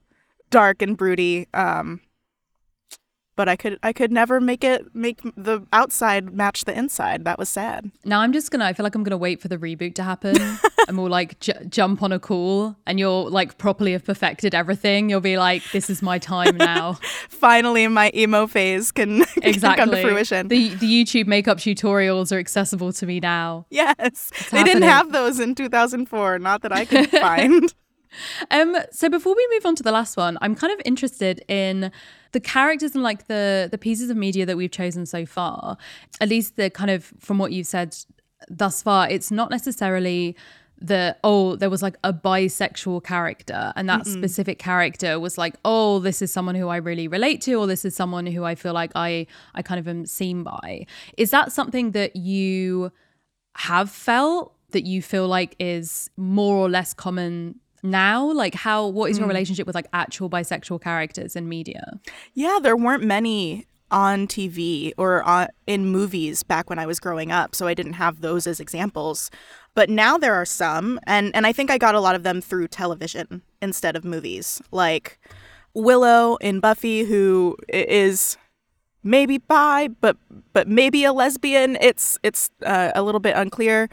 dark 0.50 0.80
and 0.82 0.96
broody. 0.96 1.48
Um, 1.54 2.00
but 3.36 3.48
I 3.48 3.56
could 3.56 3.78
I 3.82 3.92
could 3.92 4.12
never 4.12 4.40
make 4.40 4.64
it 4.64 4.94
make 4.94 5.20
the 5.36 5.66
outside 5.72 6.32
match 6.32 6.64
the 6.64 6.76
inside. 6.76 7.24
That 7.24 7.38
was 7.38 7.48
sad. 7.48 7.90
Now 8.04 8.20
I'm 8.20 8.32
just 8.32 8.50
gonna. 8.50 8.64
I 8.64 8.72
feel 8.72 8.84
like 8.84 8.94
I'm 8.94 9.04
gonna 9.04 9.16
wait 9.16 9.40
for 9.40 9.48
the 9.48 9.58
reboot 9.58 9.94
to 9.96 10.02
happen, 10.02 10.36
and 10.88 10.98
we'll 10.98 11.10
like 11.10 11.38
j- 11.40 11.66
jump 11.68 12.02
on 12.02 12.12
a 12.12 12.18
call, 12.18 12.76
and 12.86 12.98
you'll 12.98 13.30
like 13.30 13.58
properly 13.58 13.92
have 13.92 14.04
perfected 14.04 14.54
everything. 14.54 15.10
You'll 15.10 15.20
be 15.20 15.38
like, 15.38 15.62
"This 15.72 15.90
is 15.90 16.02
my 16.02 16.18
time 16.18 16.56
now." 16.56 16.94
Finally, 17.28 17.88
my 17.88 18.10
emo 18.14 18.46
phase 18.46 18.92
can 18.92 19.24
exactly 19.42 19.84
come 19.84 19.90
to 19.90 20.02
fruition. 20.02 20.48
The 20.48 20.68
the 20.74 20.86
YouTube 20.86 21.26
makeup 21.26 21.58
tutorials 21.58 22.32
are 22.32 22.38
accessible 22.38 22.92
to 22.92 23.06
me 23.06 23.20
now. 23.20 23.66
Yes, 23.70 24.30
they 24.50 24.62
didn't 24.64 24.82
have 24.82 25.12
those 25.12 25.40
in 25.40 25.54
2004. 25.54 26.38
Not 26.38 26.62
that 26.62 26.72
I 26.72 26.84
could 26.84 27.10
find. 27.10 27.72
Um. 28.50 28.76
So 28.90 29.08
before 29.08 29.34
we 29.34 29.46
move 29.52 29.66
on 29.66 29.74
to 29.76 29.82
the 29.82 29.92
last 29.92 30.16
one, 30.16 30.38
I'm 30.40 30.54
kind 30.54 30.72
of 30.72 30.80
interested 30.84 31.44
in 31.48 31.90
the 32.32 32.40
characters 32.40 32.94
and 32.94 33.02
like 33.02 33.26
the 33.28 33.68
the 33.70 33.78
pieces 33.78 34.10
of 34.10 34.16
media 34.16 34.46
that 34.46 34.56
we've 34.56 34.70
chosen 34.70 35.06
so 35.06 35.24
far, 35.26 35.76
at 36.20 36.28
least 36.28 36.56
the 36.56 36.70
kind 36.70 36.90
of 36.90 37.12
from 37.20 37.38
what 37.38 37.52
you've 37.52 37.66
said 37.66 37.96
thus 38.48 38.82
far, 38.82 39.08
it's 39.08 39.30
not 39.30 39.50
necessarily 39.50 40.36
the 40.80 41.16
oh 41.22 41.56
there 41.56 41.70
was 41.70 41.82
like 41.82 41.96
a 42.02 42.12
bisexual 42.12 43.02
character 43.02 43.72
and 43.76 43.88
that 43.88 44.02
Mm-mm. 44.02 44.12
specific 44.12 44.58
character 44.58 45.20
was 45.20 45.38
like 45.38 45.54
oh 45.64 46.00
this 46.00 46.20
is 46.20 46.32
someone 46.32 46.56
who 46.56 46.68
i 46.68 46.76
really 46.76 47.06
relate 47.06 47.40
to 47.40 47.54
or 47.54 47.66
this 47.66 47.84
is 47.84 47.94
someone 47.94 48.26
who 48.26 48.44
i 48.44 48.56
feel 48.56 48.72
like 48.72 48.90
i 48.96 49.24
i 49.54 49.62
kind 49.62 49.78
of 49.78 49.86
am 49.86 50.04
seen 50.04 50.42
by 50.42 50.84
is 51.16 51.30
that 51.30 51.52
something 51.52 51.92
that 51.92 52.16
you 52.16 52.90
have 53.54 53.88
felt 53.88 54.52
that 54.72 54.84
you 54.84 55.00
feel 55.00 55.28
like 55.28 55.54
is 55.60 56.10
more 56.16 56.56
or 56.56 56.68
less 56.68 56.92
common 56.92 57.54
now? 57.84 58.32
Like 58.32 58.54
how 58.54 58.86
what 58.86 59.10
is 59.10 59.18
your 59.18 59.26
mm. 59.26 59.30
relationship 59.30 59.66
with 59.66 59.74
like 59.74 59.86
actual 59.92 60.30
bisexual 60.30 60.82
characters 60.82 61.36
in 61.36 61.48
media? 61.48 62.00
Yeah, 62.32 62.58
there 62.60 62.76
weren't 62.76 63.04
many 63.04 63.66
on 63.90 64.26
TV 64.26 64.92
or 64.98 65.22
on, 65.22 65.46
in 65.66 65.86
movies 65.86 66.42
back 66.42 66.68
when 66.68 66.78
I 66.78 66.86
was 66.86 66.98
growing 66.98 67.30
up, 67.30 67.54
so 67.54 67.66
I 67.66 67.74
didn't 67.74 67.92
have 67.94 68.20
those 68.20 68.46
as 68.46 68.58
examples. 68.58 69.30
But 69.74 69.90
now 69.90 70.18
there 70.18 70.34
are 70.34 70.44
some, 70.44 70.98
and 71.06 71.34
and 71.34 71.46
I 71.46 71.52
think 71.52 71.70
I 71.70 71.78
got 71.78 71.94
a 71.94 72.00
lot 72.00 72.14
of 72.14 72.22
them 72.22 72.40
through 72.40 72.68
television 72.68 73.42
instead 73.60 73.96
of 73.96 74.04
movies. 74.04 74.62
Like 74.70 75.18
Willow 75.74 76.36
in 76.36 76.60
Buffy, 76.60 77.04
who 77.04 77.56
is 77.68 78.36
maybe 79.02 79.38
bi, 79.38 79.88
but 80.00 80.16
but 80.52 80.66
maybe 80.66 81.04
a 81.04 81.12
lesbian. 81.12 81.76
It's 81.80 82.18
it's 82.22 82.50
uh, 82.64 82.92
a 82.94 83.02
little 83.02 83.20
bit 83.20 83.36
unclear. 83.36 83.88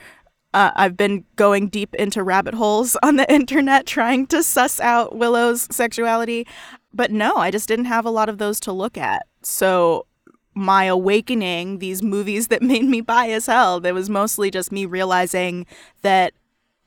Uh, 0.54 0.72
I've 0.76 0.98
been 0.98 1.24
going 1.36 1.68
deep 1.68 1.96
into 1.96 2.24
rabbit 2.24 2.54
holes 2.54 2.98
on 3.04 3.16
the 3.16 3.32
internet 3.34 3.86
trying 3.86 4.28
to 4.28 4.44
suss 4.44 4.80
out 4.80 5.16
Willow's 5.16 5.68
sexuality. 5.74 6.46
But 6.94 7.12
no, 7.12 7.36
I 7.38 7.52
just 7.52 7.68
didn't 7.68 7.86
have 7.86 8.06
a 8.06 8.12
lot 8.12 8.30
of 8.30 8.38
those 8.38 8.60
to 8.62 8.72
look 8.72 8.98
at. 8.98 9.26
So 9.44 10.08
my 10.54 10.86
awakening, 10.86 11.80
these 11.80 12.04
movies 12.04 12.48
that 12.50 12.62
made 12.62 12.84
me 12.84 13.02
bi 13.02 13.30
as 13.30 13.46
hell, 13.46 13.80
that 13.80 13.94
was 13.94 14.10
mostly 14.10 14.52
just 14.52 14.72
me 14.72 14.86
realizing 14.86 15.66
that 16.02 16.34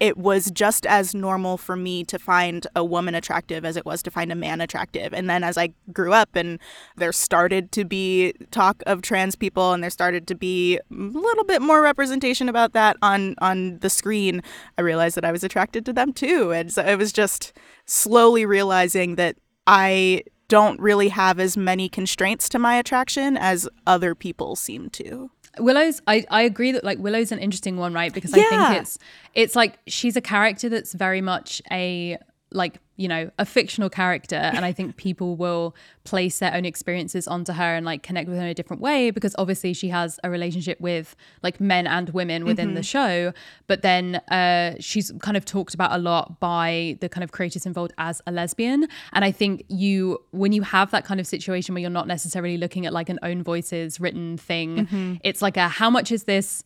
it 0.01 0.17
was 0.17 0.51
just 0.51 0.87
as 0.87 1.15
normal 1.15 1.57
for 1.57 1.77
me 1.77 2.05
to 2.05 2.19
find 2.19 2.67
a 2.75 2.85
woman 2.85 3.15
attractive 3.15 3.65
as 3.65 3.77
it 3.77 3.87
was 3.87 4.03
to 4.03 4.11
find 4.11 4.33
a 4.33 4.35
man 4.35 4.61
attractive. 4.61 5.15
And 5.15 5.31
then 5.31 5.45
as 5.45 5.57
I 5.57 5.71
grew 5.93 6.13
up 6.13 6.35
and 6.35 6.59
there 6.97 7.13
started 7.13 7.71
to 7.73 7.85
be 7.85 8.35
talk 8.51 8.83
of 8.87 9.03
trans 9.03 9.37
people 9.37 9.73
and 9.73 9.83
there 9.83 9.91
started 9.91 10.27
to 10.27 10.35
be 10.35 10.77
a 10.79 10.81
little 10.91 11.45
bit 11.45 11.63
more 11.63 11.81
representation 11.81 12.49
about 12.49 12.73
that 12.73 12.97
on 13.03 13.37
on 13.39 13.79
the 13.79 13.91
screen, 13.91 14.43
I 14.77 14.83
realized 14.83 15.17
that 15.17 15.25
I 15.25 15.33
was 15.33 15.45
attracted 15.45 15.87
to 15.87 15.93
them 15.93 16.13
too. 16.13 16.51
And 16.51 16.73
so 16.73 16.85
it 16.85 16.99
was 16.99 17.13
just 17.13 17.53
slowly 17.87 18.45
realizing 18.45 19.15
that 19.15 19.37
I 19.67 20.25
don't 20.49 20.79
really 20.81 21.09
have 21.09 21.39
as 21.39 21.57
many 21.57 21.89
constraints 21.89 22.49
to 22.51 22.59
my 22.59 22.77
attraction 22.77 23.37
as 23.37 23.69
other 23.87 24.15
people 24.15 24.57
seem 24.57 24.91
to. 24.91 25.31
Willow's 25.59 26.01
I, 26.07 26.25
I 26.31 26.43
agree 26.43 26.73
that 26.73 26.85
like 26.85 26.99
Willow's 26.99 27.33
an 27.33 27.38
interesting 27.38 27.77
one, 27.77 27.93
right? 27.93 28.12
Because 28.12 28.37
yeah. 28.37 28.45
I 28.51 28.69
think 28.69 28.83
it's 28.83 28.99
it's 29.35 29.57
like 29.57 29.79
she's 29.87 30.17
a 30.17 30.21
character 30.21 30.69
that's 30.69 30.93
very 30.93 31.21
much 31.21 31.62
a 31.71 32.19
like 32.51 32.79
you 32.97 33.09
know 33.09 33.31
a 33.39 33.45
fictional 33.45 33.91
character 33.91 34.37
and 34.37 34.65
i 34.65 34.73
think 34.73 34.97
people 34.97 35.37
will 35.37 35.75
place 36.05 36.39
their 36.39 36.55
own 36.55 36.65
experiences 36.65 37.27
onto 37.27 37.53
her 37.53 37.75
and 37.75 37.85
like 37.85 38.03
connect 38.03 38.29
with 38.29 38.39
her 38.39 38.45
in 38.45 38.49
a 38.49 38.55
different 38.55 38.81
way 38.81 39.11
because 39.11 39.35
obviously 39.39 39.73
she 39.73 39.89
has 39.89 40.21
a 40.23 40.31
relationship 40.31 40.81
with 40.81 41.17
like 41.43 41.61
men 41.61 41.87
and 41.87 42.11
women 42.11 42.45
within 42.45 42.69
mm-hmm. 42.69 42.77
the 42.77 42.83
show 42.83 43.33
but 43.67 43.83
then 43.83 44.17
uh, 44.29 44.75
she's 44.79 45.13
kind 45.21 45.37
of 45.37 45.45
talked 45.45 45.75
about 45.75 45.93
a 45.93 45.99
lot 45.99 46.39
by 46.41 46.97
the 47.01 47.09
kind 47.09 47.25
of 47.25 47.33
creators 47.33 47.67
involved 47.67 47.93
as 47.99 48.23
a 48.27 48.33
lesbian 48.33 48.87
and 49.13 49.25
i 49.25 49.33
think 49.33 49.65
you 49.69 50.19
when 50.31 50.53
you 50.53 50.63
have 50.63 50.91
that 50.91 51.05
kind 51.05 51.19
of 51.19 51.27
situation 51.27 51.75
where 51.75 51.83
you're 51.83 51.91
not 51.91 52.07
necessarily 52.07 52.57
looking 52.57 52.87
at 52.87 52.93
like 52.93 53.09
an 53.09 53.19
own 53.23 53.43
voices 53.43 53.99
written 53.99 54.37
thing 54.37 54.87
mm-hmm. 54.87 55.15
it's 55.25 55.43
like 55.43 55.57
a 55.57 55.69
how 55.69 55.91
much 55.91 56.13
is 56.13 56.25
this 56.25 56.63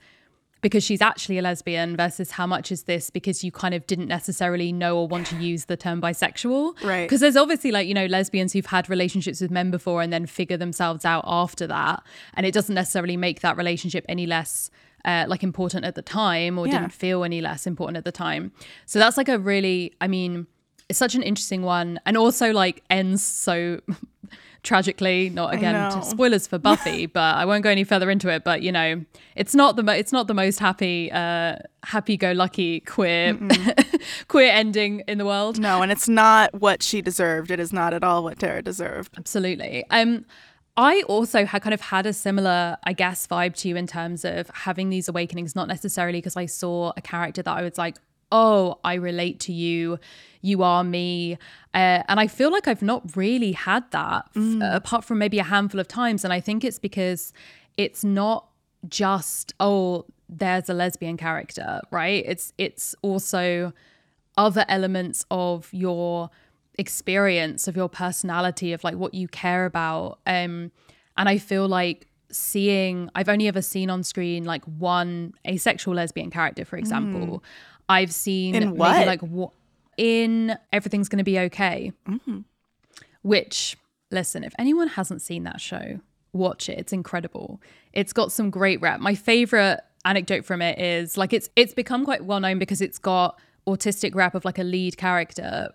because 0.60 0.82
she's 0.82 1.00
actually 1.00 1.38
a 1.38 1.42
lesbian 1.42 1.96
versus 1.96 2.32
how 2.32 2.46
much 2.46 2.72
is 2.72 2.84
this 2.84 3.10
because 3.10 3.44
you 3.44 3.52
kind 3.52 3.74
of 3.74 3.86
didn't 3.86 4.08
necessarily 4.08 4.72
know 4.72 4.98
or 4.98 5.08
want 5.08 5.26
to 5.28 5.36
use 5.36 5.66
the 5.66 5.76
term 5.76 6.00
bisexual. 6.00 6.82
Right. 6.82 7.04
Because 7.04 7.20
there's 7.20 7.36
obviously 7.36 7.70
like, 7.70 7.86
you 7.86 7.94
know, 7.94 8.06
lesbians 8.06 8.52
who've 8.52 8.66
had 8.66 8.90
relationships 8.90 9.40
with 9.40 9.50
men 9.50 9.70
before 9.70 10.02
and 10.02 10.12
then 10.12 10.26
figure 10.26 10.56
themselves 10.56 11.04
out 11.04 11.24
after 11.26 11.66
that. 11.68 12.02
And 12.34 12.44
it 12.44 12.52
doesn't 12.52 12.74
necessarily 12.74 13.16
make 13.16 13.40
that 13.40 13.56
relationship 13.56 14.04
any 14.08 14.26
less 14.26 14.70
uh, 15.04 15.26
like 15.28 15.42
important 15.42 15.84
at 15.84 15.94
the 15.94 16.02
time 16.02 16.58
or 16.58 16.66
yeah. 16.66 16.80
didn't 16.80 16.92
feel 16.92 17.24
any 17.24 17.40
less 17.40 17.66
important 17.66 17.96
at 17.96 18.04
the 18.04 18.12
time. 18.12 18.52
So 18.86 18.98
that's 18.98 19.16
like 19.16 19.28
a 19.28 19.38
really, 19.38 19.94
I 20.00 20.08
mean, 20.08 20.46
it's 20.88 20.98
such 20.98 21.14
an 21.14 21.22
interesting 21.22 21.62
one 21.62 22.00
and 22.06 22.16
also 22.16 22.50
like 22.52 22.82
ends 22.90 23.22
so 23.22 23.80
tragically 24.62 25.30
not 25.30 25.54
again 25.54 26.02
spoilers 26.02 26.46
for 26.46 26.58
buffy 26.68 27.06
but 27.06 27.36
i 27.36 27.44
won't 27.44 27.62
go 27.62 27.70
any 27.70 27.84
further 27.84 28.10
into 28.10 28.28
it 28.28 28.42
but 28.44 28.60
you 28.60 28.72
know 28.72 29.04
it's 29.36 29.54
not 29.54 29.76
the 29.76 29.82
mo- 29.82 29.92
it's 29.92 30.12
not 30.12 30.26
the 30.26 30.34
most 30.34 30.58
happy 30.58 31.10
uh 31.12 31.56
happy-go-lucky 31.84 32.80
queer 32.80 33.38
queer 34.28 34.50
ending 34.50 35.00
in 35.08 35.16
the 35.16 35.24
world. 35.24 35.58
No 35.58 35.80
and 35.80 35.90
it's 35.90 36.08
not 36.08 36.52
what 36.54 36.82
she 36.82 37.00
deserved. 37.00 37.50
It 37.50 37.60
is 37.60 37.72
not 37.72 37.94
at 37.94 38.02
all 38.02 38.24
what 38.24 38.38
tara 38.38 38.62
deserved. 38.62 39.14
Absolutely. 39.16 39.84
Um 39.90 40.24
I 40.76 41.02
also 41.08 41.44
had 41.44 41.62
kind 41.62 41.74
of 41.74 41.80
had 41.80 42.06
a 42.06 42.12
similar, 42.12 42.76
I 42.84 42.92
guess, 42.92 43.26
vibe 43.26 43.56
to 43.56 43.68
you 43.68 43.74
in 43.74 43.88
terms 43.88 44.24
of 44.24 44.48
having 44.54 44.90
these 44.90 45.08
awakenings, 45.08 45.56
not 45.56 45.66
necessarily 45.66 46.18
because 46.18 46.36
I 46.36 46.46
saw 46.46 46.92
a 46.96 47.00
character 47.00 47.42
that 47.42 47.50
I 47.50 47.62
was 47.62 47.78
like, 47.78 47.96
oh, 48.30 48.78
I 48.84 48.94
relate 48.94 49.40
to 49.40 49.52
you, 49.52 49.98
you 50.40 50.62
are 50.62 50.84
me. 50.84 51.34
Uh, 51.74 52.02
and 52.08 52.20
I 52.20 52.26
feel 52.26 52.50
like 52.50 52.68
I've 52.68 52.82
not 52.82 53.16
really 53.16 53.52
had 53.52 53.90
that 53.90 54.32
mm. 54.34 54.62
f- 54.62 54.76
apart 54.76 55.04
from 55.04 55.18
maybe 55.18 55.38
a 55.38 55.44
handful 55.44 55.80
of 55.80 55.88
times. 55.88 56.24
And 56.24 56.32
I 56.32 56.40
think 56.40 56.64
it's 56.64 56.78
because 56.78 57.32
it's 57.76 58.04
not 58.04 58.48
just, 58.88 59.54
oh, 59.60 60.06
there's 60.28 60.68
a 60.68 60.74
lesbian 60.74 61.16
character, 61.16 61.80
right? 61.90 62.24
It's 62.26 62.52
it's 62.58 62.94
also 63.02 63.72
other 64.36 64.64
elements 64.68 65.26
of 65.30 65.68
your 65.72 66.30
experience 66.78 67.66
of 67.66 67.76
your 67.76 67.88
personality 67.88 68.72
of 68.72 68.84
like 68.84 68.94
what 68.94 69.12
you 69.12 69.26
care 69.26 69.66
about 69.66 70.20
um 70.26 70.70
and 71.16 71.28
i 71.28 71.36
feel 71.36 71.66
like 71.66 72.06
seeing 72.30 73.10
i've 73.16 73.28
only 73.28 73.48
ever 73.48 73.60
seen 73.60 73.90
on 73.90 74.04
screen 74.04 74.44
like 74.44 74.64
one 74.64 75.34
asexual 75.46 75.94
lesbian 75.94 76.30
character 76.30 76.64
for 76.64 76.76
example 76.76 77.40
mm. 77.40 77.42
i've 77.88 78.14
seen 78.14 78.54
in 78.54 78.76
what? 78.76 79.06
like 79.08 79.20
what 79.22 79.50
in 79.98 80.56
everything's 80.72 81.08
gonna 81.08 81.24
be 81.24 81.38
okay 81.38 81.92
mm-hmm. 82.08 82.40
which 83.22 83.76
listen 84.10 84.42
if 84.42 84.54
anyone 84.58 84.88
hasn't 84.88 85.20
seen 85.20 85.44
that 85.44 85.60
show 85.60 86.00
watch 86.32 86.68
it 86.68 86.78
it's 86.78 86.92
incredible 86.92 87.60
it's 87.92 88.12
got 88.12 88.32
some 88.32 88.48
great 88.48 88.80
rap. 88.80 89.00
my 89.00 89.14
favorite 89.14 89.80
anecdote 90.04 90.44
from 90.44 90.62
it 90.62 90.78
is 90.78 91.18
like 91.18 91.32
it's 91.32 91.50
it's 91.56 91.74
become 91.74 92.04
quite 92.04 92.24
well 92.24 92.40
known 92.40 92.58
because 92.58 92.80
it's 92.80 92.98
got 92.98 93.38
autistic 93.66 94.14
rap 94.14 94.34
of 94.34 94.44
like 94.44 94.58
a 94.58 94.62
lead 94.62 94.96
character 94.96 95.68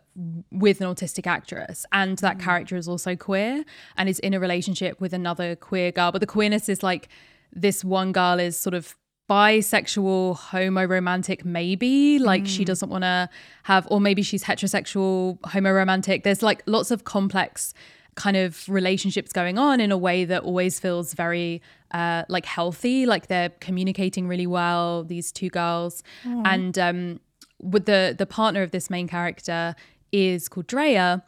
with 0.52 0.82
an 0.82 0.88
autistic 0.88 1.28
actress 1.28 1.86
and 1.92 2.18
that 2.20 2.38
mm. 2.38 2.42
character 2.42 2.76
is 2.76 2.88
also 2.88 3.16
queer 3.16 3.64
and 3.98 4.10
is 4.10 4.20
in 4.20 4.34
a 4.34 4.40
relationship 4.40 5.00
with 5.00 5.14
another 5.14 5.56
queer 5.56 5.92
girl 5.92 6.12
but 6.12 6.20
the 6.20 6.28
queerness 6.28 6.70
is 6.70 6.82
like 6.82 7.08
this 7.52 7.84
one 7.84 8.12
girl 8.12 8.40
is 8.40 8.58
sort 8.58 8.74
of 8.74 8.96
bisexual 9.30 10.36
homo 10.36 10.86
romantic 10.86 11.46
maybe 11.46 12.20
like 12.20 12.44
mm. 12.44 12.48
she 12.48 12.66
doesn't 12.66 12.90
want 12.90 13.04
to 13.04 13.30
have 13.64 13.88
or 13.90 14.02
maybe 14.02 14.22
she's 14.22 14.44
heterosexual 14.44 15.38
homo 15.46 15.72
romantic 15.72 16.24
there's 16.24 16.44
like 16.44 16.62
lots 16.66 16.92
of 16.92 17.06
complex 17.06 17.74
kind 18.16 18.36
of 18.36 18.68
relationships 18.68 19.32
going 19.32 19.58
on 19.58 19.80
in 19.80 19.92
a 19.92 19.98
way 19.98 20.26
that 20.26 20.44
always 20.44 20.80
feels 20.80 21.14
very 21.14 21.62
uh, 21.92 22.24
like 22.28 22.46
healthy 22.46 23.06
like 23.06 23.28
they're 23.28 23.50
communicating 23.60 24.28
really 24.28 24.48
well 24.48 25.04
these 25.04 25.32
two 25.32 25.50
girls 25.50 26.04
mm. 26.24 26.42
and 26.46 26.78
um 26.78 27.20
with 27.62 27.86
the 27.86 28.14
the 28.18 28.26
partner 28.26 28.62
of 28.62 28.72
this 28.72 28.90
main 28.90 29.08
character 29.08 29.74
is 30.12 30.50
called 30.50 30.68
Drea 30.68 31.24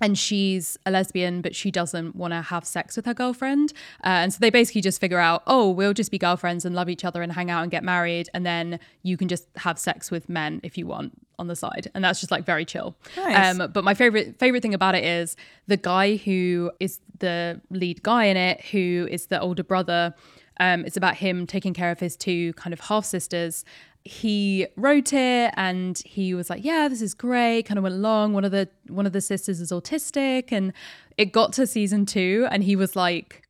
and 0.00 0.18
she's 0.18 0.78
a 0.86 0.90
lesbian, 0.90 1.42
but 1.42 1.54
she 1.54 1.70
doesn't 1.70 2.16
want 2.16 2.32
to 2.32 2.42
have 2.42 2.64
sex 2.64 2.96
with 2.96 3.06
her 3.06 3.14
girlfriend. 3.14 3.72
Uh, 4.04 4.24
and 4.24 4.32
so 4.32 4.38
they 4.40 4.50
basically 4.50 4.80
just 4.80 5.00
figure 5.00 5.18
out, 5.18 5.42
oh, 5.46 5.70
we'll 5.70 5.92
just 5.92 6.10
be 6.10 6.18
girlfriends 6.18 6.64
and 6.64 6.74
love 6.74 6.88
each 6.88 7.04
other 7.04 7.22
and 7.22 7.32
hang 7.32 7.50
out 7.50 7.62
and 7.62 7.70
get 7.70 7.84
married. 7.84 8.28
And 8.34 8.46
then 8.46 8.80
you 9.02 9.16
can 9.16 9.28
just 9.28 9.46
have 9.56 9.78
sex 9.78 10.10
with 10.10 10.28
men 10.28 10.60
if 10.62 10.78
you 10.78 10.86
want 10.86 11.12
on 11.38 11.48
the 11.48 11.56
side. 11.56 11.90
And 11.94 12.04
that's 12.04 12.20
just 12.20 12.30
like 12.30 12.44
very 12.44 12.64
chill. 12.64 12.96
Nice. 13.16 13.60
Um, 13.60 13.70
but 13.72 13.82
my 13.84 13.94
favorite 13.94 14.38
favorite 14.38 14.62
thing 14.62 14.74
about 14.74 14.94
it 14.94 15.04
is 15.04 15.36
the 15.66 15.76
guy 15.76 16.16
who 16.16 16.70
is 16.80 17.00
the 17.18 17.60
lead 17.70 18.02
guy 18.02 18.24
in 18.24 18.36
it, 18.36 18.60
who 18.66 19.08
is 19.10 19.26
the 19.26 19.40
older 19.40 19.64
brother. 19.64 20.14
Um, 20.60 20.84
it's 20.84 20.98
about 20.98 21.16
him 21.16 21.46
taking 21.46 21.72
care 21.72 21.90
of 21.90 22.00
his 22.00 22.16
two 22.16 22.52
kind 22.52 22.74
of 22.74 22.80
half 22.80 23.06
sisters 23.06 23.64
he 24.04 24.66
wrote 24.76 25.12
it 25.12 25.52
and 25.56 26.00
he 26.06 26.32
was 26.32 26.48
like 26.48 26.64
yeah 26.64 26.88
this 26.88 27.02
is 27.02 27.12
great 27.14 27.62
kind 27.64 27.78
of 27.78 27.82
went 27.82 27.94
along. 27.94 28.32
One 28.32 28.44
of 28.44 28.50
the 28.50 28.68
one 28.88 29.06
of 29.06 29.12
the 29.12 29.20
sisters 29.20 29.60
is 29.60 29.70
autistic 29.70 30.52
and 30.52 30.72
it 31.16 31.32
got 31.32 31.52
to 31.54 31.66
season 31.66 32.06
2 32.06 32.48
and 32.50 32.64
he 32.64 32.76
was 32.76 32.96
like 32.96 33.42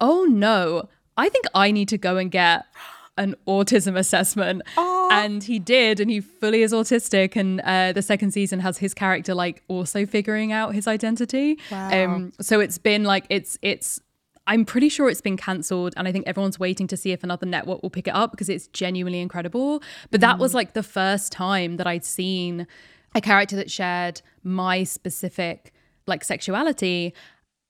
oh 0.00 0.24
no. 0.24 0.88
I 1.16 1.28
think 1.28 1.44
i 1.54 1.70
need 1.70 1.88
to 1.88 1.98
go 1.98 2.16
and 2.16 2.30
get 2.30 2.64
an 3.18 3.34
autism 3.46 3.96
assessment. 3.98 4.62
And 5.12 5.44
he 5.44 5.58
did 5.58 6.00
and 6.00 6.10
he 6.10 6.20
fully 6.20 6.62
is 6.62 6.72
autistic 6.72 7.36
and 7.36 7.60
uh, 7.60 7.92
the 7.92 8.00
second 8.00 8.30
season 8.30 8.60
has 8.60 8.78
his 8.78 8.94
character 8.94 9.34
like 9.34 9.62
also 9.68 10.06
figuring 10.06 10.52
out 10.52 10.74
his 10.74 10.88
identity. 10.88 11.58
Wow. 11.70 12.04
um 12.04 12.32
so 12.40 12.60
it's 12.60 12.78
been 12.78 13.04
like 13.04 13.26
it's 13.28 13.58
it's 13.60 14.00
I'm 14.46 14.64
pretty 14.64 14.88
sure 14.88 15.08
it's 15.08 15.20
been 15.20 15.36
cancelled, 15.36 15.94
and 15.96 16.08
I 16.08 16.12
think 16.12 16.26
everyone's 16.26 16.58
waiting 16.58 16.86
to 16.88 16.96
see 16.96 17.12
if 17.12 17.22
another 17.22 17.46
network 17.46 17.82
will 17.82 17.90
pick 17.90 18.08
it 18.08 18.14
up 18.14 18.32
because 18.32 18.48
it's 18.48 18.66
genuinely 18.68 19.20
incredible. 19.20 19.82
But 20.10 20.20
that 20.20 20.38
was 20.38 20.52
mm. 20.52 20.56
like 20.56 20.72
the 20.72 20.82
first 20.82 21.30
time 21.30 21.76
that 21.76 21.86
I'd 21.86 22.04
seen 22.04 22.66
a 23.14 23.20
character 23.20 23.56
that 23.56 23.70
shared 23.70 24.22
my 24.42 24.84
specific 24.84 25.72
like 26.06 26.24
sexuality 26.24 27.14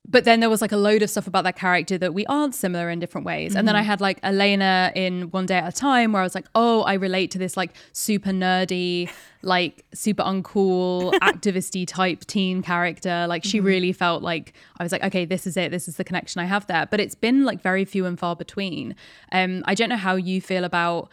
but 0.08 0.24
then 0.24 0.40
there 0.40 0.50
was 0.50 0.60
like 0.60 0.72
a 0.72 0.76
load 0.76 1.02
of 1.02 1.10
stuff 1.10 1.28
about 1.28 1.44
that 1.44 1.56
character 1.56 1.96
that 1.96 2.12
we 2.12 2.26
aren't 2.26 2.56
similar 2.56 2.90
in 2.90 2.98
different 2.98 3.24
ways. 3.24 3.52
Mm-hmm. 3.52 3.58
And 3.58 3.68
then 3.68 3.76
I 3.76 3.80
mm-hmm. 3.80 3.86
had 3.86 4.00
like 4.00 4.18
Elena 4.24 4.90
in 4.96 5.30
One 5.30 5.46
Day 5.46 5.58
at 5.58 5.72
a 5.72 5.76
Time 5.76 6.12
where 6.12 6.20
I 6.20 6.24
was 6.24 6.34
like, 6.34 6.46
oh, 6.56 6.82
I 6.82 6.94
relate 6.94 7.30
to 7.32 7.38
this 7.38 7.56
like 7.56 7.72
super 7.92 8.30
nerdy, 8.30 9.08
like 9.42 9.84
super 9.94 10.24
uncool, 10.24 11.12
activisty 11.20 11.86
type 11.86 12.24
teen 12.24 12.62
character. 12.62 13.26
Like 13.28 13.44
she 13.44 13.58
mm-hmm. 13.58 13.66
really 13.66 13.92
felt 13.92 14.24
like 14.24 14.54
I 14.76 14.82
was 14.82 14.90
like, 14.90 15.04
okay, 15.04 15.24
this 15.24 15.46
is 15.46 15.56
it. 15.56 15.70
This 15.70 15.86
is 15.86 15.96
the 15.96 16.04
connection 16.04 16.40
I 16.40 16.46
have 16.46 16.66
there. 16.66 16.86
But 16.90 16.98
it's 16.98 17.14
been 17.14 17.44
like 17.44 17.62
very 17.62 17.84
few 17.84 18.04
and 18.04 18.18
far 18.18 18.34
between. 18.34 18.96
Um, 19.30 19.62
I 19.66 19.76
don't 19.76 19.88
know 19.88 19.96
how 19.96 20.16
you 20.16 20.40
feel 20.40 20.64
about 20.64 21.10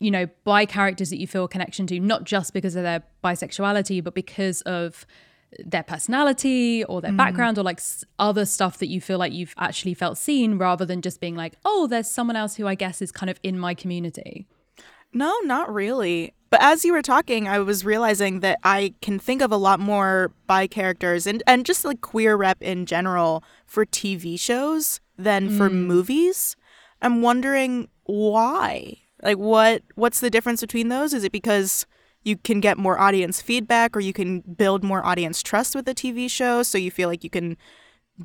you 0.00 0.10
know, 0.10 0.28
by 0.42 0.66
characters 0.66 1.08
that 1.10 1.18
you 1.18 1.26
feel 1.26 1.44
a 1.44 1.48
connection 1.48 1.86
to, 1.86 1.98
not 1.98 2.24
just 2.24 2.52
because 2.52 2.76
of 2.76 2.82
their 2.82 3.02
bisexuality, 3.22 4.02
but 4.04 4.12
because 4.12 4.60
of 4.62 5.06
their 5.64 5.82
personality 5.82 6.84
or 6.84 7.00
their 7.00 7.12
mm. 7.12 7.16
background 7.16 7.58
or 7.58 7.62
like 7.62 7.80
other 8.18 8.44
stuff 8.44 8.78
that 8.78 8.88
you 8.88 9.00
feel 9.00 9.18
like 9.18 9.32
you've 9.32 9.54
actually 9.58 9.94
felt 9.94 10.18
seen 10.18 10.58
rather 10.58 10.84
than 10.84 11.02
just 11.02 11.20
being 11.20 11.36
like, 11.36 11.54
oh, 11.64 11.86
there's 11.86 12.10
someone 12.10 12.36
else 12.36 12.56
who 12.56 12.66
I 12.66 12.74
guess 12.74 13.02
is 13.02 13.12
kind 13.12 13.30
of 13.30 13.38
in 13.42 13.58
my 13.58 13.74
community? 13.74 14.46
No, 15.12 15.34
not 15.44 15.72
really. 15.72 16.34
But 16.50 16.62
as 16.62 16.84
you 16.84 16.92
were 16.92 17.02
talking, 17.02 17.48
I 17.48 17.58
was 17.60 17.84
realizing 17.84 18.40
that 18.40 18.58
I 18.62 18.94
can 19.00 19.18
think 19.18 19.42
of 19.42 19.50
a 19.50 19.56
lot 19.56 19.80
more 19.80 20.32
bi 20.46 20.66
characters 20.66 21.26
and, 21.26 21.42
and 21.46 21.64
just 21.64 21.84
like 21.84 22.00
queer 22.00 22.36
rep 22.36 22.62
in 22.62 22.86
general 22.86 23.42
for 23.66 23.84
TV 23.84 24.38
shows 24.38 25.00
than 25.16 25.50
mm. 25.50 25.56
for 25.56 25.70
movies. 25.70 26.56
I'm 27.02 27.22
wondering 27.22 27.88
why. 28.04 28.98
Like 29.22 29.38
what 29.38 29.82
what's 29.94 30.20
the 30.20 30.30
difference 30.30 30.60
between 30.60 30.88
those? 30.88 31.14
Is 31.14 31.24
it 31.24 31.32
because 31.32 31.86
you 32.24 32.36
can 32.36 32.60
get 32.60 32.78
more 32.78 32.98
audience 32.98 33.40
feedback 33.40 33.96
or 33.96 34.00
you 34.00 34.12
can 34.12 34.40
build 34.40 34.82
more 34.82 35.04
audience 35.04 35.42
trust 35.42 35.74
with 35.74 35.84
the 35.84 35.94
TV 35.94 36.28
show 36.30 36.62
so 36.62 36.78
you 36.78 36.90
feel 36.90 37.08
like 37.08 37.22
you 37.22 37.30
can 37.30 37.56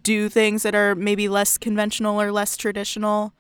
do 0.02 0.30
things 0.30 0.64
that 0.64 0.74
are 0.74 0.96
maybe 0.96 1.28
less 1.28 1.58
conventional 1.58 2.20
or 2.20 2.32
less 2.32 2.56
traditional. 2.56 3.34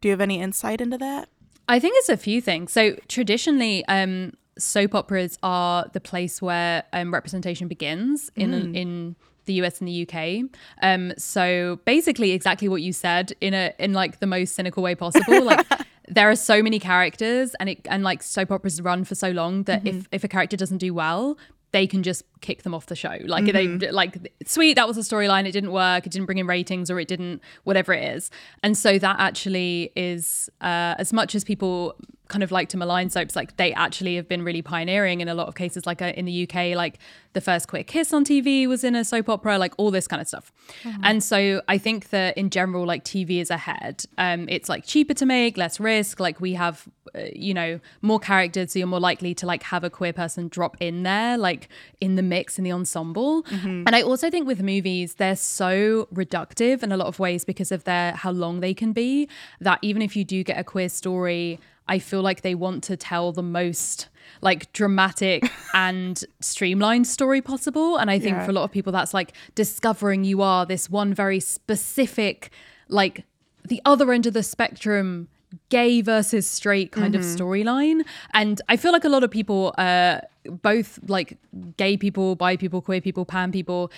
Do 0.00 0.08
you 0.08 0.12
have 0.12 0.20
any 0.20 0.40
insight 0.40 0.80
into 0.80 0.98
that? 0.98 1.28
I 1.68 1.78
think 1.78 1.94
it's 1.98 2.08
a 2.08 2.16
few 2.16 2.40
things. 2.40 2.72
So 2.72 2.96
traditionally, 3.08 3.84
um, 3.86 4.32
soap 4.58 4.94
operas 4.94 5.38
are 5.42 5.86
the 5.92 6.00
place 6.00 6.42
where 6.42 6.84
um, 6.92 7.12
representation 7.12 7.68
begins 7.68 8.30
in 8.34 8.50
mm. 8.50 8.76
in 8.76 9.16
the 9.44 9.54
US 9.54 9.80
and 9.80 9.88
the 9.88 10.08
UK. 10.08 10.50
Um, 10.82 11.12
so 11.18 11.80
basically, 11.84 12.32
exactly 12.32 12.68
what 12.68 12.82
you 12.82 12.92
said 12.92 13.32
in 13.40 13.54
a 13.54 13.72
in 13.78 13.92
like 13.92 14.20
the 14.20 14.26
most 14.26 14.54
cynical 14.54 14.82
way 14.82 14.94
possible. 14.94 15.42
Like 15.42 15.66
there 16.14 16.30
are 16.30 16.36
so 16.36 16.62
many 16.62 16.78
characters 16.78 17.54
and 17.60 17.68
it 17.68 17.86
and 17.88 18.02
like 18.02 18.22
soap 18.22 18.50
operas 18.50 18.80
run 18.80 19.04
for 19.04 19.14
so 19.14 19.30
long 19.30 19.64
that 19.64 19.84
mm-hmm. 19.84 19.98
if 19.98 20.08
if 20.12 20.24
a 20.24 20.28
character 20.28 20.56
doesn't 20.56 20.78
do 20.78 20.92
well 20.92 21.38
they 21.72 21.86
can 21.86 22.02
just 22.02 22.24
kick 22.42 22.62
them 22.62 22.74
off 22.74 22.86
the 22.86 22.96
show 22.96 23.16
like 23.24 23.44
mm-hmm. 23.44 23.78
they 23.78 23.90
like 23.90 24.32
sweet 24.44 24.74
that 24.74 24.86
was 24.86 24.98
a 24.98 25.00
storyline 25.00 25.46
it 25.46 25.52
didn't 25.52 25.72
work 25.72 26.06
it 26.06 26.12
didn't 26.12 26.26
bring 26.26 26.38
in 26.38 26.46
ratings 26.46 26.90
or 26.90 27.00
it 27.00 27.08
didn't 27.08 27.40
whatever 27.64 27.92
it 27.92 28.04
is 28.16 28.30
and 28.62 28.76
so 28.76 28.98
that 28.98 29.16
actually 29.18 29.90
is 29.96 30.50
uh, 30.60 30.94
as 30.98 31.12
much 31.12 31.34
as 31.34 31.44
people 31.44 31.96
kind 32.32 32.42
of 32.42 32.50
like 32.50 32.68
to 32.70 32.78
malign 32.78 33.10
soaps 33.10 33.36
like 33.36 33.56
they 33.58 33.74
actually 33.74 34.16
have 34.16 34.26
been 34.26 34.42
really 34.42 34.62
pioneering 34.62 35.20
in 35.20 35.28
a 35.28 35.34
lot 35.34 35.48
of 35.48 35.54
cases 35.54 35.84
like 35.84 36.00
uh, 36.00 36.12
in 36.16 36.24
the 36.24 36.44
uk 36.44 36.54
like 36.54 36.98
the 37.34 37.40
first 37.40 37.68
queer 37.68 37.84
kiss 37.84 38.12
on 38.12 38.24
tv 38.24 38.66
was 38.66 38.82
in 38.82 38.94
a 38.94 39.04
soap 39.04 39.28
opera 39.28 39.58
like 39.58 39.74
all 39.76 39.90
this 39.90 40.08
kind 40.08 40.22
of 40.22 40.26
stuff 40.26 40.50
mm-hmm. 40.82 41.00
and 41.04 41.22
so 41.22 41.60
i 41.68 41.76
think 41.76 42.08
that 42.08 42.36
in 42.38 42.48
general 42.48 42.86
like 42.86 43.04
tv 43.04 43.40
is 43.40 43.50
ahead 43.50 44.04
um 44.16 44.48
it's 44.48 44.68
like 44.68 44.84
cheaper 44.86 45.12
to 45.12 45.26
make 45.26 45.58
less 45.58 45.78
risk 45.78 46.20
like 46.20 46.40
we 46.40 46.54
have 46.54 46.88
uh, 47.14 47.20
you 47.34 47.52
know 47.52 47.78
more 48.00 48.18
characters 48.18 48.72
so 48.72 48.78
you're 48.78 48.88
more 48.88 49.00
likely 49.00 49.34
to 49.34 49.44
like 49.44 49.62
have 49.64 49.84
a 49.84 49.90
queer 49.90 50.12
person 50.12 50.48
drop 50.48 50.76
in 50.80 51.02
there 51.02 51.36
like 51.36 51.68
in 52.00 52.14
the 52.14 52.22
mix 52.32 52.58
in 52.58 52.64
the 52.64 52.72
ensemble 52.72 53.42
mm-hmm. 53.44 53.82
and 53.86 53.96
i 53.98 54.02
also 54.02 54.30
think 54.30 54.46
with 54.46 54.62
movies 54.62 55.14
they're 55.20 55.42
so 55.60 56.06
reductive 56.22 56.82
in 56.82 56.90
a 56.92 56.96
lot 57.02 57.08
of 57.12 57.18
ways 57.18 57.44
because 57.52 57.70
of 57.76 57.84
their 57.84 58.12
how 58.24 58.32
long 58.44 58.60
they 58.60 58.74
can 58.82 58.92
be 58.92 59.28
that 59.60 59.78
even 59.82 60.00
if 60.02 60.16
you 60.16 60.24
do 60.24 60.38
get 60.50 60.58
a 60.58 60.64
queer 60.64 60.88
story 60.88 61.58
I 61.88 61.98
feel 61.98 62.22
like 62.22 62.42
they 62.42 62.54
want 62.54 62.84
to 62.84 62.96
tell 62.96 63.32
the 63.32 63.42
most 63.42 64.08
like 64.40 64.72
dramatic 64.72 65.50
and 65.74 66.24
streamlined 66.40 67.06
story 67.06 67.42
possible. 67.42 67.96
And 67.96 68.10
I 68.10 68.18
think 68.18 68.36
yeah. 68.36 68.44
for 68.44 68.50
a 68.50 68.54
lot 68.54 68.64
of 68.64 68.72
people, 68.72 68.92
that's 68.92 69.12
like 69.12 69.32
discovering 69.54 70.24
you 70.24 70.42
are 70.42 70.64
this 70.64 70.88
one 70.88 71.12
very 71.12 71.40
specific, 71.40 72.50
like 72.88 73.24
the 73.66 73.82
other 73.84 74.12
end 74.12 74.26
of 74.26 74.34
the 74.34 74.42
spectrum 74.42 75.28
gay 75.68 76.00
versus 76.00 76.46
straight 76.46 76.92
kind 76.92 77.14
mm-hmm. 77.14 77.20
of 77.20 77.26
storyline 77.26 78.02
and 78.34 78.60
i 78.68 78.76
feel 78.76 78.92
like 78.92 79.04
a 79.04 79.08
lot 79.08 79.22
of 79.22 79.30
people 79.30 79.74
uh 79.78 80.18
both 80.62 80.98
like 81.08 81.38
gay 81.76 81.96
people 81.96 82.34
bi 82.36 82.56
people 82.56 82.80
queer 82.80 83.00
people 83.00 83.24
pan 83.24 83.52
people 83.52 83.90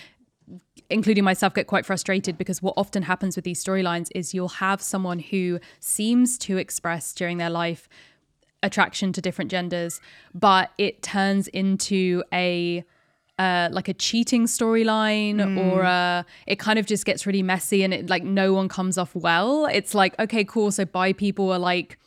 including 0.90 1.25
myself, 1.25 1.55
get 1.55 1.67
quite 1.67 1.87
frustrated 1.87 2.37
because 2.37 2.62
what 2.62 2.75
often 2.77 3.05
happens 3.05 3.37
with 3.37 3.45
these 3.45 3.62
storylines 3.62 4.09
is 4.14 4.35
you'll 4.35 4.49
have 4.49 4.83
someone 4.83 5.19
who 5.19 5.59
seems 5.81 6.37
to 6.38 6.57
express 6.59 7.12
during 7.12 7.38
their 7.38 7.51
life 7.51 7.88
attraction 8.62 9.12
to 9.12 9.21
different 9.21 9.51
genders, 9.51 10.01
but 10.35 10.71
it 10.79 11.03
turns 11.03 11.49
into 11.49 12.23
a 12.33 12.85
uh, 13.38 13.68
like 13.73 13.88
a 13.88 13.94
cheating 13.94 14.47
storyline 14.47 15.37
mm. 15.37 15.73
or 15.73 15.85
uh, 15.85 16.23
it 16.47 16.59
kind 16.59 16.79
of 16.79 16.87
just 16.87 17.05
gets 17.05 17.27
really 17.27 17.42
messy 17.42 17.83
and 17.83 17.92
it 17.92 18.09
like 18.09 18.23
no 18.23 18.53
one 18.53 18.68
comes 18.68 18.97
off 18.97 19.14
well. 19.14 19.66
It's 19.66 19.94
like, 19.94 20.18
okay, 20.18 20.44
cool. 20.44 20.70
So 20.70 20.85
bi 20.85 21.12
people 21.12 21.53
are 21.53 21.59
like 21.59 21.99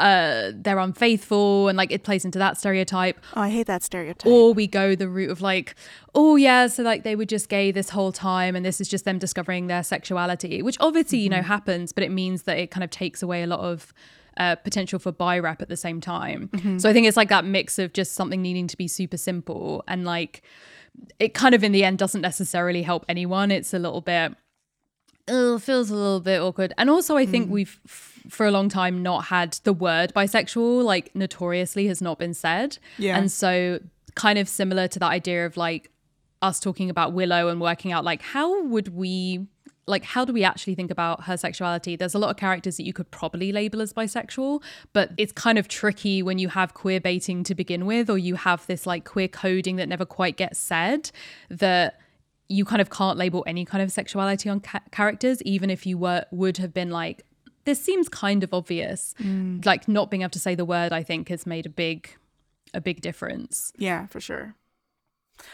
uh 0.00 0.50
they're 0.56 0.80
unfaithful 0.80 1.68
and 1.68 1.78
like 1.78 1.92
it 1.92 2.02
plays 2.02 2.24
into 2.24 2.36
that 2.36 2.58
stereotype 2.58 3.16
Oh, 3.36 3.42
I 3.42 3.48
hate 3.48 3.68
that 3.68 3.84
stereotype. 3.84 4.26
or 4.26 4.52
we 4.52 4.66
go 4.66 4.96
the 4.96 5.08
route 5.08 5.30
of 5.30 5.40
like 5.40 5.76
oh 6.16 6.34
yeah 6.34 6.66
so 6.66 6.82
like 6.82 7.04
they 7.04 7.14
were 7.14 7.24
just 7.24 7.48
gay 7.48 7.70
this 7.70 7.90
whole 7.90 8.10
time 8.10 8.56
and 8.56 8.66
this 8.66 8.80
is 8.80 8.88
just 8.88 9.04
them 9.04 9.20
discovering 9.20 9.68
their 9.68 9.84
sexuality 9.84 10.62
which 10.62 10.76
obviously 10.80 11.18
you 11.18 11.28
know 11.28 11.42
happens 11.42 11.92
but 11.92 12.02
it 12.02 12.10
means 12.10 12.42
that 12.42 12.58
it 12.58 12.72
kind 12.72 12.82
of 12.82 12.90
takes 12.90 13.22
away 13.22 13.44
a 13.44 13.46
lot 13.46 13.60
of 13.60 13.94
uh, 14.36 14.56
potential 14.56 14.98
for 14.98 15.12
bi 15.12 15.38
rap 15.38 15.62
at 15.62 15.68
the 15.68 15.76
same 15.76 16.00
time 16.00 16.50
so 16.78 16.88
i 16.88 16.92
think 16.92 17.06
it's 17.06 17.16
like 17.16 17.28
that 17.28 17.44
mix 17.44 17.78
of 17.78 17.92
just 17.92 18.14
something 18.14 18.42
needing 18.42 18.66
to 18.66 18.76
be 18.76 18.88
super 18.88 19.16
simple 19.16 19.84
and 19.88 20.04
like 20.04 20.42
it 21.18 21.34
kind 21.34 21.54
of 21.54 21.64
in 21.64 21.72
the 21.72 21.84
end 21.84 21.98
doesn't 21.98 22.20
necessarily 22.20 22.82
help 22.82 23.04
anyone 23.08 23.50
it's 23.50 23.74
a 23.74 23.78
little 23.78 24.00
bit 24.00 24.34
uh, 25.26 25.58
feels 25.58 25.90
a 25.90 25.94
little 25.94 26.20
bit 26.20 26.40
awkward. 26.40 26.74
And 26.76 26.90
also, 26.90 27.16
I 27.16 27.24
think 27.24 27.50
we've 27.50 27.80
f- 27.86 28.22
for 28.28 28.46
a 28.46 28.50
long 28.50 28.68
time 28.68 29.02
not 29.02 29.24
had 29.24 29.58
the 29.64 29.72
word 29.72 30.12
bisexual, 30.14 30.84
like 30.84 31.14
notoriously 31.14 31.86
has 31.86 32.02
not 32.02 32.18
been 32.18 32.34
said. 32.34 32.78
Yeah. 32.98 33.16
And 33.16 33.32
so, 33.32 33.80
kind 34.14 34.38
of 34.38 34.48
similar 34.48 34.86
to 34.88 34.98
that 34.98 35.10
idea 35.10 35.46
of 35.46 35.56
like 35.56 35.90
us 36.42 36.60
talking 36.60 36.90
about 36.90 37.12
Willow 37.14 37.48
and 37.48 37.60
working 37.60 37.90
out 37.90 38.04
like 38.04 38.20
how 38.20 38.62
would 38.64 38.88
we 38.88 39.46
like 39.86 40.04
how 40.04 40.24
do 40.24 40.32
we 40.32 40.44
actually 40.44 40.74
think 40.74 40.90
about 40.90 41.24
her 41.24 41.36
sexuality? 41.36 41.96
There's 41.96 42.14
a 42.14 42.18
lot 42.18 42.30
of 42.30 42.36
characters 42.36 42.76
that 42.76 42.84
you 42.84 42.92
could 42.92 43.10
probably 43.10 43.52
label 43.52 43.82
as 43.82 43.92
bisexual 43.92 44.62
but 44.92 45.10
it's 45.18 45.32
kind 45.32 45.58
of 45.58 45.68
tricky 45.68 46.22
when 46.22 46.38
you 46.38 46.48
have 46.48 46.74
queer 46.74 47.00
baiting 47.00 47.44
to 47.44 47.54
begin 47.54 47.86
with 47.86 48.08
or 48.08 48.18
you 48.18 48.34
have 48.36 48.66
this 48.66 48.86
like 48.86 49.04
queer 49.04 49.28
coding 49.28 49.76
that 49.76 49.88
never 49.88 50.04
quite 50.04 50.36
gets 50.36 50.58
said 50.58 51.10
that 51.48 52.00
you 52.48 52.64
kind 52.64 52.82
of 52.82 52.90
can't 52.90 53.18
label 53.18 53.42
any 53.46 53.64
kind 53.64 53.82
of 53.82 53.90
sexuality 53.90 54.48
on 54.48 54.60
ca- 54.60 54.80
characters 54.90 55.42
even 55.42 55.70
if 55.70 55.86
you 55.86 55.96
were 55.98 56.24
would 56.30 56.58
have 56.58 56.74
been 56.74 56.90
like 56.90 57.24
this 57.64 57.82
seems 57.82 58.10
kind 58.10 58.44
of 58.44 58.52
obvious. 58.52 59.14
Mm. 59.18 59.64
Like 59.64 59.88
not 59.88 60.10
being 60.10 60.20
able 60.20 60.30
to 60.30 60.38
say 60.38 60.54
the 60.54 60.66
word 60.66 60.92
i 60.92 61.02
think 61.02 61.28
has 61.28 61.46
made 61.46 61.66
a 61.66 61.70
big 61.70 62.10
a 62.74 62.80
big 62.80 63.00
difference. 63.00 63.72
Yeah, 63.76 64.06
for 64.06 64.20
sure. 64.20 64.56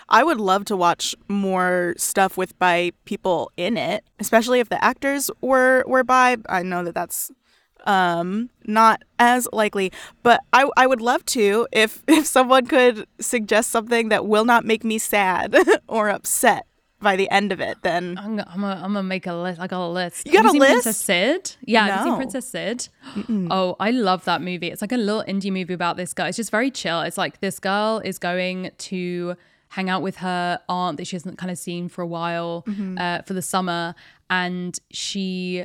I 0.08 0.24
would 0.24 0.40
love 0.40 0.64
to 0.66 0.76
watch 0.76 1.14
more 1.28 1.94
stuff 1.96 2.36
with 2.36 2.58
bi 2.58 2.92
people 3.04 3.50
in 3.56 3.76
it, 3.76 4.04
especially 4.18 4.60
if 4.60 4.68
the 4.68 4.82
actors 4.82 5.30
were 5.40 5.84
were 5.86 6.04
bi. 6.04 6.36
I 6.48 6.62
know 6.62 6.84
that 6.84 6.94
that's 6.94 7.30
um 7.86 8.50
not 8.66 9.02
as 9.18 9.48
likely, 9.52 9.92
but 10.22 10.40
I 10.52 10.68
I 10.76 10.86
would 10.86 11.00
love 11.00 11.24
to 11.26 11.66
if 11.72 12.02
if 12.08 12.26
someone 12.26 12.66
could 12.66 13.06
suggest 13.20 13.70
something 13.70 14.08
that 14.10 14.26
will 14.26 14.44
not 14.44 14.64
make 14.64 14.84
me 14.84 14.98
sad 14.98 15.56
or 15.88 16.08
upset 16.10 16.66
by 17.00 17.16
the 17.16 17.30
end 17.30 17.50
of 17.52 17.60
it. 17.60 17.78
Then 17.82 18.18
I'm 18.18 18.36
gonna, 18.36 18.46
I'm 18.50 18.60
gonna, 18.60 18.74
I'm 18.74 18.92
gonna 18.92 19.02
make 19.02 19.26
a 19.26 19.34
list. 19.34 19.60
I 19.60 19.66
got 19.66 19.86
a 19.86 19.88
list. 19.88 20.26
You 20.26 20.32
got 20.32 20.44
Have 20.44 20.50
a 20.50 20.52
seen 20.52 20.60
list? 20.60 20.72
Princess 20.72 20.96
Cyd? 20.98 21.56
Yeah, 21.62 21.86
have 21.86 22.06
you 22.06 22.12
seen 22.12 22.16
Princess 22.16 22.46
Cyd? 22.48 22.88
Oh, 23.50 23.76
I 23.80 23.90
love 23.90 24.24
that 24.26 24.42
movie. 24.42 24.68
It's 24.68 24.82
like 24.82 24.92
a 24.92 24.96
little 24.96 25.24
indie 25.24 25.52
movie 25.52 25.74
about 25.74 25.96
this 25.96 26.12
girl. 26.12 26.26
It's 26.26 26.36
just 26.36 26.50
very 26.50 26.70
chill. 26.70 27.00
It's 27.00 27.18
like 27.18 27.40
this 27.40 27.58
girl 27.58 28.02
is 28.04 28.18
going 28.18 28.70
to 28.76 29.36
hang 29.70 29.88
out 29.88 30.02
with 30.02 30.16
her 30.16 30.60
aunt 30.68 30.96
that 30.98 31.06
she 31.06 31.16
hasn't 31.16 31.38
kind 31.38 31.50
of 31.50 31.58
seen 31.58 31.88
for 31.88 32.02
a 32.02 32.06
while 32.06 32.64
uh, 32.98 33.22
for 33.22 33.34
the 33.34 33.42
summer, 33.42 33.94
and 34.28 34.78
she 34.90 35.64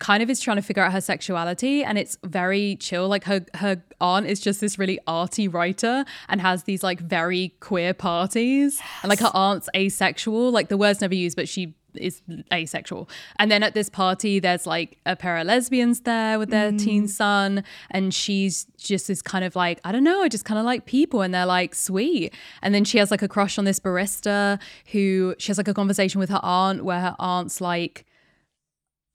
kind 0.00 0.22
of 0.22 0.28
is 0.28 0.40
trying 0.40 0.56
to 0.56 0.62
figure 0.62 0.82
out 0.82 0.92
her 0.92 1.00
sexuality 1.00 1.84
and 1.84 1.96
it's 1.98 2.18
very 2.24 2.76
chill. 2.76 3.06
Like 3.08 3.24
her 3.24 3.46
her 3.54 3.82
aunt 4.00 4.26
is 4.26 4.40
just 4.40 4.60
this 4.60 4.78
really 4.78 4.98
arty 5.06 5.46
writer 5.48 6.04
and 6.28 6.40
has 6.40 6.64
these 6.64 6.82
like 6.82 7.00
very 7.00 7.54
queer 7.60 7.94
parties. 7.94 8.80
And 9.02 9.08
like 9.08 9.20
her 9.20 9.30
aunt's 9.34 9.68
asexual 9.74 10.50
like 10.50 10.68
the 10.68 10.76
word's 10.76 11.00
never 11.00 11.14
used 11.14 11.36
but 11.36 11.48
she 11.48 11.74
is 11.96 12.22
asexual 12.52 13.08
and 13.38 13.50
then 13.50 13.62
at 13.62 13.74
this 13.74 13.88
party 13.88 14.38
there's 14.38 14.66
like 14.66 14.98
a 15.06 15.16
pair 15.16 15.36
of 15.36 15.46
lesbians 15.46 16.00
there 16.00 16.38
with 16.38 16.50
their 16.50 16.72
teen 16.72 17.04
mm. 17.04 17.08
son 17.08 17.64
and 17.90 18.14
she's 18.14 18.66
just 18.76 19.08
this 19.08 19.22
kind 19.22 19.44
of 19.44 19.56
like 19.56 19.80
i 19.84 19.92
don't 19.92 20.04
know 20.04 20.22
i 20.22 20.28
just 20.28 20.44
kind 20.44 20.58
of 20.58 20.64
like 20.64 20.86
people 20.86 21.22
and 21.22 21.34
they're 21.34 21.46
like 21.46 21.74
sweet 21.74 22.32
and 22.62 22.74
then 22.74 22.84
she 22.84 22.98
has 22.98 23.10
like 23.10 23.22
a 23.22 23.28
crush 23.28 23.58
on 23.58 23.64
this 23.64 23.78
barista 23.78 24.60
who 24.92 25.34
she 25.38 25.48
has 25.48 25.58
like 25.58 25.68
a 25.68 25.74
conversation 25.74 26.18
with 26.18 26.30
her 26.30 26.40
aunt 26.42 26.84
where 26.84 27.00
her 27.00 27.16
aunt's 27.18 27.60
like 27.60 28.04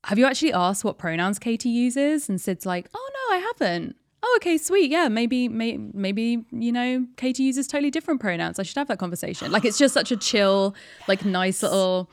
have 0.05 0.17
you 0.17 0.25
actually 0.25 0.53
asked 0.53 0.83
what 0.83 0.97
pronouns 0.97 1.39
Katie 1.39 1.69
uses? 1.69 2.29
And 2.29 2.39
Cyd's 2.39 2.65
like, 2.65 2.89
oh 2.93 3.09
no, 3.13 3.35
I 3.35 3.39
haven't. 3.39 3.95
Oh, 4.21 4.37
okay, 4.41 4.57
sweet. 4.57 4.91
Yeah, 4.91 5.07
maybe, 5.07 5.47
may, 5.47 5.77
maybe 5.77 6.45
you 6.51 6.71
know, 6.71 7.05
Katie 7.15 7.43
uses 7.43 7.67
totally 7.67 7.89
different 7.89 8.19
pronouns. 8.19 8.59
I 8.59 8.63
should 8.63 8.77
have 8.77 8.87
that 8.89 8.99
conversation. 8.99 9.51
Like, 9.51 9.63
it's 9.63 9.77
just 9.77 9.93
such 9.93 10.11
a 10.11 10.17
chill, 10.17 10.75
like, 11.07 11.23
nice 11.23 11.63
little, 11.63 12.09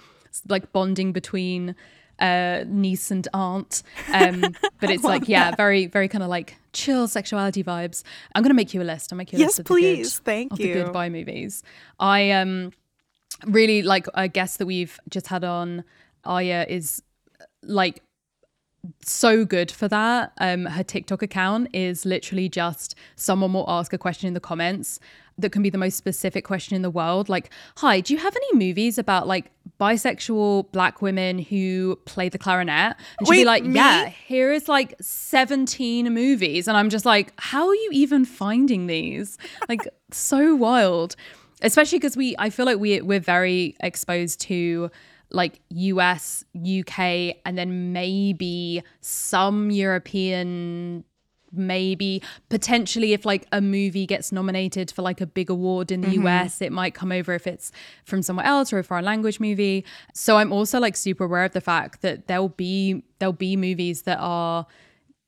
like, 0.49 0.73
bonding 0.73 1.13
between 1.13 1.75
uh 2.19 2.65
niece 2.67 3.11
and 3.11 3.29
aunt. 3.35 3.83
Um, 4.13 4.41
but 4.81 4.89
it's 4.91 5.05
like, 5.05 5.29
yeah, 5.29 5.55
very, 5.55 5.87
very 5.87 6.09
kind 6.09 6.23
of 6.25 6.31
like 6.31 6.57
chill 6.73 7.09
sexuality 7.09 7.63
vibes. 7.63 8.03
I'm 8.35 8.43
gonna 8.43 8.55
make 8.55 8.73
you 8.73 8.81
a 8.81 8.85
list. 8.85 9.13
I'll 9.13 9.19
make 9.19 9.33
you 9.33 9.37
a 9.37 9.41
Yes, 9.41 9.49
list 9.51 9.59
of 9.61 9.65
the 9.67 9.75
good- 9.75 9.81
please. 9.97 10.19
Thank 10.21 10.53
of 10.53 10.59
the 10.59 10.69
you. 10.69 10.75
good 10.75 10.93
bi 10.93 11.09
movies. 11.11 11.63
I 12.01 12.31
um 12.31 12.73
really 13.45 13.83
like 13.83 14.07
a 14.15 14.29
guest 14.29 14.59
that 14.59 14.67
we've 14.67 14.99
just 15.11 15.27
had 15.27 15.45
on. 15.45 15.85
Aya 16.25 16.65
is 16.69 17.03
like 17.63 18.03
so 19.05 19.45
good 19.45 19.71
for 19.71 19.89
that. 19.89 20.33
Um, 20.39 20.67
her 20.67 20.83
TikTok 20.85 21.23
account 21.23 21.69
is 21.75 22.07
literally 22.07 22.49
just 22.49 22.95
someone 23.17 23.53
will 23.53 23.69
ask 23.69 23.93
a 23.93 23.99
question 23.99 24.29
in 24.29 24.35
the 24.35 24.41
comments 24.41 25.01
that 25.39 25.53
can 25.53 25.63
be 25.63 25.71
the 25.71 25.79
most 25.79 25.97
specific 25.97 26.45
question 26.45 26.77
in 26.77 26.83
the 26.83 26.91
world. 26.91 27.29
Like, 27.29 27.51
hi, 27.79 28.01
do 28.01 28.15
you 28.15 28.21
have 28.21 28.35
any 28.35 28.59
movies 28.59 28.99
about 28.99 29.27
like 29.27 29.51
bisexual 29.79 30.73
black 30.73 31.03
women 31.03 31.39
who 31.39 31.99
play 32.05 32.29
the 32.29 32.39
clarinet? 32.39 32.97
And 33.19 33.27
she'll 33.27 33.37
be 33.37 33.45
like, 33.45 33.65
me? 33.65 33.75
yeah, 33.75 34.09
here 34.09 34.53
is 34.53 34.69
like 34.69 34.95
17 35.01 36.13
movies. 36.13 36.69
And 36.69 36.77
I'm 36.77 36.89
just 36.89 37.05
like, 37.05 37.33
how 37.39 37.69
are 37.69 37.75
you 37.75 37.91
even 37.93 38.25
finding 38.25 38.87
these? 38.87 39.37
Like, 39.69 39.87
so 40.11 40.55
wild. 40.55 41.17
Especially 41.63 41.99
because 41.99 42.17
we, 42.17 42.35
I 42.39 42.51
feel 42.51 42.67
like 42.67 42.79
we, 42.79 43.01
we're 43.01 43.21
very 43.21 43.77
exposed 43.81 44.41
to 44.43 44.91
like 45.31 45.61
US, 45.71 46.45
UK, 46.55 47.37
and 47.45 47.59
then 47.59 47.93
maybe 47.93 48.83
some 49.01 49.71
European 49.71 51.05
maybe 51.57 52.23
potentially 52.49 53.13
if 53.13 53.25
like 53.25 53.47
a 53.53 53.61
movie 53.61 54.07
gets 54.07 54.33
nominated 54.33 54.91
for 54.91 55.03
like 55.03 55.21
a 55.21 55.27
big 55.27 55.51
award 55.51 55.91
in 55.91 56.01
the 56.01 56.09
mm-hmm. 56.09 56.27
US 56.27 56.61
it 56.61 56.73
might 56.73 56.95
come 56.95 57.13
over 57.13 57.35
if 57.35 57.47
it's 57.47 57.73
from 58.05 58.23
somewhere 58.23 58.47
else 58.47 58.73
or 58.73 58.79
a 58.79 58.85
foreign 58.85 59.05
language 59.05 59.41
movie. 59.41 59.85
So 60.15 60.37
I'm 60.39 60.53
also 60.53 60.79
like 60.81 60.97
super 60.97 61.25
aware 61.25 61.45
of 61.45 61.53
the 61.53 61.61
fact 61.61 62.03
that 62.03 62.27
there'll 62.27 62.49
be 62.49 63.03
there'll 63.19 63.33
be 63.33 63.57
movies 63.57 64.03
that 64.03 64.19
are 64.21 64.67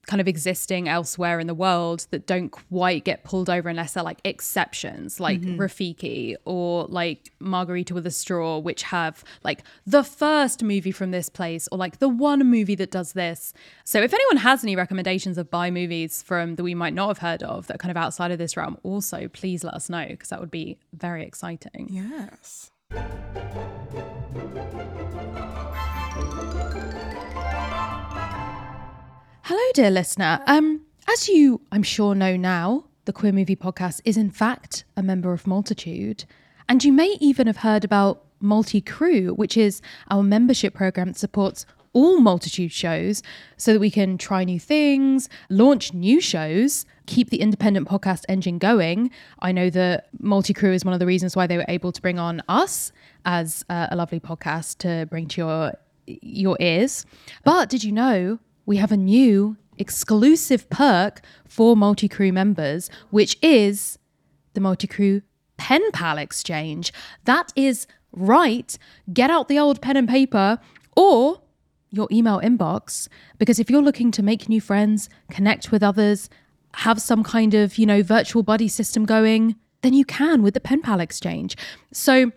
kind 0.09 0.23
of 0.23 0.27
existing 0.27 0.89
elsewhere 0.89 1.39
in 1.39 1.47
the 1.47 1.55
world 1.55 2.07
that 2.11 2.27
don't 2.27 2.49
quite 2.49 3.05
get 3.05 3.25
pulled 3.25 3.51
over 3.51 3.69
unless 3.69 3.93
they're 3.93 4.03
like 4.03 4.21
exceptions 4.25 5.21
like 5.21 5.41
mm-hmm. 5.43 5.61
Rafiki 5.61 6.35
or 6.47 6.87
like 6.87 7.31
Margarita 7.41 7.93
with 7.93 8.07
a 8.07 8.11
Straw 8.11 8.59
which 8.59 8.85
have 8.85 9.23
like 9.45 9.63
the 9.87 10.03
first 10.03 10.63
movie 10.63 10.93
from 10.93 11.11
this 11.11 11.29
place 11.29 11.69
or 11.71 11.77
like 11.77 11.99
the 11.99 12.09
one 12.09 12.41
movie 12.51 12.75
that 12.75 12.91
does 12.91 13.13
this. 13.13 13.53
So 13.85 14.01
if 14.03 14.15
anyone 14.15 14.39
has 14.39 14.65
any 14.65 14.75
recommendations 14.77 15.37
of 15.37 15.51
bi 15.51 15.71
movies 15.71 16.23
from 16.23 16.57
that 16.57 16.65
we 16.65 16.75
might 16.75 16.95
not 16.95 17.09
have 17.09 17.19
heard 17.19 17.43
of 17.43 17.67
that 17.67 17.75
are 17.75 17.79
kind 17.79 17.91
of 17.91 17.99
outside 17.99 18.31
of 18.31 18.39
this 18.39 18.57
realm 18.57 18.79
also 18.83 19.29
please 19.29 19.63
let 19.63 19.75
us 19.75 19.91
know 19.91 20.07
because 20.09 20.31
that 20.31 20.41
would 20.41 20.51
be 20.51 20.79
very 20.95 21.23
exciting. 21.23 21.87
yes. 21.91 22.71
Hello, 29.49 29.73
dear 29.73 29.91
listener. 29.91 30.43
Um, 30.47 30.83
as 31.11 31.27
you, 31.27 31.63
I'm 31.73 31.83
sure, 31.83 32.15
know 32.15 32.37
now, 32.37 32.85
the 33.07 33.15
Queer 33.15 33.33
Movie 33.33 33.57
Podcast 33.57 34.03
is 34.05 34.19
in 34.19 34.31
fact 34.31 34.85
a 34.95 35.03
member 35.03 35.33
of 35.33 35.47
Multitude, 35.47 36.27
and 36.69 36.85
you 36.85 36.93
may 36.93 37.17
even 37.19 37.47
have 37.47 37.57
heard 37.57 37.83
about 37.83 38.27
Multi 38.41 38.83
Crew, 38.83 39.33
which 39.33 39.57
is 39.57 39.81
our 40.11 40.23
membership 40.23 40.75
program 40.75 41.07
that 41.07 41.17
supports 41.17 41.65
all 41.95 42.21
Multitude 42.21 42.73
shows, 42.73 43.23
so 43.57 43.73
that 43.73 43.81
we 43.81 43.91
can 43.91 44.19
try 44.19 44.45
new 44.45 44.61
things, 44.61 45.31
launch 45.49 45.95
new 45.95 46.21
shows, 46.21 46.85
keep 47.07 47.31
the 47.31 47.41
independent 47.41 47.89
podcast 47.89 48.25
engine 48.29 48.59
going. 48.59 49.11
I 49.39 49.53
know 49.53 49.71
that 49.71 50.09
Multi 50.21 50.53
Crew 50.53 50.75
is 50.75 50.85
one 50.85 50.93
of 50.93 51.01
the 51.01 51.07
reasons 51.07 51.35
why 51.35 51.47
they 51.47 51.57
were 51.57 51.65
able 51.69 51.91
to 51.93 52.03
bring 52.03 52.19
on 52.19 52.43
us 52.51 52.93
as 53.25 53.65
uh, 53.71 53.87
a 53.91 53.97
lovely 53.97 54.21
podcast 54.21 54.77
to 54.81 55.07
bring 55.07 55.27
to 55.29 55.41
your 55.41 55.73
your 56.07 56.59
ears. 56.61 57.07
But 57.45 57.71
did 57.71 57.83
you 57.83 57.93
know 57.93 58.41
we 58.69 58.77
have 58.77 58.93
a 58.93 58.99
new 58.99 59.57
exclusive 59.79 60.69
perk 60.69 61.23
for 61.47 61.75
multi 61.75 62.07
crew 62.07 62.31
members, 62.31 62.91
which 63.09 63.39
is 63.41 63.99
the 64.53 64.61
multi 64.61 64.87
crew 64.87 65.23
pen 65.57 65.91
pal 65.93 66.19
exchange. 66.19 66.93
That 67.25 67.51
is 67.57 67.87
right. 68.13 68.77
Get 69.11 69.31
out 69.31 69.49
the 69.49 69.59
old 69.59 69.81
pen 69.81 69.97
and 69.97 70.07
paper 70.07 70.59
or 70.95 71.41
your 71.91 72.09
email 72.13 72.43
inbox 72.43 73.09
because 73.39 73.59
if 73.59 73.71
you're 73.71 73.83
looking 73.83 74.11
to 74.11 74.23
make 74.23 74.51
new 74.51 74.61
friends, 74.61 75.09
connect 75.31 75.73
with 75.73 75.83
others, 75.83 76.29
have 76.75 77.01
some 77.01 77.25
kind 77.25 77.55
of, 77.55 77.79
you 77.79 77.87
know, 77.87 78.03
virtual 78.03 78.43
buddy 78.43 78.69
system 78.69 79.07
going, 79.07 79.57
then 79.81 79.95
you 79.95 80.05
can 80.05 80.43
with 80.43 80.53
the 80.53 80.61
pen 80.61 80.83
pal 80.83 81.01
exchange. 81.01 81.57
So 81.95 82.33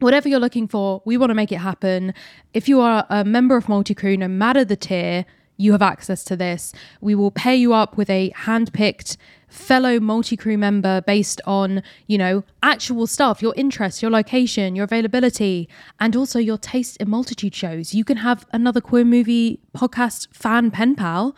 whatever 0.00 0.28
you're 0.28 0.38
looking 0.38 0.68
for, 0.68 1.00
we 1.06 1.16
want 1.16 1.30
to 1.30 1.34
make 1.34 1.50
it 1.50 1.60
happen. 1.60 2.12
If 2.52 2.68
you 2.68 2.82
are 2.82 3.06
a 3.08 3.24
member 3.24 3.56
of 3.56 3.68
Multicrew, 3.68 4.18
no 4.18 4.28
matter 4.28 4.66
the 4.66 4.76
tier, 4.76 5.24
you 5.62 5.72
have 5.72 5.82
access 5.82 6.24
to 6.24 6.36
this. 6.36 6.72
We 7.00 7.14
will 7.14 7.30
pair 7.30 7.54
you 7.54 7.72
up 7.72 7.96
with 7.96 8.10
a 8.10 8.32
hand-picked 8.34 9.16
fellow 9.48 10.00
multi-crew 10.00 10.56
member 10.56 11.02
based 11.02 11.40
on, 11.46 11.82
you 12.06 12.18
know, 12.18 12.42
actual 12.62 13.06
stuff, 13.06 13.42
your 13.42 13.54
interests, 13.56 14.02
your 14.02 14.10
location, 14.10 14.74
your 14.74 14.84
availability, 14.84 15.68
and 16.00 16.16
also 16.16 16.38
your 16.38 16.58
taste 16.58 16.96
in 16.96 17.08
multitude 17.10 17.54
shows. 17.54 17.94
You 17.94 18.04
can 18.04 18.18
have 18.18 18.46
another 18.52 18.80
queer 18.80 19.04
movie 19.04 19.60
podcast 19.76 20.28
fan 20.34 20.70
pen 20.70 20.96
pal. 20.96 21.36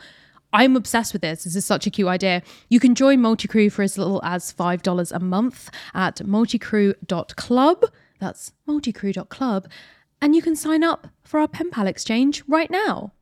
I'm 0.53 0.77
obsessed 0.77 1.13
with 1.13 1.23
this. 1.23 1.43
This 1.43 1.57
is 1.57 1.65
such 1.65 1.87
a 1.87 1.91
cute 1.91 2.07
idea. 2.07 2.43
You 2.69 2.79
can 2.79 2.95
join 2.95 3.19
Multicrew 3.19 3.73
for 3.73 3.83
as 3.83 3.99
little 3.99 4.21
as 4.25 4.53
$5 4.53 5.13
a 5.13 5.19
month 5.19 5.69
at 5.93 6.19
multicrew.club. 6.19 7.85
That's 8.21 8.53
multicrew.club. 8.69 9.69
And 10.23 10.37
you 10.37 10.41
can 10.41 10.55
sign 10.55 10.85
up 10.85 11.09
for 11.25 11.41
our 11.41 11.49
pen 11.49 11.71
pal 11.71 11.89
exchange 11.89 12.45
right 12.47 12.71
now. 12.71 13.13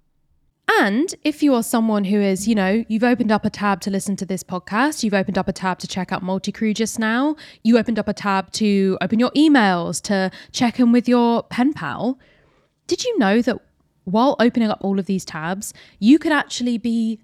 And 0.68 1.14
if 1.22 1.42
you 1.42 1.54
are 1.54 1.62
someone 1.62 2.04
who 2.04 2.20
is, 2.20 2.48
you 2.48 2.54
know, 2.54 2.84
you've 2.88 3.04
opened 3.04 3.30
up 3.30 3.44
a 3.44 3.50
tab 3.50 3.80
to 3.82 3.90
listen 3.90 4.16
to 4.16 4.26
this 4.26 4.42
podcast, 4.42 5.02
you've 5.02 5.14
opened 5.14 5.36
up 5.36 5.48
a 5.48 5.52
tab 5.52 5.78
to 5.80 5.86
check 5.86 6.12
out 6.12 6.22
Multicrew 6.22 6.74
just 6.74 6.98
now, 6.98 7.36
you 7.62 7.78
opened 7.78 7.98
up 7.98 8.08
a 8.08 8.14
tab 8.14 8.50
to 8.52 8.96
open 9.00 9.18
your 9.18 9.30
emails, 9.32 10.00
to 10.02 10.30
check 10.52 10.80
in 10.80 10.92
with 10.92 11.08
your 11.08 11.42
pen 11.44 11.72
pal, 11.72 12.18
did 12.86 13.04
you 13.04 13.16
know 13.18 13.42
that 13.42 13.58
while 14.04 14.36
opening 14.40 14.68
up 14.68 14.78
all 14.82 14.98
of 14.98 15.06
these 15.06 15.24
tabs, 15.24 15.72
you 15.98 16.18
could 16.18 16.32
actually 16.32 16.78
be 16.78 17.20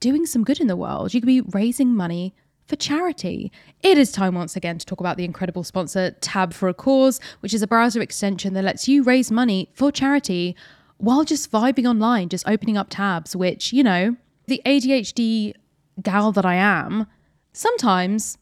doing 0.00 0.26
some 0.26 0.44
good 0.44 0.60
in 0.60 0.66
the 0.66 0.76
world? 0.76 1.14
You 1.14 1.20
could 1.20 1.26
be 1.26 1.40
raising 1.40 1.94
money 1.94 2.34
for 2.66 2.76
charity. 2.76 3.52
It 3.82 3.96
is 3.96 4.10
time 4.10 4.34
once 4.34 4.56
again 4.56 4.78
to 4.78 4.86
talk 4.86 5.00
about 5.00 5.16
the 5.16 5.24
incredible 5.24 5.62
sponsor, 5.62 6.10
Tab 6.20 6.52
for 6.52 6.68
a 6.68 6.74
Cause, 6.74 7.20
which 7.40 7.54
is 7.54 7.62
a 7.62 7.66
browser 7.66 8.02
extension 8.02 8.54
that 8.54 8.64
lets 8.64 8.88
you 8.88 9.04
raise 9.04 9.30
money 9.30 9.70
for 9.72 9.92
charity 9.92 10.56
while 10.98 11.24
just 11.24 11.50
vibing 11.50 11.88
online, 11.88 12.28
just 12.28 12.48
opening 12.48 12.76
up 12.76 12.88
tabs, 12.90 13.36
which, 13.36 13.72
you 13.72 13.82
know, 13.82 14.16
the 14.46 14.62
ADHD 14.64 15.54
gal 16.02 16.32
that 16.32 16.46
I 16.46 16.54
am, 16.54 17.06
sometimes, 17.52 18.38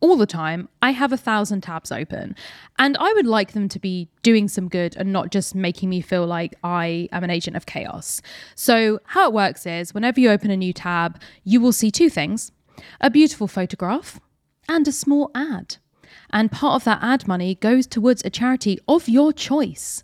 all 0.00 0.16
the 0.16 0.26
time, 0.26 0.68
I 0.82 0.90
have 0.90 1.12
a 1.12 1.16
thousand 1.16 1.62
tabs 1.62 1.90
open. 1.90 2.36
And 2.78 2.96
I 2.98 3.12
would 3.14 3.26
like 3.26 3.52
them 3.52 3.68
to 3.70 3.78
be 3.78 4.08
doing 4.22 4.48
some 4.48 4.68
good 4.68 4.96
and 4.96 5.12
not 5.12 5.30
just 5.30 5.54
making 5.54 5.88
me 5.88 6.00
feel 6.00 6.26
like 6.26 6.54
I 6.62 7.08
am 7.10 7.24
an 7.24 7.30
agent 7.30 7.56
of 7.56 7.64
chaos. 7.64 8.20
So, 8.54 9.00
how 9.04 9.28
it 9.28 9.32
works 9.32 9.66
is 9.66 9.94
whenever 9.94 10.20
you 10.20 10.30
open 10.30 10.50
a 10.50 10.56
new 10.56 10.72
tab, 10.72 11.18
you 11.42 11.60
will 11.60 11.72
see 11.72 11.90
two 11.90 12.10
things 12.10 12.52
a 13.00 13.08
beautiful 13.08 13.46
photograph 13.46 14.20
and 14.68 14.86
a 14.86 14.92
small 14.92 15.30
ad. 15.34 15.76
And 16.30 16.52
part 16.52 16.74
of 16.74 16.84
that 16.84 17.02
ad 17.02 17.26
money 17.26 17.54
goes 17.54 17.86
towards 17.86 18.22
a 18.24 18.30
charity 18.30 18.78
of 18.88 19.08
your 19.08 19.32
choice 19.32 20.02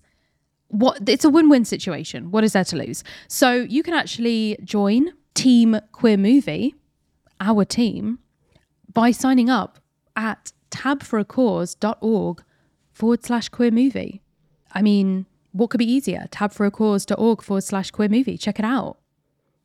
what 0.71 1.09
it's 1.09 1.25
a 1.25 1.31
win-win 1.31 1.65
situation. 1.65 2.31
What 2.31 2.45
is 2.45 2.53
there 2.53 2.65
to 2.65 2.77
lose? 2.77 3.05
So 3.29 3.53
you 3.53 3.83
can 3.83 3.95
actually 3.95 4.59
join 4.65 5.13
Team 5.35 5.81
Queer 5.93 6.17
Movie, 6.17 6.75
our 7.41 7.65
team, 7.65 8.19
by 8.93 9.11
signing 9.11 9.51
up 9.51 9.79
at 10.17 10.53
tabforacause.org 10.71 12.43
forward 12.93 13.25
slash 13.25 13.49
queer 13.49 13.71
movie. 13.71 14.23
I 14.73 14.83
mean, 14.83 15.27
what 15.53 15.71
could 15.71 15.79
be 15.79 15.91
easier? 15.91 16.29
Tabforacause.org 16.31 17.43
forward 17.43 17.65
slash 17.65 17.91
queer 17.91 18.09
movie. 18.09 18.39
Check 18.39 18.59
it 18.59 18.65
out. 18.65 18.99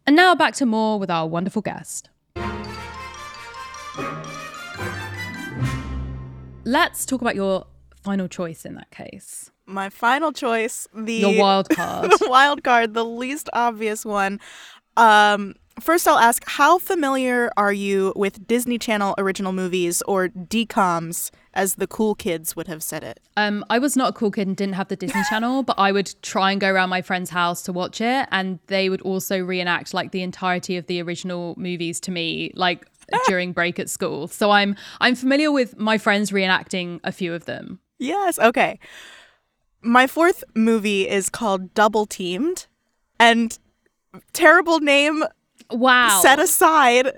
And 0.07 0.15
now 0.15 0.35
back 0.35 0.53
to 0.55 0.65
more 0.65 0.99
with 0.99 1.09
our 1.09 1.27
wonderful 1.27 1.61
guest. 1.61 2.09
Let's 6.63 7.05
talk 7.05 7.21
about 7.21 7.35
your 7.35 7.67
final 8.03 8.27
choice 8.27 8.65
in 8.65 8.75
that 8.75 8.89
case. 8.89 9.51
My 9.67 9.89
final 9.89 10.31
choice, 10.31 10.87
the 10.93 11.13
Your 11.13 11.39
wild 11.39 11.69
card. 11.69 12.11
the 12.11 12.27
wild 12.29 12.63
card, 12.63 12.93
the 12.93 13.05
least 13.05 13.49
obvious 13.53 14.05
one. 14.05 14.39
Um, 14.95 15.55
first, 15.79 16.07
I'll 16.07 16.19
ask, 16.19 16.43
how 16.47 16.77
familiar 16.77 17.51
are 17.57 17.73
you 17.73 18.13
with 18.15 18.47
Disney 18.47 18.77
Channel 18.77 19.15
original 19.17 19.51
movies 19.51 20.01
or 20.03 20.29
DCOMs, 20.29 21.31
as 21.53 21.75
the 21.75 21.87
cool 21.87 22.15
kids 22.15 22.55
would 22.55 22.67
have 22.67 22.83
said 22.83 23.03
it? 23.03 23.19
Um, 23.37 23.65
I 23.69 23.79
was 23.79 23.97
not 23.97 24.09
a 24.09 24.13
cool 24.13 24.31
kid 24.31 24.47
and 24.47 24.55
didn't 24.55 24.75
have 24.75 24.87
the 24.87 24.95
Disney 24.95 25.23
Channel, 25.29 25.63
but 25.63 25.77
I 25.79 25.91
would 25.91 26.13
try 26.21 26.51
and 26.51 26.61
go 26.61 26.69
around 26.71 26.89
my 26.89 27.01
friend's 27.01 27.31
house 27.31 27.61
to 27.63 27.73
watch 27.73 27.99
it, 28.01 28.27
and 28.31 28.59
they 28.67 28.89
would 28.89 29.01
also 29.01 29.39
reenact 29.39 29.93
like 29.93 30.11
the 30.11 30.21
entirety 30.21 30.77
of 30.77 30.85
the 30.87 31.01
original 31.01 31.55
movies 31.57 31.99
to 32.01 32.11
me, 32.11 32.51
like 32.55 32.85
during 33.27 33.51
break 33.51 33.79
at 33.79 33.89
school. 33.89 34.27
So 34.27 34.51
I'm 34.51 34.75
I'm 35.01 35.15
familiar 35.15 35.51
with 35.51 35.77
my 35.77 35.97
friends 35.97 36.31
reenacting 36.31 36.99
a 37.03 37.11
few 37.11 37.33
of 37.33 37.45
them. 37.45 37.79
Yes. 37.99 38.39
Okay. 38.39 38.79
My 39.85 40.07
fourth 40.07 40.43
movie 40.55 41.07
is 41.07 41.29
called 41.29 41.73
Double 41.75 42.05
Teamed, 42.07 42.65
and 43.19 43.57
terrible 44.33 44.79
name 44.79 45.23
Wow. 45.71 46.19
set 46.21 46.39
aside, 46.39 47.11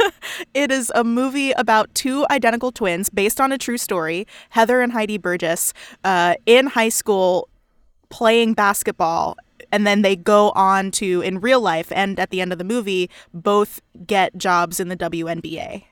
it 0.54 0.70
is 0.70 0.90
a 0.94 1.02
movie 1.04 1.50
about 1.52 1.94
two 1.94 2.24
identical 2.30 2.70
twins 2.72 3.08
based 3.10 3.40
on 3.40 3.50
a 3.52 3.58
true 3.58 3.78
story. 3.78 4.26
Heather 4.50 4.80
and 4.80 4.92
Heidi 4.92 5.18
Burgess 5.18 5.72
uh, 6.04 6.34
in 6.46 6.66
high 6.68 6.88
school 6.88 7.48
playing 8.10 8.54
basketball. 8.54 9.36
And 9.72 9.86
then 9.86 10.02
they 10.02 10.14
go 10.14 10.50
on 10.50 10.92
to, 10.92 11.20
in 11.20 11.40
real 11.40 11.60
life 11.60 11.90
and 11.92 12.18
at 12.20 12.30
the 12.30 12.40
end 12.40 12.52
of 12.52 12.58
the 12.58 12.64
movie, 12.64 13.10
both 13.32 13.80
get 14.06 14.36
jobs 14.36 14.78
in 14.78 14.88
the 14.88 14.96
WNBA. 14.96 15.82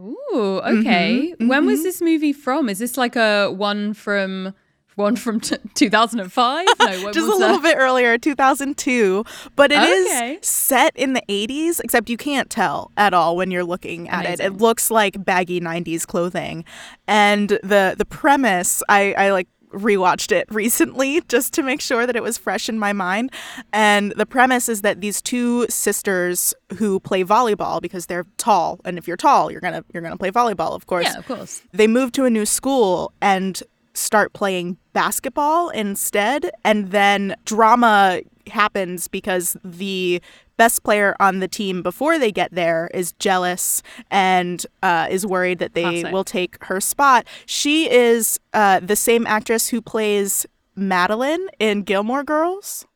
Ooh, 0.00 0.60
okay. 0.64 1.32
Mm-hmm, 1.34 1.48
When 1.48 1.66
was 1.66 1.82
this 1.82 2.00
movie 2.00 2.32
from? 2.32 2.68
Is 2.68 2.78
this 2.80 2.96
like 2.96 3.16
a 3.16 3.48
one 3.50 3.92
from 3.94 4.54
one 4.96 5.16
from 5.16 5.40
t- 5.40 5.56
2005? 5.74 6.66
No, 6.80 6.86
Just 7.12 7.16
a 7.16 7.36
little 7.36 7.58
that? 7.58 7.62
bit 7.62 7.76
earlier, 7.78 8.16
2002. 8.18 9.24
But 9.56 9.72
it 9.72 9.82
is 9.82 10.06
Okay. 10.06 10.38
set 10.42 10.94
in 10.96 11.12
the 11.14 11.22
80s, 11.28 11.80
except 11.82 12.08
you 12.08 12.16
can't 12.16 12.50
tell 12.50 12.90
at 12.96 13.12
all 13.14 13.36
when 13.36 13.50
you're 13.50 13.64
looking 13.64 14.08
at 14.08 14.26
it. 14.26 14.40
It 14.40 14.58
looks 14.58 14.90
like 14.90 15.24
baggy 15.24 15.60
90s 15.60 16.06
clothing. 16.06 16.64
And 17.08 17.48
the 17.62 17.94
the 17.96 18.04
premise, 18.04 18.82
I, 18.88 19.12
I 19.14 19.30
like 19.32 19.48
rewatched 19.72 20.30
it 20.30 20.46
recently 20.54 21.20
just 21.22 21.52
to 21.54 21.60
make 21.62 21.80
sure 21.80 22.06
that 22.06 22.14
it 22.14 22.22
was 22.22 22.38
fresh 22.38 22.68
in 22.68 22.78
my 22.78 22.92
mind. 22.92 23.32
And 23.72 24.12
the 24.16 24.24
premise 24.26 24.68
is 24.68 24.82
that 24.82 25.00
these 25.00 25.20
two 25.20 25.66
sisters 25.68 26.54
who 26.78 27.00
play 27.00 27.24
volleyball 27.24 27.82
because 27.82 28.06
they're 28.06 28.24
tall, 28.36 28.78
and 28.84 28.98
if 28.98 29.08
you're 29.08 29.16
tall, 29.16 29.50
you're 29.50 29.60
gonna 29.60 29.84
you're 29.92 30.02
gonna 30.02 30.16
play 30.16 30.30
volleyball, 30.30 30.76
of 30.76 30.86
course 30.86 31.06
Yeah, 31.06 31.18
of 31.18 31.26
course. 31.26 31.62
they 31.72 31.88
move 31.88 32.12
to 32.12 32.24
a 32.24 32.30
new 32.30 32.46
school 32.46 33.12
and 33.20 33.60
start 33.94 34.32
playing 34.32 34.76
basketball 34.92 35.68
instead 35.70 36.50
and 36.64 36.90
then 36.90 37.34
drama 37.44 38.20
happens 38.48 39.08
because 39.08 39.56
the 39.64 40.20
best 40.56 40.82
player 40.82 41.16
on 41.20 41.38
the 41.40 41.48
team 41.48 41.82
before 41.82 42.18
they 42.18 42.30
get 42.32 42.52
there 42.52 42.90
is 42.92 43.12
jealous 43.12 43.82
and 44.10 44.66
uh, 44.82 45.06
is 45.10 45.24
worried 45.26 45.58
that 45.60 45.74
they 45.74 45.82
Classic. 46.02 46.12
will 46.12 46.24
take 46.24 46.62
her 46.64 46.80
spot 46.80 47.26
she 47.46 47.90
is 47.90 48.38
uh, 48.52 48.80
the 48.80 48.96
same 48.96 49.26
actress 49.26 49.68
who 49.68 49.80
plays 49.80 50.44
madeline 50.76 51.46
in 51.58 51.82
gilmore 51.82 52.24
girls 52.24 52.86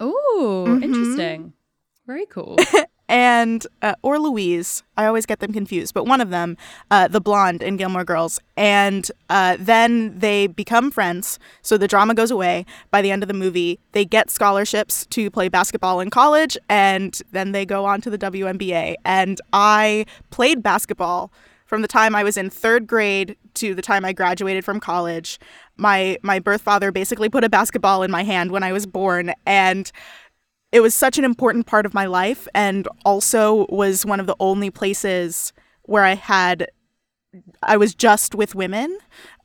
Oh, 0.00 0.64
Mm-hmm. 0.68 0.84
interesting. 0.84 1.52
Very 2.06 2.26
cool. 2.26 2.56
and 3.08 3.66
uh, 3.82 3.94
or 4.02 4.18
Louise. 4.18 4.82
I 4.96 5.06
always 5.06 5.26
get 5.26 5.40
them 5.40 5.52
confused, 5.52 5.94
but 5.94 6.04
one 6.04 6.20
of 6.20 6.30
them, 6.30 6.56
uh, 6.90 7.08
the 7.08 7.20
blonde 7.20 7.62
in 7.62 7.76
Gilmore 7.76 8.04
Girls, 8.04 8.40
and 8.56 9.10
uh, 9.30 9.56
then 9.58 10.18
they 10.18 10.46
become 10.46 10.90
friends. 10.90 11.38
So 11.62 11.78
the 11.78 11.88
drama 11.88 12.14
goes 12.14 12.30
away. 12.30 12.66
By 12.90 13.02
the 13.02 13.10
end 13.10 13.22
of 13.22 13.28
the 13.28 13.34
movie, 13.34 13.78
they 13.92 14.04
get 14.04 14.30
scholarships 14.30 15.06
to 15.06 15.30
play 15.30 15.48
basketball 15.48 16.00
in 16.00 16.10
college, 16.10 16.58
and 16.68 17.20
then 17.32 17.52
they 17.52 17.64
go 17.64 17.84
on 17.84 18.00
to 18.02 18.10
the 18.10 18.18
WNBA. 18.18 18.96
And 19.04 19.40
I 19.52 20.04
played 20.30 20.62
basketball 20.62 21.32
from 21.68 21.82
the 21.82 21.88
time 21.88 22.14
I 22.14 22.24
was 22.24 22.36
in 22.36 22.48
third 22.48 22.86
grade 22.86 23.36
to 23.54 23.74
the 23.74 23.82
time 23.82 24.04
I 24.04 24.12
graduated 24.12 24.64
from 24.64 24.80
college. 24.80 25.38
My 25.76 26.16
my 26.22 26.38
birth 26.38 26.62
father 26.62 26.90
basically 26.90 27.28
put 27.28 27.44
a 27.44 27.48
basketball 27.48 28.02
in 28.02 28.10
my 28.10 28.24
hand 28.24 28.50
when 28.50 28.62
I 28.62 28.72
was 28.72 28.86
born, 28.86 29.32
and 29.46 29.92
it 30.72 30.80
was 30.80 30.94
such 30.94 31.18
an 31.18 31.24
important 31.24 31.66
part 31.66 31.86
of 31.86 31.94
my 31.94 32.06
life 32.06 32.46
and 32.54 32.86
also 33.04 33.66
was 33.68 34.04
one 34.04 34.20
of 34.20 34.26
the 34.26 34.36
only 34.38 34.70
places 34.70 35.52
where 35.82 36.04
I 36.04 36.14
had 36.14 36.68
I 37.62 37.76
was 37.76 37.94
just 37.94 38.34
with 38.34 38.54
women. 38.54 38.96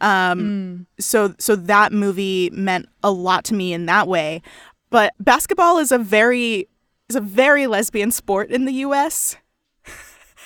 Um, 0.02 0.88
so 1.00 1.36
so 1.38 1.56
that 1.56 1.92
movie 1.92 2.50
meant 2.52 2.88
a 3.04 3.12
lot 3.12 3.44
to 3.46 3.54
me 3.54 3.74
in 3.74 3.86
that 3.88 4.08
way. 4.08 4.42
But 4.90 5.14
basketball 5.20 5.78
is 5.80 5.92
a 5.92 5.98
very 5.98 6.68
is 7.10 7.16
a 7.16 7.22
very 7.22 7.68
lesbian 7.68 8.12
sport 8.12 8.50
in 8.50 8.66
the 8.66 8.74
US. 8.74 9.36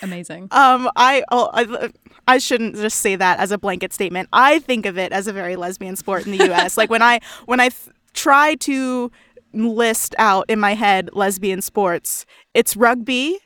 Amazing. 0.01 0.49
Um, 0.51 0.89
I, 0.95 1.23
oh, 1.31 1.49
I 1.53 1.89
I 2.27 2.37
shouldn't 2.37 2.75
just 2.75 2.99
say 2.99 3.15
that 3.15 3.39
as 3.39 3.51
a 3.51 3.57
blanket 3.57 3.93
statement. 3.93 4.29
I 4.31 4.59
think 4.59 4.85
of 4.85 4.97
it 4.97 5.11
as 5.11 5.27
a 5.27 5.33
very 5.33 5.55
lesbian 5.55 5.95
sport 5.95 6.25
in 6.25 6.33
the 6.37 6.45
U.S. 6.45 6.77
like 6.77 6.89
when 6.89 7.01
I 7.01 7.19
when 7.45 7.59
I 7.59 7.69
th- 7.69 7.95
try 8.13 8.55
to 8.55 9.11
list 9.53 10.15
out 10.17 10.45
in 10.49 10.59
my 10.59 10.73
head 10.73 11.09
lesbian 11.13 11.61
sports, 11.61 12.25
it's 12.53 12.75
rugby, 12.75 13.39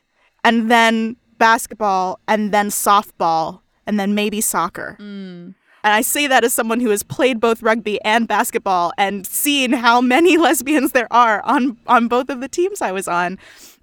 and 0.43 0.69
then 0.69 1.15
basketball, 1.37 2.19
and 2.27 2.51
then 2.51 2.69
softball, 2.69 3.61
and 3.85 3.99
then 3.99 4.13
maybe 4.13 4.41
soccer. 4.41 4.97
Mm. 4.99 5.55
And 5.83 5.93
I 5.93 6.01
say 6.01 6.27
that 6.27 6.43
as 6.43 6.53
someone 6.53 6.79
who 6.79 6.89
has 6.89 7.01
played 7.03 7.39
both 7.39 7.63
rugby 7.63 7.99
and 8.03 8.27
basketball 8.27 8.93
and 8.97 9.25
seen 9.25 9.71
how 9.71 9.99
many 9.99 10.37
lesbians 10.45 10.91
there 10.91 11.11
are 11.11 11.41
on 11.43 11.77
on 11.87 12.07
both 12.07 12.29
of 12.29 12.41
the 12.41 12.47
teams 12.47 12.81
I 12.81 12.91
was 12.91 13.07
on. 13.07 13.39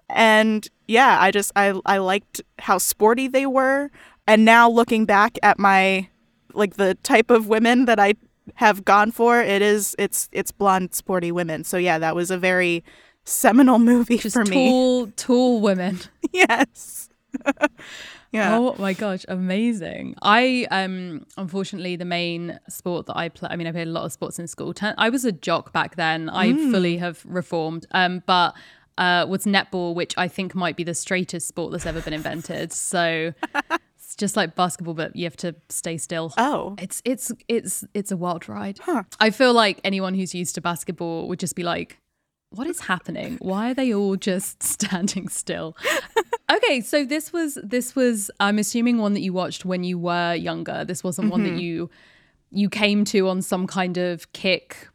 And 0.09 0.69
yeah, 0.87 1.19
I 1.21 1.31
just 1.31 1.53
I 1.57 1.79
I 1.87 1.99
liked 1.99 2.41
how 2.59 2.79
sporty 2.79 3.29
they 3.29 3.47
were. 3.47 3.91
And 4.27 4.45
now 4.45 4.71
looking 4.71 5.07
back 5.07 5.39
at 5.43 5.59
my 5.59 6.09
like 6.55 6.75
the 6.77 6.95
type 7.03 7.31
of 7.31 7.49
women 7.49 7.87
that 7.87 7.99
I 7.99 8.15
have 8.55 8.85
gone 8.85 9.11
for, 9.11 9.41
it 9.41 9.63
is 9.63 9.95
it's 9.99 10.29
it's 10.33 10.53
blonde 10.53 10.95
sporty 10.95 11.31
women. 11.33 11.65
So 11.65 11.77
yeah, 11.77 11.99
that 11.99 12.15
was 12.17 12.31
a 12.31 12.39
very 12.39 12.85
seminal 13.25 13.79
movie 13.91 14.19
Just 14.19 14.35
for 14.35 14.45
me. 14.45 14.69
tall, 14.71 15.07
tall 15.17 15.61
women. 15.61 15.99
yes. 16.33 17.09
yeah. 18.33 18.57
Oh 18.57 18.75
my 18.79 18.93
gosh, 18.95 19.25
amazing. 19.29 20.15
I 20.23 20.67
um 20.71 21.27
unfortunately 21.37 21.97
the 21.97 22.05
main 22.05 22.59
sport 22.69 23.07
that 23.07 23.17
I 23.17 23.29
play 23.29 23.49
I 23.51 23.57
mean 23.57 23.67
I 23.67 23.73
played 23.73 23.89
a 23.89 23.91
lot 23.91 24.05
of 24.05 24.13
sports 24.13 24.39
in 24.39 24.47
school. 24.47 24.73
Ten- 24.75 24.95
I 24.99 25.09
was 25.11 25.25
a 25.25 25.33
jock 25.33 25.73
back 25.73 25.97
then. 25.97 26.29
I 26.31 26.49
Mm. 26.53 26.71
fully 26.71 26.97
have 26.99 27.23
reformed. 27.27 27.87
Um 27.93 28.23
but 28.27 28.55
uh 28.97 29.27
was 29.29 29.45
netball 29.45 29.95
which 29.95 30.17
I 30.19 30.27
think 30.29 30.55
might 30.55 30.77
be 30.77 30.85
the 30.85 30.95
straightest 30.95 31.47
sport 31.49 31.73
that's 31.73 31.87
ever 31.87 32.01
been 32.01 32.15
invented. 32.15 32.73
So 32.73 33.33
just 34.19 34.37
like 34.37 34.55
basketball 34.55 34.95
but 34.95 35.17
you 35.17 35.25
have 35.25 35.37
to 35.39 35.55
stay 35.69 35.97
still. 35.97 36.35
Oh. 36.37 36.75
It's 36.79 37.01
it's 37.05 37.33
it's 37.47 37.85
it's 37.95 38.11
a 38.13 38.17
wild 38.17 38.49
ride. 38.49 38.79
I 39.21 39.31
feel 39.31 39.55
like 39.55 39.81
anyone 39.85 40.15
who's 40.15 40.35
used 40.35 40.55
to 40.57 40.61
basketball 40.61 41.29
would 41.29 41.39
just 41.39 41.55
be 41.55 41.63
like, 41.63 41.99
"What 42.51 42.67
is 42.67 42.81
happening? 42.81 43.39
Why 43.41 43.71
are 43.71 43.75
they 43.75 43.95
all 43.95 44.17
just 44.17 44.63
standing 44.75 45.29
still?" 45.29 45.77
okay, 46.53 46.81
so 46.81 47.05
this 47.05 47.33
was 47.33 47.59
this 47.63 47.97
was 47.97 48.31
I'm 48.41 48.59
assuming 48.59 48.99
one 48.99 49.15
that 49.15 49.23
you 49.23 49.33
watched 49.33 49.65
when 49.65 49.85
you 49.85 49.99
were 49.99 50.35
younger. 50.35 50.85
This 50.85 51.03
wasn't 51.03 51.31
one 51.31 51.45
that 51.45 51.51
mm-hmm. 51.51 51.59
you 51.59 51.91
you 52.51 52.69
came 52.69 53.05
to 53.07 53.29
on 53.29 53.41
some 53.41 53.67
kind 53.67 53.97
of 53.97 54.33
kick 54.33 54.89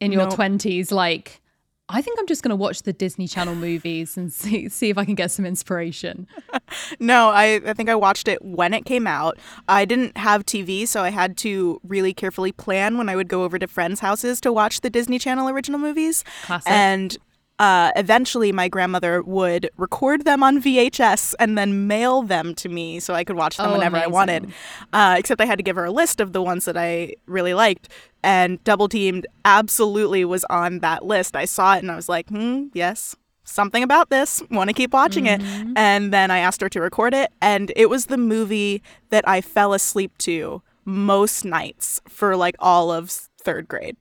in 0.00 0.12
your 0.12 0.24
Nope. 0.24 0.34
twenties, 0.34 0.90
like. 0.90 1.42
I 1.88 2.02
think 2.02 2.18
I'm 2.18 2.26
just 2.26 2.42
going 2.42 2.50
to 2.50 2.56
watch 2.56 2.82
the 2.82 2.92
Disney 2.92 3.28
Channel 3.28 3.54
movies 3.54 4.16
and 4.16 4.32
see 4.32 4.68
see 4.68 4.90
if 4.90 4.98
I 4.98 5.04
can 5.04 5.14
get 5.14 5.30
some 5.30 5.46
inspiration. 5.46 6.26
No, 6.98 7.28
I, 7.30 7.60
I 7.64 7.72
think 7.74 7.88
I 7.88 7.94
watched 7.94 8.26
it 8.28 8.44
when 8.44 8.74
it 8.74 8.84
came 8.84 9.06
out. 9.06 9.38
I 9.68 9.84
didn't 9.84 10.16
have 10.16 10.44
TV, 10.44 10.86
so 10.86 11.02
I 11.02 11.10
had 11.10 11.36
to 11.38 11.80
really 11.84 12.12
carefully 12.12 12.50
plan 12.50 12.98
when 12.98 13.08
I 13.08 13.14
would 13.16 13.28
go 13.28 13.44
over 13.44 13.58
to 13.58 13.66
friends' 13.68 14.00
houses 14.00 14.40
to 14.42 14.52
watch 14.52 14.80
the 14.80 14.90
Disney 14.90 15.18
Channel 15.18 15.48
original 15.48 15.78
movies. 15.78 16.24
Classic. 16.42 16.70
And 16.70 17.16
uh, 17.58 17.92
eventually, 17.96 18.52
my 18.52 18.68
grandmother 18.68 19.22
would 19.22 19.70
record 19.76 20.24
them 20.24 20.42
on 20.42 20.60
VHS 20.60 21.34
and 21.38 21.56
then 21.56 21.86
mail 21.86 22.22
them 22.22 22.54
to 22.56 22.68
me 22.68 22.98
so 23.00 23.14
I 23.14 23.24
could 23.24 23.36
watch 23.36 23.56
them 23.58 23.70
Oh, 23.70 23.72
whenever 23.72 23.96
I 23.96 24.06
wanted. 24.08 24.52
Uh, 24.92 25.14
except 25.18 25.40
I 25.40 25.46
had 25.46 25.58
to 25.58 25.62
give 25.62 25.76
her 25.76 25.84
a 25.84 25.92
list 25.92 26.20
of 26.20 26.32
the 26.32 26.42
ones 26.42 26.64
that 26.64 26.76
I 26.76 27.14
really 27.26 27.54
liked. 27.54 27.88
And 28.26 28.62
Double 28.64 28.88
Teamed 28.88 29.26
absolutely 29.44 30.24
was 30.24 30.44
on 30.50 30.80
that 30.80 31.04
list. 31.04 31.36
I 31.36 31.44
saw 31.46 31.76
it 31.76 31.78
and 31.78 31.90
I 31.90 31.96
was 31.96 32.08
like, 32.08 32.28
hmm, 32.28 32.66
yes, 32.74 33.14
something 33.44 33.82
about 33.84 34.10
this. 34.10 34.42
Want 34.50 34.68
to 34.68 34.74
keep 34.74 34.92
watching 34.92 35.24
Mm-hmm. 35.26 35.70
it. 35.70 35.78
And 35.78 36.12
then 36.12 36.30
I 36.32 36.38
asked 36.38 36.60
her 36.60 36.68
to 36.70 36.80
record 36.80 37.14
it. 37.14 37.30
And 37.40 37.72
it 37.76 37.88
was 37.88 38.06
the 38.06 38.18
movie 38.18 38.82
that 39.10 39.26
I 39.28 39.40
fell 39.40 39.72
asleep 39.72 40.18
to 40.18 40.60
most 40.84 41.44
nights 41.44 42.00
for 42.08 42.36
like 42.36 42.56
all 42.58 42.90
of 42.90 43.10
third 43.10 43.68
grade. 43.68 43.96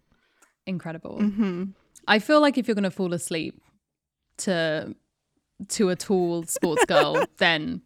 incredible. 0.65 1.19
Mm-hmm. 1.21 1.63
I 2.07 2.17
feel 2.19 2.41
like 2.41 2.57
if 2.57 2.67
you're 2.67 2.75
going 2.75 2.83
to 2.83 2.91
fall 2.91 3.13
asleep 3.13 3.55
to 4.39 4.95
to 5.69 5.89
a 5.89 5.95
tall 5.95 6.43
sports 6.43 6.83
girl, 6.85 7.23
then 7.37 7.81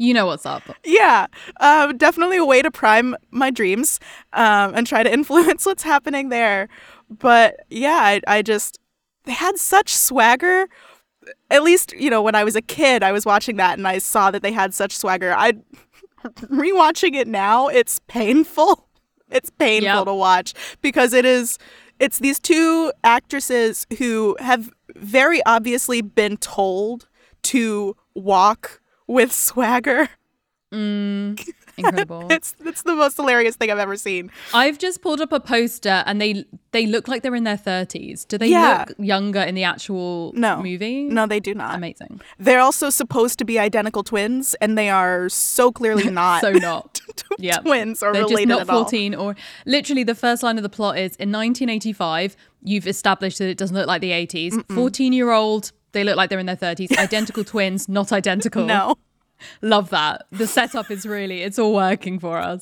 you 0.00 0.14
know 0.14 0.24
what's 0.26 0.46
up. 0.46 0.62
Yeah, 0.84 1.26
um, 1.60 1.96
definitely 1.98 2.38
a 2.38 2.44
way 2.44 2.62
to 2.62 2.70
prime 2.70 3.14
my 3.30 3.50
dreams 3.50 4.00
um, 4.32 4.74
and 4.74 4.86
try 4.86 5.02
to 5.02 5.12
influence 5.18 5.66
what's 5.66 5.82
happening 5.82 6.30
there. 6.30 6.68
But 7.10 7.56
yeah, 7.68 8.00
I, 8.02 8.20
I 8.26 8.42
just 8.42 8.78
they 9.24 9.32
had 9.32 9.58
such 9.58 9.94
swagger. 9.94 10.68
At 11.50 11.62
least 11.62 11.92
you 11.92 12.08
know 12.08 12.22
when 12.22 12.34
I 12.34 12.44
was 12.44 12.56
a 12.56 12.62
kid, 12.62 13.02
I 13.02 13.12
was 13.12 13.26
watching 13.26 13.56
that 13.56 13.76
and 13.78 13.86
I 13.86 13.98
saw 13.98 14.30
that 14.30 14.42
they 14.42 14.52
had 14.52 14.72
such 14.72 14.96
swagger. 14.96 15.34
I 15.36 15.52
rewatching 16.24 17.14
it 17.14 17.28
now, 17.28 17.68
it's 17.68 18.00
painful. 18.08 18.86
It's 19.32 19.48
painful 19.48 19.84
Yep. 20.00 20.06
to 20.06 20.14
watch 20.14 20.54
because 20.82 21.12
it 21.12 21.24
is. 21.24 21.56
It's 22.00 22.18
these 22.18 22.40
two 22.40 22.92
actresses 23.04 23.86
who 23.98 24.36
have 24.40 24.72
very 24.96 25.40
obviously 25.46 26.02
been 26.02 26.36
told 26.36 27.06
to 27.42 27.94
walk 28.14 28.80
with 29.10 29.32
swagger. 29.32 30.08
Mm, 30.72 31.36
incredible. 31.76 32.26
It's 32.30 32.54
it's 32.64 32.82
the 32.82 32.94
most 32.94 33.16
hilarious 33.16 33.56
thing 33.56 33.72
I've 33.72 33.78
ever 33.80 33.96
seen. 33.96 34.30
I've 34.54 34.78
just 34.78 35.02
pulled 35.02 35.20
up 35.20 35.32
a 35.32 35.40
poster 35.40 36.04
and 36.06 36.20
they 36.20 36.44
they 36.70 36.86
look 36.86 37.08
like 37.08 37.22
they're 37.22 37.34
in 37.34 37.42
their 37.42 37.56
30s. 37.56 38.24
Do 38.28 38.38
they 38.38 38.46
Yeah. 38.46 38.84
look 38.88 38.96
younger 39.00 39.40
in 39.40 39.56
the 39.56 39.64
actual 39.64 40.32
No. 40.36 40.62
movie? 40.62 41.02
No, 41.04 41.26
they 41.26 41.40
do 41.40 41.54
not. 41.56 41.74
Amazing. 41.74 42.20
They're 42.38 42.60
also 42.60 42.88
supposed 42.88 43.36
to 43.40 43.44
be 43.44 43.58
identical 43.58 44.04
twins, 44.04 44.54
and 44.60 44.78
they 44.78 44.88
are 44.88 45.28
so 45.28 45.72
clearly 45.72 46.08
not. 46.22 46.40
So 46.42 46.52
not. 46.52 47.00
Yeah. 47.38 47.58
twins 47.58 48.02
or 48.04 48.12
They're 48.12 48.22
related 48.22 48.48
just 48.50 48.58
not 48.68 48.68
at 48.68 48.70
all. 48.70 48.84
14 48.84 49.14
or 49.16 49.34
literally 49.66 50.04
the 50.04 50.14
first 50.14 50.42
line 50.44 50.56
of 50.56 50.62
the 50.62 50.68
plot 50.68 50.98
is 50.98 51.16
in 51.16 51.32
1985 51.32 52.36
you've 52.62 52.86
established 52.86 53.38
that 53.38 53.48
it 53.48 53.56
doesn't 53.58 53.76
look 53.76 53.86
like 53.86 54.00
the 54.00 54.10
80s 54.12 54.54
14 54.74 55.12
year 55.12 55.30
old 55.30 55.72
they 55.92 56.04
look 56.04 56.16
like 56.16 56.30
they're 56.30 56.38
in 56.38 56.46
their 56.46 56.56
30s 56.56 56.96
identical 56.98 57.44
twins 57.52 57.88
not 57.88 58.12
identical. 58.12 58.64
No. 58.64 58.96
love 59.62 59.90
that. 59.90 60.26
The 60.30 60.46
setup 60.46 60.90
is 60.90 61.06
really 61.06 61.42
it's 61.42 61.58
all 61.58 61.74
working 61.74 62.18
for 62.18 62.38
us. 62.38 62.60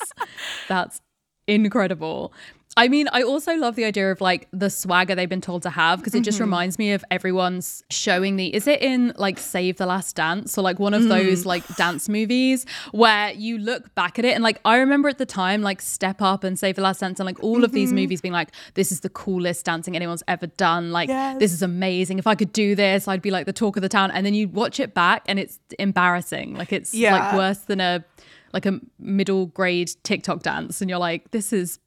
That's 0.69 1.01
incredible 1.47 2.33
I 2.79 2.89
mean, 2.89 3.09
I 3.13 3.23
also 3.23 3.57
love 3.57 3.75
the 3.75 3.85
idea 3.85 4.13
of 4.13 4.21
like 4.21 4.49
the 4.53 4.71
swagger 4.71 5.15
they've 5.15 5.29
been 5.29 5.41
told 5.41 5.63
to 5.63 5.71
have 5.71 5.99
because 5.99 6.15
it 6.15 6.23
just 6.23 6.37
mm-hmm. 6.37 6.45
reminds 6.45 6.79
me 6.79 6.93
of 6.93 7.05
everyone's 7.11 7.83
showing 7.91 8.37
the. 8.37 8.55
Is 8.55 8.69
it 8.69 8.81
in 8.81 9.13
like 9.17 9.39
Save 9.39 9.79
the 9.79 9.87
Last 9.87 10.15
Dance 10.15 10.57
or 10.57 10.63
like 10.63 10.79
one 10.79 10.95
of 10.95 11.09
those 11.09 11.43
mm. 11.43 11.47
like 11.47 11.67
dance 11.77 12.09
movies 12.09 12.67
where 12.93 13.33
you 13.33 13.59
look 13.59 13.93
back 13.97 14.19
at 14.19 14.25
it 14.25 14.35
and 14.35 14.45
like 14.45 14.61
I 14.65 14.77
remember 14.77 15.09
at 15.09 15.19
the 15.19 15.27
time 15.27 15.61
like 15.63 15.83
Step 15.83 16.23
Up 16.23 16.45
and 16.45 16.57
Save 16.57 16.77
the 16.77 16.83
Last 16.83 17.01
Dance 17.01 17.19
and 17.19 17.27
like 17.27 17.43
all 17.43 17.65
of 17.65 17.73
these 17.73 17.89
mm-hmm. 17.89 17.97
movies 17.97 18.21
being 18.21 18.33
like, 18.33 18.51
this 18.75 18.93
is 18.93 19.01
the 19.01 19.11
coolest 19.11 19.65
dancing 19.65 19.97
anyone's 19.97 20.23
ever 20.29 20.47
done. 20.47 20.93
Like, 20.93 21.09
Yes. 21.09 21.39
this 21.41 21.53
is 21.53 21.63
amazing. 21.63 22.21
If 22.21 22.29
I 22.29 22.37
could 22.37 22.53
do 22.53 22.77
this, 22.77 23.09
I'd 23.09 23.23
be 23.23 23.33
like 23.33 23.47
the 23.47 23.53
talk 23.53 23.77
of 23.77 23.83
the 23.83 23.89
town. 23.89 24.13
And 24.13 24.25
then 24.25 24.35
you 24.35 24.47
watch 24.47 24.79
it 24.79 24.95
back 24.95 25.25
and 25.27 25.39
it's 25.39 25.59
embarrassing. 25.79 26.55
Like, 26.55 26.73
it's 26.73 26.95
like 26.95 27.35
worse 27.35 27.59
than 27.59 27.81
a 27.81 28.05
like 28.53 28.67
a 28.67 28.81
middle 28.99 29.47
grade 29.47 29.91
TikTok 30.05 30.43
dance. 30.43 30.81
And 30.81 30.89
you're 30.89 30.99
like, 30.99 31.31
this 31.33 31.53
is 31.53 31.79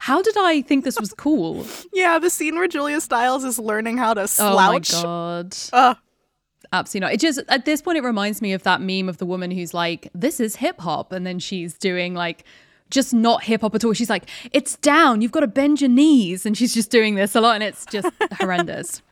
how 0.00 0.22
did 0.22 0.36
I 0.38 0.62
think 0.62 0.84
this 0.84 0.98
was 1.00 1.12
cool? 1.12 1.66
Yeah, 1.92 2.18
the 2.18 2.30
scene 2.30 2.54
where 2.54 2.68
Julia 2.68 3.00
Stiles 3.00 3.44
is 3.44 3.58
learning 3.58 3.96
how 3.98 4.14
to 4.14 4.28
slouch. 4.28 4.94
Oh 4.94 4.96
my 4.96 5.02
god. 5.02 5.56
Ugh. 5.72 5.96
Absolutely 6.72 7.06
not. 7.06 7.14
It 7.14 7.20
just 7.20 7.40
at 7.48 7.64
this 7.64 7.80
point 7.82 7.98
it 7.98 8.04
reminds 8.04 8.42
me 8.42 8.52
of 8.52 8.62
that 8.64 8.80
meme 8.80 9.08
of 9.08 9.18
the 9.18 9.26
woman 9.26 9.50
who's 9.50 9.72
like, 9.72 10.08
"This 10.14 10.38
is 10.38 10.56
hip 10.56 10.80
hop," 10.80 11.12
and 11.12 11.26
then 11.26 11.38
she's 11.38 11.74
doing 11.74 12.14
like 12.14 12.44
just 12.90 13.14
not 13.14 13.44
hip 13.44 13.62
hop 13.62 13.74
at 13.74 13.84
all. 13.84 13.94
She's 13.94 14.10
like, 14.10 14.28
"It's 14.52 14.76
down. 14.76 15.22
You've 15.22 15.32
got 15.32 15.40
to 15.40 15.46
bend 15.46 15.80
your 15.80 15.90
knees," 15.90 16.44
and 16.44 16.56
she's 16.56 16.74
just 16.74 16.90
doing 16.90 17.14
this 17.14 17.34
a 17.34 17.40
lot, 17.40 17.54
and 17.54 17.62
it's 17.64 17.86
just 17.86 18.08
horrendous. 18.34 19.02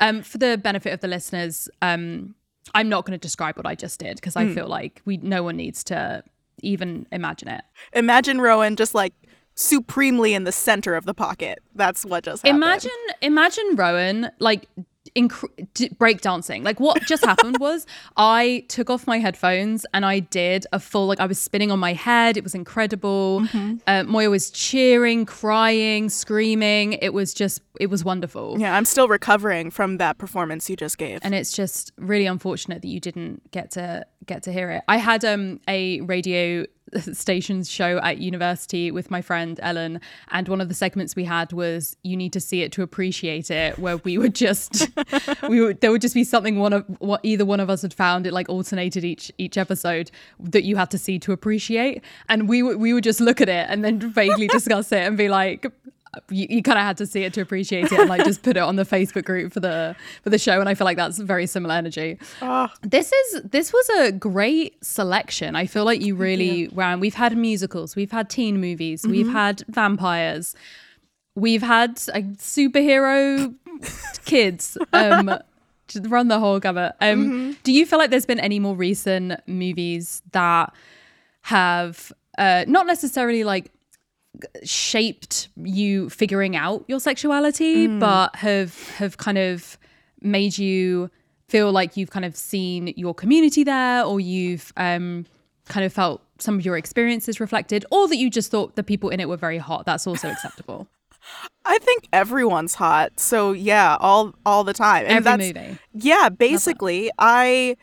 Um, 0.00 0.22
for 0.22 0.38
the 0.38 0.56
benefit 0.56 0.92
of 0.92 1.00
the 1.00 1.08
listeners, 1.08 1.68
um, 1.82 2.34
I'm 2.74 2.88
not 2.88 3.04
going 3.04 3.18
to 3.18 3.22
describe 3.22 3.56
what 3.56 3.66
I 3.66 3.74
just 3.74 4.00
did 4.00 4.16
because 4.16 4.34
I 4.36 4.48
feel 4.48 4.66
like 4.66 5.02
we 5.04 5.18
no 5.18 5.42
one 5.42 5.56
needs 5.56 5.84
to 5.84 6.24
even 6.62 7.06
imagine 7.12 7.48
it. 7.48 7.62
Imagine 7.92 8.40
Rowan 8.40 8.76
just 8.76 8.94
like 8.94 9.12
supremely 9.54 10.34
in 10.34 10.44
the 10.44 10.52
center 10.52 10.94
of 10.94 11.04
the 11.04 11.14
pocket. 11.14 11.62
That's 11.74 12.04
what 12.04 12.24
just 12.24 12.44
happened. 12.46 12.62
Imagine, 12.62 12.90
imagine 13.22 13.76
Rowan 13.76 14.30
like 14.38 14.68
inc- 15.16 15.68
d- 15.74 15.90
break 15.98 16.20
dancing. 16.20 16.62
Like 16.64 16.80
what 16.80 17.02
just 17.02 17.24
happened 17.24 17.58
was 17.60 17.86
I 18.16 18.64
took 18.68 18.90
off 18.90 19.06
my 19.06 19.18
headphones 19.18 19.86
and 19.94 20.04
I 20.04 20.20
did 20.20 20.66
a 20.72 20.80
full 20.80 21.06
like 21.06 21.20
I 21.20 21.26
was 21.26 21.38
spinning 21.38 21.70
on 21.70 21.78
my 21.78 21.92
head. 21.92 22.36
It 22.36 22.42
was 22.42 22.54
incredible. 22.54 23.42
Mm-hmm. 23.42 23.76
Uh, 23.86 24.02
Moiya 24.02 24.30
was 24.30 24.50
cheering, 24.50 25.24
crying, 25.24 26.08
screaming. 26.08 26.94
It 26.94 27.12
was 27.14 27.34
just 27.34 27.62
it 27.80 27.88
was 27.88 28.04
wonderful. 28.04 28.56
Yeah, 28.58 28.76
I'm 28.76 28.84
still 28.84 29.08
recovering 29.08 29.70
from 29.70 29.98
that 29.98 30.18
performance 30.18 30.68
you 30.70 30.76
just 30.76 30.98
gave. 30.98 31.20
And 31.22 31.34
it's 31.34 31.52
just 31.52 31.92
really 31.98 32.26
unfortunate 32.26 32.82
that 32.82 32.88
you 32.88 33.00
didn't 33.00 33.50
get 33.50 33.72
to 33.72 34.06
get 34.26 34.42
to 34.44 34.52
hear 34.52 34.70
it. 34.70 34.82
I 34.88 34.96
had 34.96 35.24
um 35.24 35.60
a 35.68 36.00
radio 36.02 36.66
stations 37.12 37.70
show 37.70 37.98
at 37.98 38.18
university 38.18 38.90
with 38.90 39.10
my 39.10 39.22
friend 39.22 39.58
Ellen, 39.62 40.00
and 40.30 40.48
one 40.48 40.60
of 40.60 40.68
the 40.68 40.74
segments 40.74 41.16
we 41.16 41.24
had 41.24 41.52
was 41.52 41.96
"You 42.02 42.16
need 42.16 42.32
to 42.32 42.40
see 42.40 42.62
it 42.62 42.72
to 42.72 42.82
appreciate 42.82 43.50
it," 43.50 43.78
where 43.78 43.98
we 43.98 44.18
would 44.18 44.34
just 44.34 44.88
we 45.48 45.60
would 45.60 45.80
there 45.80 45.90
would 45.90 46.02
just 46.02 46.14
be 46.14 46.24
something 46.24 46.58
one 46.58 46.72
of 46.72 46.84
what 46.98 47.20
either 47.22 47.44
one 47.44 47.60
of 47.60 47.70
us 47.70 47.82
had 47.82 47.94
found. 47.94 48.26
It 48.26 48.32
like 48.32 48.48
alternated 48.48 49.04
each 49.04 49.32
each 49.38 49.56
episode 49.56 50.10
that 50.38 50.64
you 50.64 50.76
had 50.76 50.90
to 50.90 50.98
see 50.98 51.18
to 51.20 51.32
appreciate, 51.32 52.02
and 52.28 52.48
we 52.48 52.62
would 52.62 52.78
we 52.78 52.92
would 52.92 53.04
just 53.04 53.20
look 53.20 53.40
at 53.40 53.48
it 53.48 53.66
and 53.68 53.84
then 53.84 53.98
vaguely 53.98 54.46
discuss 54.58 54.92
it 54.92 55.00
and 55.00 55.16
be 55.16 55.28
like. 55.28 55.66
You, 56.30 56.46
you 56.50 56.62
kind 56.62 56.78
of 56.78 56.84
had 56.84 56.96
to 56.98 57.06
see 57.06 57.22
it 57.24 57.32
to 57.34 57.40
appreciate 57.40 57.92
it 57.92 57.98
and 57.98 58.08
like 58.08 58.24
just 58.24 58.42
put 58.42 58.56
it 58.56 58.60
on 58.60 58.76
the 58.76 58.84
Facebook 58.84 59.24
group 59.24 59.52
for 59.52 59.60
the 59.60 59.94
for 60.22 60.30
the 60.30 60.38
show 60.38 60.60
and 60.60 60.68
I 60.68 60.74
feel 60.74 60.84
like 60.84 60.96
that's 60.96 61.18
very 61.18 61.46
similar 61.46 61.74
energy. 61.74 62.18
Oh, 62.42 62.68
This 62.82 63.12
is 63.12 63.42
this 63.42 63.72
was 63.72 63.88
a 64.00 64.12
great 64.12 64.82
selection. 64.84 65.56
I 65.56 65.66
feel 65.66 65.84
like 65.84 66.00
you 66.00 66.14
really 66.14 66.68
ran. 66.68 67.00
We've 67.00 67.14
had 67.14 67.36
musicals, 67.36 67.96
we've 67.96 68.12
had 68.12 68.28
teen 68.30 68.60
movies, 68.60 69.06
we've 69.06 69.28
had 69.30 69.62
vampires, 69.68 70.54
we've 71.34 71.62
had 71.62 71.90
a 72.12 72.22
superhero 72.22 73.54
kids. 74.24 74.78
Um, 74.92 75.38
just 75.88 76.06
run 76.06 76.28
the 76.28 76.38
whole 76.38 76.60
gamut. 76.60 76.94
Um, 77.00 77.56
Do 77.62 77.72
you 77.72 77.84
feel 77.84 77.98
like 77.98 78.10
there's 78.10 78.24
been 78.24 78.40
any 78.40 78.58
more 78.58 78.74
recent 78.74 79.34
movies 79.46 80.22
that 80.32 80.72
have 81.42 82.10
uh, 82.38 82.64
not 82.66 82.86
necessarily 82.86 83.44
like 83.44 83.70
shaped 84.62 85.48
you 85.56 86.10
figuring 86.10 86.56
out 86.56 86.84
your 86.88 87.00
sexuality 87.00 87.86
but 87.86 88.34
have 88.36 88.88
have 88.90 89.16
kind 89.16 89.38
of 89.38 89.78
made 90.20 90.58
you 90.58 91.10
feel 91.48 91.70
like 91.70 91.96
you've 91.96 92.10
kind 92.10 92.24
of 92.24 92.36
seen 92.36 92.92
your 92.96 93.14
community 93.14 93.62
there 93.64 94.04
or 94.04 94.18
you've 94.18 94.72
um 94.76 95.24
kind 95.66 95.84
of 95.84 95.92
felt 95.92 96.22
some 96.38 96.58
of 96.58 96.64
your 96.64 96.76
experiences 96.76 97.40
reflected 97.40 97.84
or 97.90 98.08
that 98.08 98.16
you 98.16 98.30
just 98.30 98.50
thought 98.50 98.76
the 98.76 98.82
people 98.82 99.10
in 99.10 99.20
it 99.20 99.28
were 99.28 99.36
very 99.36 99.58
hot. 99.58 99.86
That's 99.86 100.06
also 100.06 100.28
acceptable. 100.30 100.86
I 101.64 101.78
think 101.78 102.08
everyone's 102.12 102.74
hot. 102.74 103.18
So 103.18 103.52
yeah, 103.52 103.96
all 104.00 104.34
all 104.44 104.64
the 104.64 104.74
time. 104.74 105.06
And 105.06 105.26
every 105.26 105.48
that's, 105.50 105.58
movie. 105.58 105.78
Yeah, 105.92 106.28
basically, 106.28 107.10
I 107.18 107.76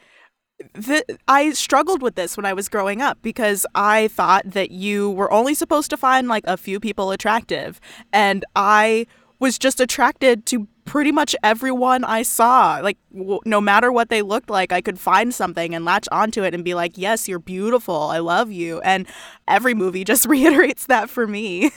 the, 0.73 1.03
I 1.27 1.51
struggled 1.51 2.01
with 2.01 2.15
this 2.15 2.37
when 2.37 2.45
I 2.45 2.53
was 2.53 2.69
growing 2.69 3.01
up 3.01 3.17
because 3.21 3.65
I 3.75 4.07
thought 4.09 4.43
that 4.45 4.71
you 4.71 5.11
were 5.11 5.31
only 5.31 5.53
supposed 5.53 5.89
to 5.91 5.97
find 5.97 6.27
like 6.27 6.43
a 6.47 6.57
few 6.57 6.79
people 6.79 7.11
attractive, 7.11 7.79
and 8.11 8.45
I 8.55 9.05
was 9.39 9.57
just 9.57 9.79
attracted 9.79 10.45
to 10.47 10.67
pretty 10.85 11.11
much 11.11 11.35
everyone 11.43 12.03
I 12.03 12.21
saw. 12.23 12.79
Like 12.81 12.97
w- 13.13 13.39
no 13.45 13.61
matter 13.61 13.91
what 13.91 14.09
they 14.09 14.21
looked 14.21 14.49
like, 14.49 14.71
I 14.71 14.81
could 14.81 14.99
find 14.99 15.33
something 15.33 15.73
and 15.73 15.85
latch 15.85 16.07
onto 16.11 16.43
it 16.43 16.53
and 16.53 16.63
be 16.63 16.73
like, 16.73 16.97
"Yes, 16.97 17.27
you're 17.27 17.39
beautiful. 17.39 17.95
I 17.95 18.19
love 18.19 18.51
you." 18.51 18.81
And 18.81 19.07
every 19.47 19.73
movie 19.73 20.03
just 20.03 20.25
reiterates 20.35 20.85
that 20.87 21.09
for 21.09 21.27
me. 21.27 21.71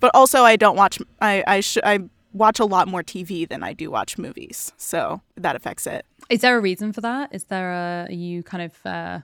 But 0.00 0.10
also, 0.14 0.42
I 0.42 0.56
don't 0.56 0.76
watch. 0.76 0.98
I 1.20 1.44
I 1.46 1.60
sh- 1.60 1.78
I 1.84 2.00
watch 2.32 2.58
a 2.60 2.64
lot 2.64 2.88
more 2.88 3.02
TV 3.02 3.48
than 3.48 3.62
I 3.62 3.72
do 3.72 3.90
watch 3.90 4.18
movies, 4.18 4.72
so 4.76 5.20
that 5.36 5.56
affects 5.56 5.86
it. 5.86 6.04
is 6.30 6.40
there 6.40 6.56
a 6.56 6.60
reason 6.60 6.92
for 6.92 7.00
that 7.00 7.34
is 7.34 7.44
there 7.44 7.72
a 7.72 8.06
are 8.08 8.12
you 8.12 8.42
kind 8.42 8.62
of 8.62 8.86
uh 8.86 9.18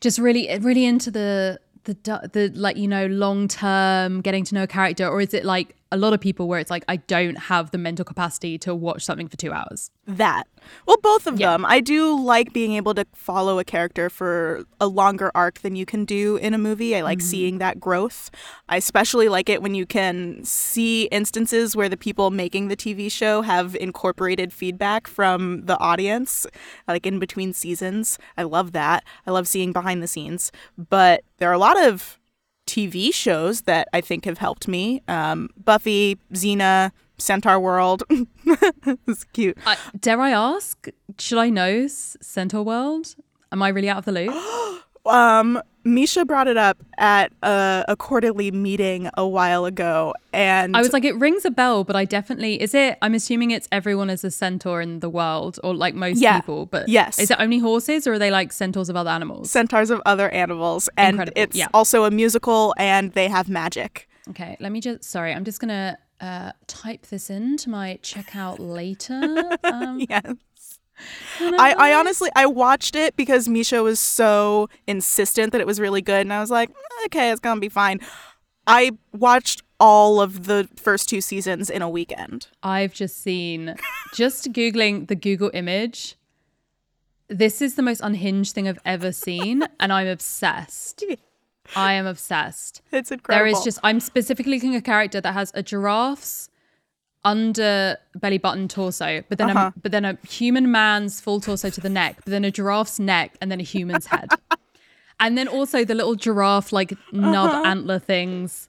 just 0.00 0.18
really 0.18 0.44
really 0.60 0.84
into 0.86 1.10
the 1.10 1.58
the 1.84 1.94
the 2.32 2.50
like 2.54 2.76
you 2.76 2.88
know 2.88 3.06
long 3.06 3.48
term 3.48 4.20
getting 4.22 4.44
to 4.44 4.54
know 4.54 4.62
a 4.62 4.66
character 4.66 5.06
or 5.08 5.20
is 5.20 5.34
it 5.34 5.44
like 5.44 5.76
a 5.92 5.96
lot 5.96 6.12
of 6.12 6.20
people 6.20 6.48
where 6.48 6.58
it's 6.58 6.70
like 6.70 6.84
I 6.88 6.96
don't 6.96 7.38
have 7.38 7.70
the 7.70 7.78
mental 7.78 8.04
capacity 8.04 8.58
to 8.58 8.74
watch 8.74 9.04
something 9.04 9.28
for 9.28 9.36
2 9.36 9.52
hours 9.52 9.90
that. 10.06 10.48
Well, 10.86 10.96
both 11.02 11.26
of 11.26 11.38
Yeah. 11.38 11.52
them. 11.52 11.64
I 11.64 11.80
do 11.80 12.18
like 12.18 12.52
being 12.52 12.72
able 12.72 12.94
to 12.94 13.06
follow 13.14 13.58
a 13.58 13.64
character 13.64 14.08
for 14.10 14.64
a 14.80 14.86
longer 14.86 15.30
arc 15.34 15.60
than 15.60 15.76
you 15.76 15.86
can 15.86 16.04
do 16.04 16.36
in 16.36 16.54
a 16.54 16.58
movie. 16.58 16.96
I 16.96 17.02
like 17.02 17.18
mm-hmm. 17.18 17.26
seeing 17.26 17.58
that 17.58 17.78
growth. 17.78 18.30
I 18.68 18.76
especially 18.76 19.28
like 19.28 19.48
it 19.48 19.62
when 19.62 19.74
you 19.74 19.86
can 19.86 20.42
see 20.44 21.04
instances 21.12 21.76
where 21.76 21.88
the 21.88 21.96
people 21.96 22.30
making 22.30 22.68
the 22.68 22.76
TV 22.76 23.10
show 23.10 23.42
have 23.42 23.76
incorporated 23.76 24.52
feedback 24.52 25.06
from 25.06 25.66
the 25.66 25.78
audience, 25.78 26.46
like 26.88 27.06
in 27.06 27.18
between 27.18 27.52
seasons. 27.52 28.18
I 28.36 28.44
love 28.44 28.72
that. 28.72 29.04
I 29.26 29.30
love 29.30 29.46
seeing 29.46 29.72
behind 29.72 30.02
the 30.02 30.08
scenes. 30.08 30.50
But 30.78 31.22
there 31.38 31.50
are 31.50 31.54
a 31.54 31.58
lot 31.58 31.80
of 31.80 32.18
TV 32.72 33.12
shows 33.12 33.62
that 33.62 33.86
I 33.92 34.00
think 34.00 34.24
have 34.24 34.38
helped 34.38 34.66
me. 34.66 35.02
Um, 35.06 35.50
Buffy, 35.62 36.18
Xena, 36.32 36.90
Centaur 37.18 37.60
World. 37.60 38.02
it's 39.06 39.24
cute. 39.24 39.58
Uh, 39.66 39.76
dare 40.00 40.18
I 40.18 40.30
ask? 40.30 40.88
Should 41.18 41.38
I 41.38 41.50
know 41.50 41.86
Centaur 41.86 42.62
World? 42.62 43.14
Am 43.52 43.62
I 43.62 43.68
really 43.68 43.90
out 43.90 43.98
of 43.98 44.04
the 44.06 44.12
loop? 44.12 44.32
Um, 45.06 45.60
Misha 45.84 46.24
brought 46.24 46.46
it 46.46 46.56
up 46.56 46.78
at 46.96 47.32
a, 47.42 47.84
a 47.88 47.96
quarterly 47.96 48.52
meeting 48.52 49.10
a 49.16 49.26
while 49.26 49.64
ago, 49.64 50.14
and 50.32 50.76
I 50.76 50.80
was 50.80 50.92
like, 50.92 51.04
it 51.04 51.16
rings 51.16 51.44
a 51.44 51.50
bell, 51.50 51.82
but 51.82 51.96
I 51.96 52.04
definitely 52.04 52.62
is 52.62 52.72
it. 52.72 52.98
I'm 53.02 53.14
assuming 53.14 53.50
it's 53.50 53.68
everyone 53.72 54.08
is 54.10 54.22
a 54.22 54.30
centaur 54.30 54.80
in 54.80 55.00
the 55.00 55.10
world, 55.10 55.58
or 55.64 55.74
like 55.74 55.94
most 55.96 56.18
Yeah. 56.20 56.38
people. 56.38 56.66
But 56.66 56.88
Yes. 56.88 57.18
is 57.18 57.32
it 57.32 57.36
only 57.40 57.58
horses, 57.58 58.06
or 58.06 58.12
are 58.12 58.18
they 58.20 58.30
like 58.30 58.52
centaurs 58.52 58.88
of 58.88 58.94
other 58.94 59.10
animals? 59.10 59.50
centaurs 59.50 59.90
of 59.90 60.00
other 60.06 60.28
animals, 60.30 60.88
and 60.96 61.14
Incredible, 61.14 61.42
it's 61.42 61.56
yeah. 61.56 61.66
also 61.74 62.04
a 62.04 62.10
musical, 62.12 62.72
and 62.78 63.10
they 63.12 63.26
have 63.28 63.48
magic. 63.48 64.08
Okay, 64.30 64.56
let 64.60 64.70
me 64.70 64.80
just. 64.80 65.02
Sorry, 65.02 65.34
I'm 65.34 65.44
just 65.44 65.58
gonna 65.58 65.98
uh, 66.20 66.52
type 66.68 67.06
this 67.08 67.28
into 67.28 67.68
my 67.70 67.98
checkout 68.02 68.56
later. 68.60 69.50
Um, 69.64 70.06
Yes. 70.08 70.34
I, 71.40 71.74
I 71.78 71.94
honestly 71.94 72.30
I 72.36 72.46
watched 72.46 72.94
it 72.94 73.16
because 73.16 73.48
Misha 73.48 73.82
was 73.82 73.98
so 74.00 74.68
insistent 74.86 75.52
that 75.52 75.60
it 75.60 75.66
was 75.66 75.80
really 75.80 76.02
good, 76.02 76.20
and 76.20 76.32
I 76.32 76.40
was 76.40 76.50
like, 76.50 76.70
okay, 77.06 77.30
it's 77.30 77.40
gonna 77.40 77.60
be 77.60 77.68
fine. 77.68 78.00
I 78.66 78.92
watched 79.12 79.62
all 79.80 80.20
of 80.20 80.44
the 80.46 80.68
first 80.76 81.08
two 81.08 81.20
seasons 81.20 81.68
in 81.68 81.82
a 81.82 81.88
weekend. 81.88 82.46
I've 82.62 82.94
just 82.94 83.20
seen, 83.20 83.74
just 84.14 84.52
googling 84.52 85.08
the 85.08 85.16
Google 85.16 85.50
image. 85.52 86.16
This 87.28 87.60
is 87.60 87.74
the 87.74 87.82
most 87.82 88.00
unhinged 88.00 88.54
thing 88.54 88.68
I've 88.68 88.78
ever 88.84 89.10
seen, 89.10 89.64
and 89.80 89.92
I'm 89.92 90.06
obsessed. 90.06 91.04
I 91.76 91.94
am 91.94 92.06
obsessed. 92.06 92.82
It's 92.92 93.10
incredible. 93.10 93.44
There 93.44 93.58
is 93.58 93.64
just 93.64 93.78
I'm 93.82 94.00
specifically 94.00 94.54
looking 94.54 94.74
a 94.76 94.82
character 94.82 95.20
that 95.20 95.32
has 95.32 95.50
a 95.54 95.62
giraffe's 95.62 96.48
under 97.24 97.96
belly 98.16 98.38
button 98.38 98.68
torso, 98.68 99.22
but 99.28 99.38
then 99.38 99.50
Uh-huh. 99.50 99.70
a, 99.74 99.80
but 99.80 99.92
then 99.92 100.04
a 100.04 100.18
human 100.28 100.70
man's 100.70 101.20
full 101.20 101.40
torso 101.40 101.70
to 101.70 101.80
the 101.80 101.88
neck, 101.88 102.16
but 102.24 102.30
then 102.30 102.44
a 102.44 102.50
giraffe's 102.50 102.98
neck, 102.98 103.36
and 103.40 103.50
then 103.50 103.60
a 103.60 103.64
human's 103.64 104.06
head, 104.06 104.28
and 105.20 105.38
then 105.38 105.46
also 105.48 105.84
the 105.84 105.94
little 105.94 106.14
giraffe 106.16 106.72
like 106.72 106.92
nub 107.12 107.48
Uh-huh. 107.50 107.62
antler 107.64 107.98
things 107.98 108.68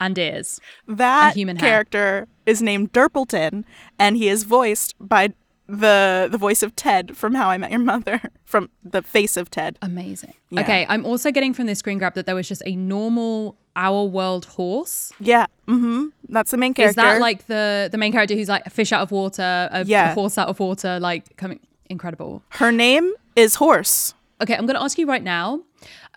and 0.00 0.18
ears. 0.18 0.60
that 0.88 1.34
human 1.34 1.56
hair. 1.56 1.68
character 1.70 2.28
is 2.44 2.60
named 2.60 2.92
Durpleton, 2.92 3.64
and 3.98 4.16
he 4.16 4.28
is 4.28 4.44
voiced 4.44 4.94
by 5.00 5.28
the 5.68 6.28
the 6.30 6.38
voice 6.38 6.62
of 6.62 6.76
Ted 6.76 7.16
from 7.16 7.34
How 7.34 7.48
I 7.50 7.56
Met 7.58 7.70
Your 7.70 7.80
Mother, 7.80 8.20
from 8.44 8.68
the 8.84 9.02
face 9.02 9.36
of 9.36 9.48
Ted. 9.50 9.78
Amazing. 9.82 10.34
Yeah. 10.50 10.60
Okay, 10.62 10.86
I'm 10.88 11.04
also 11.06 11.30
getting 11.32 11.54
from 11.54 11.66
this 11.66 11.78
screen 11.80 11.98
grab 11.98 12.14
that 12.14 12.26
there 12.26 12.34
was 12.36 12.46
just 12.48 12.62
a 12.66 12.76
normal 12.76 13.56
our 13.76 14.04
world 14.04 14.46
horse. 14.46 15.12
Yeah, 15.20 15.46
mm-hmm. 15.68 16.06
That's 16.28 16.50
the 16.50 16.56
main 16.56 16.74
character. 16.74 16.90
Is 16.90 16.96
that 16.96 17.20
like 17.20 17.46
the 17.46 17.88
the 17.92 17.98
main 17.98 18.10
character 18.12 18.34
who's 18.34 18.48
like 18.48 18.66
a 18.66 18.70
fish 18.70 18.90
out 18.92 19.02
of 19.02 19.10
water, 19.12 19.68
a 19.70 19.84
Yeah. 19.84 20.14
horse 20.14 20.38
out 20.38 20.48
of 20.48 20.58
water, 20.58 20.98
like 20.98 21.36
coming 21.36 21.60
incredible. 21.88 22.42
her 22.48 22.72
name 22.72 23.12
is 23.36 23.54
Horse. 23.56 24.14
Okay, 24.40 24.54
I'm 24.54 24.66
going 24.66 24.74
to 24.76 24.82
ask 24.82 24.98
you 24.98 25.06
right 25.06 25.22
now, 25.22 25.62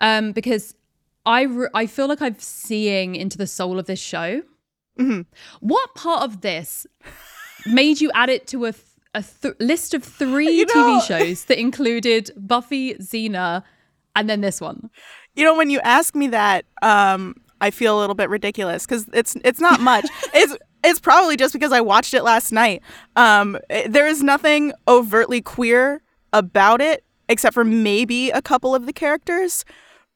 um, 0.00 0.32
because 0.32 0.74
I 1.24 1.42
re- 1.42 1.68
I 1.74 1.86
feel 1.86 2.08
like 2.08 2.20
I'm 2.20 2.38
seeing 2.38 3.14
into 3.14 3.38
the 3.38 3.46
soul 3.46 3.78
of 3.78 3.86
this 3.86 4.00
show. 4.00 4.42
Mm-hmm. 4.98 5.22
What 5.60 5.94
part 5.94 6.22
of 6.24 6.40
this 6.40 6.86
made 7.66 8.00
you 8.00 8.10
add 8.14 8.28
it 8.30 8.46
to 8.48 8.64
a 8.66 8.72
th- 8.72 8.84
a 9.14 9.22
th- 9.22 9.54
list 9.60 9.92
of 9.94 10.02
three 10.04 10.50
You 10.58 10.66
know- 10.66 11.00
TV 11.00 11.06
shows 11.06 11.44
that 11.46 11.58
included 11.58 12.30
Buffy, 12.36 12.94
Xena, 12.94 13.62
and 14.16 14.28
then 14.28 14.40
this 14.40 14.60
one? 14.60 14.90
You 15.34 15.44
know, 15.44 15.54
when 15.56 15.70
you 15.70 15.80
ask 15.80 16.14
me 16.14 16.28
that, 16.28 16.64
um, 16.82 17.36
I 17.60 17.70
feel 17.70 17.98
a 17.98 18.00
little 18.00 18.14
bit 18.14 18.28
ridiculous 18.30 18.86
because 18.86 19.06
it's 19.12 19.36
it's 19.44 19.60
not 19.60 19.80
much. 19.80 20.06
it's 20.34 20.56
it's 20.82 21.00
probably 21.00 21.36
just 21.36 21.52
because 21.52 21.72
I 21.72 21.80
watched 21.80 22.14
it 22.14 22.22
last 22.22 22.52
night. 22.52 22.82
Um, 23.16 23.58
it- 23.68 23.92
there 23.92 24.06
is 24.06 24.22
nothing 24.22 24.72
overtly 24.88 25.40
queer 25.42 26.02
about 26.32 26.80
it 26.80 27.04
except 27.28 27.54
for 27.54 27.64
maybe 27.64 28.30
a 28.30 28.40
couple 28.42 28.74
of 28.74 28.86
the 28.86 28.92
characters, 28.92 29.64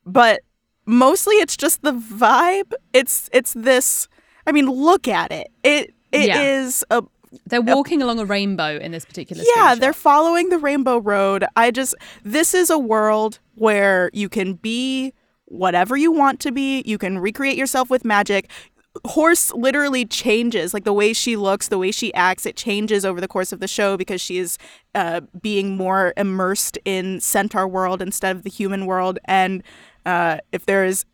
but 0.06 0.40
mostly 0.86 1.36
it's 1.36 1.56
just 1.56 1.82
the 1.82 1.92
vibe. 1.92 2.72
It's 2.92 3.28
it's 3.32 3.52
this. 3.54 4.08
I 4.46 4.52
mean, 4.52 4.66
look 4.66 5.06
at 5.08 5.32
it. 5.32 5.48
It 5.62 5.94
it 6.12 6.34
is 6.36 6.84
Yeah. 6.90 6.98
a 6.98 7.02
They're 7.46 7.60
walking 7.62 8.00
along 8.02 8.18
a 8.20 8.24
rainbow 8.24 8.76
in 8.78 8.92
this 8.92 9.04
particular. 9.04 9.42
yeah, 9.56 9.74
screenshot. 9.74 9.80
they're 9.80 9.92
following 9.92 10.48
the 10.50 10.58
rainbow 10.58 10.98
road. 10.98 11.44
I 11.56 11.70
just 11.70 11.94
this 12.24 12.54
is 12.54 12.70
a 12.70 12.78
world 12.78 13.38
where 13.56 14.10
you 14.12 14.28
can 14.28 14.54
be 14.54 15.12
whatever 15.54 15.96
you 15.96 16.12
want 16.12 16.40
to 16.40 16.52
be. 16.52 16.82
You 16.84 16.98
can 16.98 17.18
recreate 17.18 17.56
yourself 17.56 17.90
with 17.90 18.04
magic. 18.04 18.50
Horse 19.06 19.52
literally 19.52 20.04
changes, 20.04 20.72
like 20.72 20.84
the 20.84 20.92
way 20.92 21.12
she 21.12 21.36
looks, 21.36 21.68
the 21.68 21.78
way 21.78 21.90
she 21.90 22.14
acts. 22.14 22.46
It 22.46 22.56
changes 22.56 23.04
over 23.04 23.20
the 23.20 23.28
course 23.28 23.52
of 23.52 23.60
the 23.60 23.68
show 23.68 23.96
because 23.96 24.20
she 24.20 24.38
is 24.38 24.58
uh, 24.94 25.20
being 25.40 25.76
more 25.76 26.12
immersed 26.16 26.78
in 26.84 27.20
centaur 27.20 27.66
world 27.66 28.00
instead 28.00 28.36
of 28.36 28.42
the 28.42 28.50
human 28.50 28.86
world. 28.86 29.18
And 29.24 29.62
uh, 30.06 30.38
if 30.52 30.66
there 30.66 30.84
is 30.84 31.04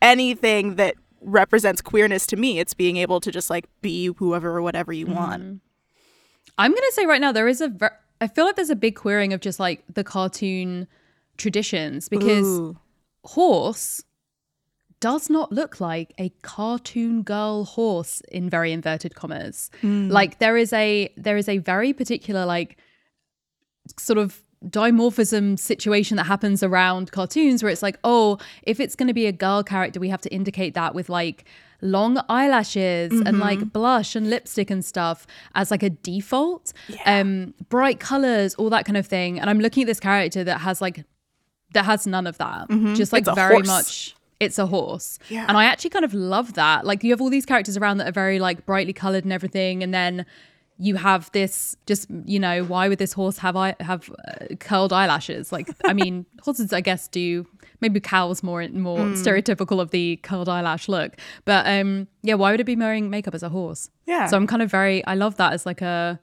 anything 0.00 0.76
that 0.76 0.94
represents 1.20 1.82
queerness 1.82 2.26
to 2.28 2.36
me, 2.36 2.58
it's 2.58 2.74
being 2.74 2.96
able 2.96 3.20
to 3.20 3.30
just 3.30 3.50
like 3.50 3.66
be 3.82 4.06
whoever 4.16 4.56
or 4.56 4.62
whatever 4.62 4.92
you 4.92 5.06
want. 5.06 5.60
I'm 6.56 6.72
gonna 6.72 6.92
say 6.92 7.06
right 7.06 7.20
now 7.20 7.32
there 7.32 7.48
is 7.48 7.60
a. 7.60 7.68
Ver- 7.68 7.98
I 8.20 8.28
feel 8.28 8.44
like 8.44 8.56
there's 8.56 8.70
a 8.70 8.76
big 8.76 8.94
queering 8.94 9.32
of 9.32 9.40
just 9.40 9.58
like 9.58 9.82
the 9.92 10.04
cartoon 10.04 10.86
traditions 11.36 12.08
because 12.08 12.46
Ooh. 12.46 12.78
Horse 13.24 14.02
does 15.00 15.28
not 15.28 15.52
look 15.52 15.80
like 15.80 16.14
a 16.18 16.30
cartoon 16.42 17.22
girl 17.22 17.64
horse 17.64 18.22
in 18.32 18.48
very 18.48 18.72
inverted 18.72 19.14
commas. 19.14 19.70
Like 19.82 20.38
there 20.38 20.56
is 20.56 20.72
a 20.72 21.12
there 21.16 21.36
is 21.36 21.48
a 21.48 21.58
very 21.58 21.92
particular 21.92 22.46
like 22.46 22.78
sort 23.98 24.18
of 24.18 24.40
dimorphism 24.66 25.58
situation 25.58 26.16
that 26.16 26.24
happens 26.24 26.62
around 26.62 27.12
cartoons 27.12 27.62
where 27.62 27.70
it's 27.70 27.82
like, 27.82 27.98
oh, 28.02 28.38
if 28.62 28.80
it's 28.80 28.96
going 28.96 29.08
to 29.08 29.12
be 29.12 29.26
a 29.26 29.32
girl 29.32 29.62
character, 29.62 30.00
we 30.00 30.08
have 30.08 30.22
to 30.22 30.32
indicate 30.32 30.72
that 30.72 30.94
with 30.94 31.10
like 31.10 31.44
long 31.82 32.18
eyelashes 32.30 33.12
and 33.12 33.40
like 33.40 33.72
blush 33.74 34.16
and 34.16 34.30
lipstick 34.30 34.70
and 34.70 34.82
stuff 34.82 35.26
as 35.54 35.70
like 35.70 35.82
a 35.82 35.90
default. 35.90 36.72
Um, 37.04 37.52
bright 37.68 38.00
colors, 38.00 38.54
all 38.54 38.70
that 38.70 38.86
kind 38.86 38.96
of 38.96 39.06
thing. 39.06 39.38
And 39.38 39.50
I'm 39.50 39.60
looking 39.60 39.82
at 39.82 39.86
this 39.86 40.00
character 40.00 40.42
that 40.44 40.62
has 40.62 40.80
like 40.80 41.04
that 41.74 41.84
has 41.84 42.06
none 42.06 42.26
of 42.26 42.38
that. 42.38 42.68
Just 42.94 43.12
like 43.12 43.24
very 43.26 43.54
horse. 43.56 43.66
much 43.66 44.16
it's 44.40 44.58
a 44.58 44.66
horse. 44.66 45.18
Yeah. 45.28 45.46
And 45.48 45.56
I 45.56 45.64
actually 45.66 45.90
kind 45.90 46.04
of 46.04 46.12
love 46.12 46.54
that. 46.54 46.84
Like 46.84 47.04
you 47.04 47.12
have 47.12 47.20
all 47.20 47.30
these 47.30 47.46
characters 47.46 47.76
around 47.76 47.98
that 47.98 48.08
are 48.08 48.12
very 48.12 48.38
like 48.40 48.66
brightly 48.66 48.92
colored 48.92 49.24
and 49.24 49.32
everything 49.32 49.82
and 49.82 49.94
then 49.94 50.26
you 50.76 50.96
have 50.96 51.30
this 51.30 51.76
just 51.86 52.08
you 52.26 52.40
know 52.40 52.64
why 52.64 52.88
would 52.88 52.98
this 52.98 53.12
horse 53.12 53.38
have 53.38 53.54
I 53.54 53.76
have 53.78 54.10
uh, 54.10 54.56
curled 54.58 54.92
eyelashes 54.92 55.52
like 55.52 55.68
I 55.84 55.92
mean 56.00 56.26
horses 56.42 56.72
I 56.72 56.80
guess 56.80 57.06
do 57.06 57.46
maybe 57.80 58.00
cows 58.00 58.42
more 58.42 58.66
more 58.70 58.98
Hmm. 58.98 59.12
stereotypical 59.14 59.80
of 59.80 59.92
the 59.92 60.16
curled 60.24 60.48
eyelash 60.48 60.88
look 60.88 61.12
but 61.44 61.64
um 61.68 62.08
yeah 62.24 62.34
why 62.34 62.50
would 62.50 62.58
it 62.58 62.64
be 62.64 62.74
wearing 62.74 63.08
makeup 63.08 63.36
as 63.36 63.44
a 63.44 63.50
horse 63.50 63.88
Yeah. 64.04 64.26
so 64.26 64.36
I'm 64.36 64.48
kind 64.48 64.62
of 64.62 64.68
very 64.70 65.04
I 65.06 65.14
love 65.14 65.36
that 65.36 65.52
as 65.52 65.64
like 65.64 65.80
a 65.80 66.18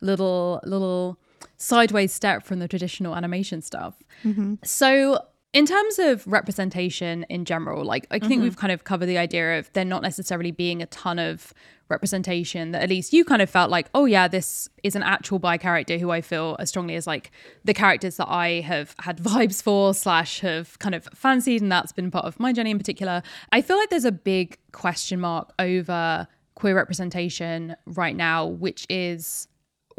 little 0.00 0.60
little 0.64 1.18
sideways 1.56 2.12
step 2.12 2.44
from 2.44 2.58
the 2.58 2.68
traditional 2.68 3.14
animation 3.14 3.62
stuff. 3.62 4.02
Mm-hmm. 4.24 4.54
So 4.64 5.18
in 5.52 5.66
terms 5.66 5.98
of 5.98 6.26
representation 6.26 7.24
in 7.28 7.44
general, 7.44 7.84
like 7.84 8.06
I 8.10 8.18
think 8.18 8.34
mm-hmm. 8.34 8.42
we've 8.42 8.56
kind 8.56 8.72
of 8.72 8.84
covered 8.84 9.06
the 9.06 9.18
idea 9.18 9.58
of 9.58 9.72
there 9.72 9.84
not 9.84 10.02
necessarily 10.02 10.52
being 10.52 10.80
a 10.80 10.86
ton 10.86 11.18
of 11.18 11.52
representation 11.88 12.70
that 12.70 12.82
at 12.82 12.88
least 12.88 13.12
you 13.12 13.24
kind 13.24 13.42
of 13.42 13.50
felt 13.50 13.68
like, 13.68 13.90
oh 13.92 14.04
yeah, 14.04 14.28
this 14.28 14.68
is 14.84 14.94
an 14.94 15.02
actual 15.02 15.40
bi 15.40 15.58
character 15.58 15.98
who 15.98 16.10
I 16.10 16.20
feel 16.20 16.56
as 16.60 16.68
strongly 16.68 16.94
as 16.94 17.06
like 17.06 17.32
the 17.64 17.74
characters 17.74 18.16
that 18.16 18.28
I 18.28 18.60
have 18.60 18.94
had 19.00 19.18
vibes 19.22 19.60
for 19.60 19.92
slash 19.92 20.40
have 20.40 20.78
kind 20.78 20.94
of 20.94 21.08
fancied, 21.14 21.62
and 21.62 21.70
that's 21.70 21.92
been 21.92 22.10
part 22.10 22.24
of 22.24 22.38
my 22.38 22.52
journey 22.52 22.70
in 22.70 22.78
particular. 22.78 23.22
I 23.50 23.60
feel 23.60 23.76
like 23.76 23.90
there's 23.90 24.04
a 24.04 24.12
big 24.12 24.56
question 24.72 25.20
mark 25.20 25.52
over 25.58 26.28
queer 26.54 26.76
representation 26.76 27.74
right 27.86 28.14
now, 28.14 28.46
which 28.46 28.86
is 28.88 29.48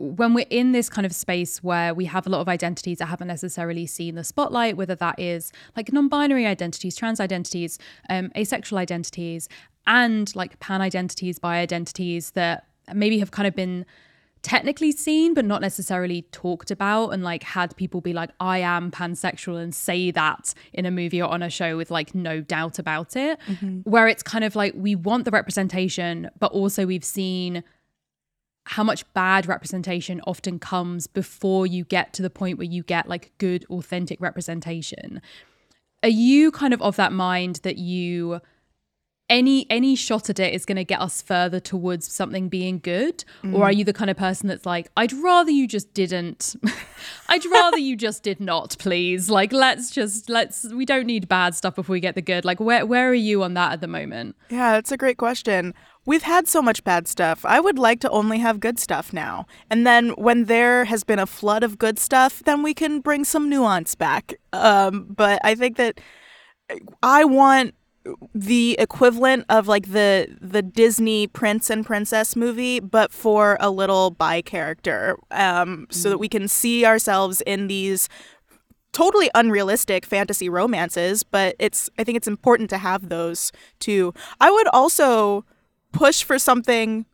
when 0.01 0.33
we're 0.33 0.47
in 0.49 0.71
this 0.71 0.89
kind 0.89 1.05
of 1.05 1.13
space 1.13 1.63
where 1.63 1.93
we 1.93 2.05
have 2.05 2.25
a 2.25 2.29
lot 2.29 2.41
of 2.41 2.49
identities 2.49 2.97
that 2.97 3.05
haven't 3.05 3.27
necessarily 3.27 3.85
seen 3.85 4.15
the 4.15 4.23
spotlight, 4.23 4.75
whether 4.75 4.95
that 4.95 5.19
is 5.19 5.51
like 5.77 5.93
non 5.93 6.07
binary 6.07 6.45
identities, 6.47 6.95
trans 6.95 7.19
identities, 7.19 7.77
um, 8.09 8.31
asexual 8.35 8.79
identities, 8.79 9.47
and 9.85 10.35
like 10.35 10.59
pan 10.59 10.81
identities, 10.81 11.37
bi 11.37 11.57
identities 11.59 12.31
that 12.31 12.65
maybe 12.93 13.19
have 13.19 13.31
kind 13.31 13.47
of 13.47 13.55
been 13.55 13.85
technically 14.41 14.91
seen 14.91 15.35
but 15.35 15.45
not 15.45 15.61
necessarily 15.61 16.23
talked 16.31 16.71
about 16.71 17.09
and 17.09 17.21
like 17.23 17.43
had 17.43 17.75
people 17.75 18.01
be 18.01 18.11
like 18.11 18.31
i 18.39 18.57
am 18.57 18.89
pansexual 18.89 19.61
and 19.61 19.75
say 19.75 20.09
that 20.09 20.55
in 20.73 20.83
a 20.83 20.89
movie 20.89 21.21
or 21.21 21.29
on 21.29 21.43
a 21.43 21.49
show 21.49 21.77
with 21.77 21.91
like 21.91 22.15
no 22.15 22.41
doubt 22.41 22.79
about 22.79 23.15
it. 23.15 23.37
Where 23.83 24.07
it's 24.07 24.23
kind 24.23 24.43
of 24.43 24.55
like 24.55 24.73
we 24.75 24.95
want 24.95 25.25
the 25.25 25.31
representation 25.31 26.27
but 26.39 26.51
also 26.53 26.87
we've 26.87 27.05
seen 27.05 27.63
how 28.65 28.83
much 28.83 29.11
bad 29.13 29.47
representation 29.47 30.21
often 30.27 30.59
comes 30.59 31.07
before 31.07 31.65
you 31.65 31.83
get 31.83 32.13
to 32.13 32.21
the 32.21 32.29
point 32.29 32.57
where 32.57 32.67
you 32.67 32.83
get 32.83 33.09
like 33.09 33.31
good 33.37 33.65
authentic 33.69 34.21
representation. 34.21 35.21
Are 36.03 36.09
you 36.09 36.51
kind 36.51 36.73
of 36.73 36.81
of 36.81 36.95
that 36.95 37.11
mind 37.11 37.59
that 37.63 37.77
you 37.77 38.39
any 39.31 39.65
any 39.69 39.95
shot 39.95 40.29
at 40.29 40.39
it 40.39 40.53
is 40.53 40.65
going 40.65 40.75
to 40.75 40.83
get 40.83 41.01
us 41.01 41.21
further 41.21 41.59
towards 41.59 42.11
something 42.11 42.49
being 42.49 42.77
good 42.77 43.23
or 43.53 43.63
are 43.63 43.71
you 43.71 43.83
the 43.83 43.93
kind 43.93 44.11
of 44.11 44.17
person 44.17 44.47
that's 44.47 44.65
like 44.65 44.89
i'd 44.97 45.13
rather 45.13 45.49
you 45.49 45.67
just 45.67 45.93
didn't 45.93 46.55
i'd 47.29 47.45
rather 47.45 47.77
you 47.77 47.95
just 47.95 48.21
did 48.23 48.39
not 48.39 48.75
please 48.77 49.29
like 49.29 49.53
let's 49.53 49.89
just 49.89 50.29
let's 50.29 50.71
we 50.73 50.85
don't 50.85 51.07
need 51.07 51.27
bad 51.27 51.55
stuff 51.55 51.73
before 51.75 51.93
we 51.93 51.99
get 51.99 52.13
the 52.13 52.21
good 52.21 52.43
like 52.43 52.59
where 52.59 52.85
where 52.85 53.09
are 53.09 53.13
you 53.13 53.41
on 53.41 53.53
that 53.53 53.71
at 53.71 53.81
the 53.81 53.87
moment 53.87 54.35
Yeah, 54.49 54.73
that's 54.73 54.91
a 54.91 54.97
great 54.97 55.17
question. 55.17 55.73
We've 56.05 56.23
had 56.23 56.47
so 56.47 56.61
much 56.61 56.83
bad 56.83 57.07
stuff. 57.07 57.45
I 57.45 57.59
would 57.59 57.79
like 57.79 57.99
to 58.01 58.09
only 58.09 58.39
have 58.39 58.59
good 58.59 58.79
stuff 58.79 59.13
now. 59.13 59.45
And 59.69 59.87
then 59.87 60.09
when 60.11 60.45
there 60.45 60.85
has 60.85 61.03
been 61.03 61.19
a 61.19 61.25
flood 61.25 61.63
of 61.63 61.77
good 61.77 61.97
stuff, 61.99 62.43
then 62.43 62.63
we 62.63 62.73
can 62.73 62.99
bring 62.99 63.23
some 63.23 63.49
nuance 63.49 63.95
back. 63.95 64.33
Um, 64.51 65.07
but 65.09 65.39
I 65.43 65.55
think 65.55 65.77
that 65.77 66.01
I 67.01 67.23
want 67.23 67.75
the 68.33 68.75
equivalent 68.79 69.45
of 69.49 69.67
like 69.67 69.91
the 69.91 70.27
the 70.41 70.61
Disney 70.61 71.27
prince 71.27 71.69
and 71.69 71.85
princess 71.85 72.35
movie, 72.35 72.79
but 72.79 73.11
for 73.11 73.57
a 73.59 73.69
little 73.69 74.11
bi 74.11 74.41
character, 74.41 75.17
um, 75.31 75.87
so 75.89 76.09
that 76.09 76.17
we 76.17 76.27
can 76.27 76.47
see 76.47 76.85
ourselves 76.85 77.41
in 77.41 77.67
these 77.67 78.09
totally 78.91 79.29
unrealistic 79.33 80.05
fantasy 80.05 80.49
romances, 80.49 81.23
but 81.23 81.55
it's 81.59 81.89
I 81.97 82.03
think 82.03 82.17
it's 82.17 82.27
important 82.27 82.69
to 82.71 82.77
have 82.77 83.09
those 83.09 83.51
too. 83.79 84.13
I 84.39 84.51
would 84.51 84.67
also 84.69 85.45
push 85.91 86.23
for 86.23 86.39
something 86.39 87.05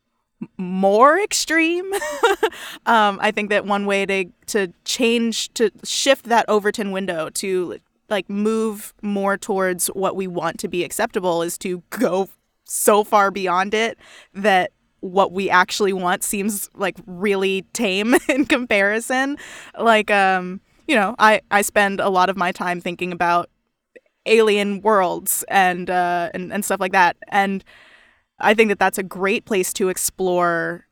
more 0.58 1.20
extreme. 1.20 1.92
um, 2.86 3.20
I 3.22 3.32
think 3.32 3.50
that 3.50 3.66
one 3.66 3.86
way 3.86 4.06
to 4.06 4.26
to 4.48 4.74
change 4.86 5.54
to 5.56 5.72
shift 5.84 6.26
that 6.26 6.46
Overton 6.48 6.92
window 6.92 7.30
to 7.32 7.80
like 8.10 8.30
move 8.30 8.94
more 9.02 9.38
towards 9.38 9.88
what 9.88 10.16
we 10.16 10.28
want 10.28 10.60
to 10.60 10.68
be 10.68 10.84
acceptable 10.84 11.42
is 11.42 11.58
to 11.60 11.84
go 11.90 12.30
so 12.66 13.04
far 13.04 13.32
beyond 13.32 13.74
it 13.74 13.98
that 14.34 14.72
what 15.00 15.32
we 15.32 15.50
actually 15.50 15.94
want 15.94 16.24
seems 16.24 16.70
like 16.76 16.98
really 17.06 17.64
tame 17.74 18.16
in 18.30 18.46
comparison. 18.46 19.38
Like 19.80 20.12
um 20.12 20.62
you 20.88 20.96
know, 20.96 21.16
I 21.20 21.42
I 21.52 21.62
spend 21.62 22.00
a 22.00 22.10
lot 22.10 22.30
of 22.30 22.38
my 22.38 22.52
time 22.52 22.82
thinking 22.82 23.12
about 23.12 23.50
alien 24.26 24.82
worlds 24.82 25.44
and 25.48 25.90
uh 25.90 26.30
and, 26.34 26.52
and 26.52 26.66
stuff 26.66 26.80
like 26.80 26.92
that 26.92 27.18
and 27.30 27.64
I 28.40 28.54
think 28.54 28.70
that 28.70 28.80
that's 28.80 28.98
a 28.98 29.04
great 29.04 29.46
place 29.46 29.74
to 29.74 29.90
explore 29.90 30.87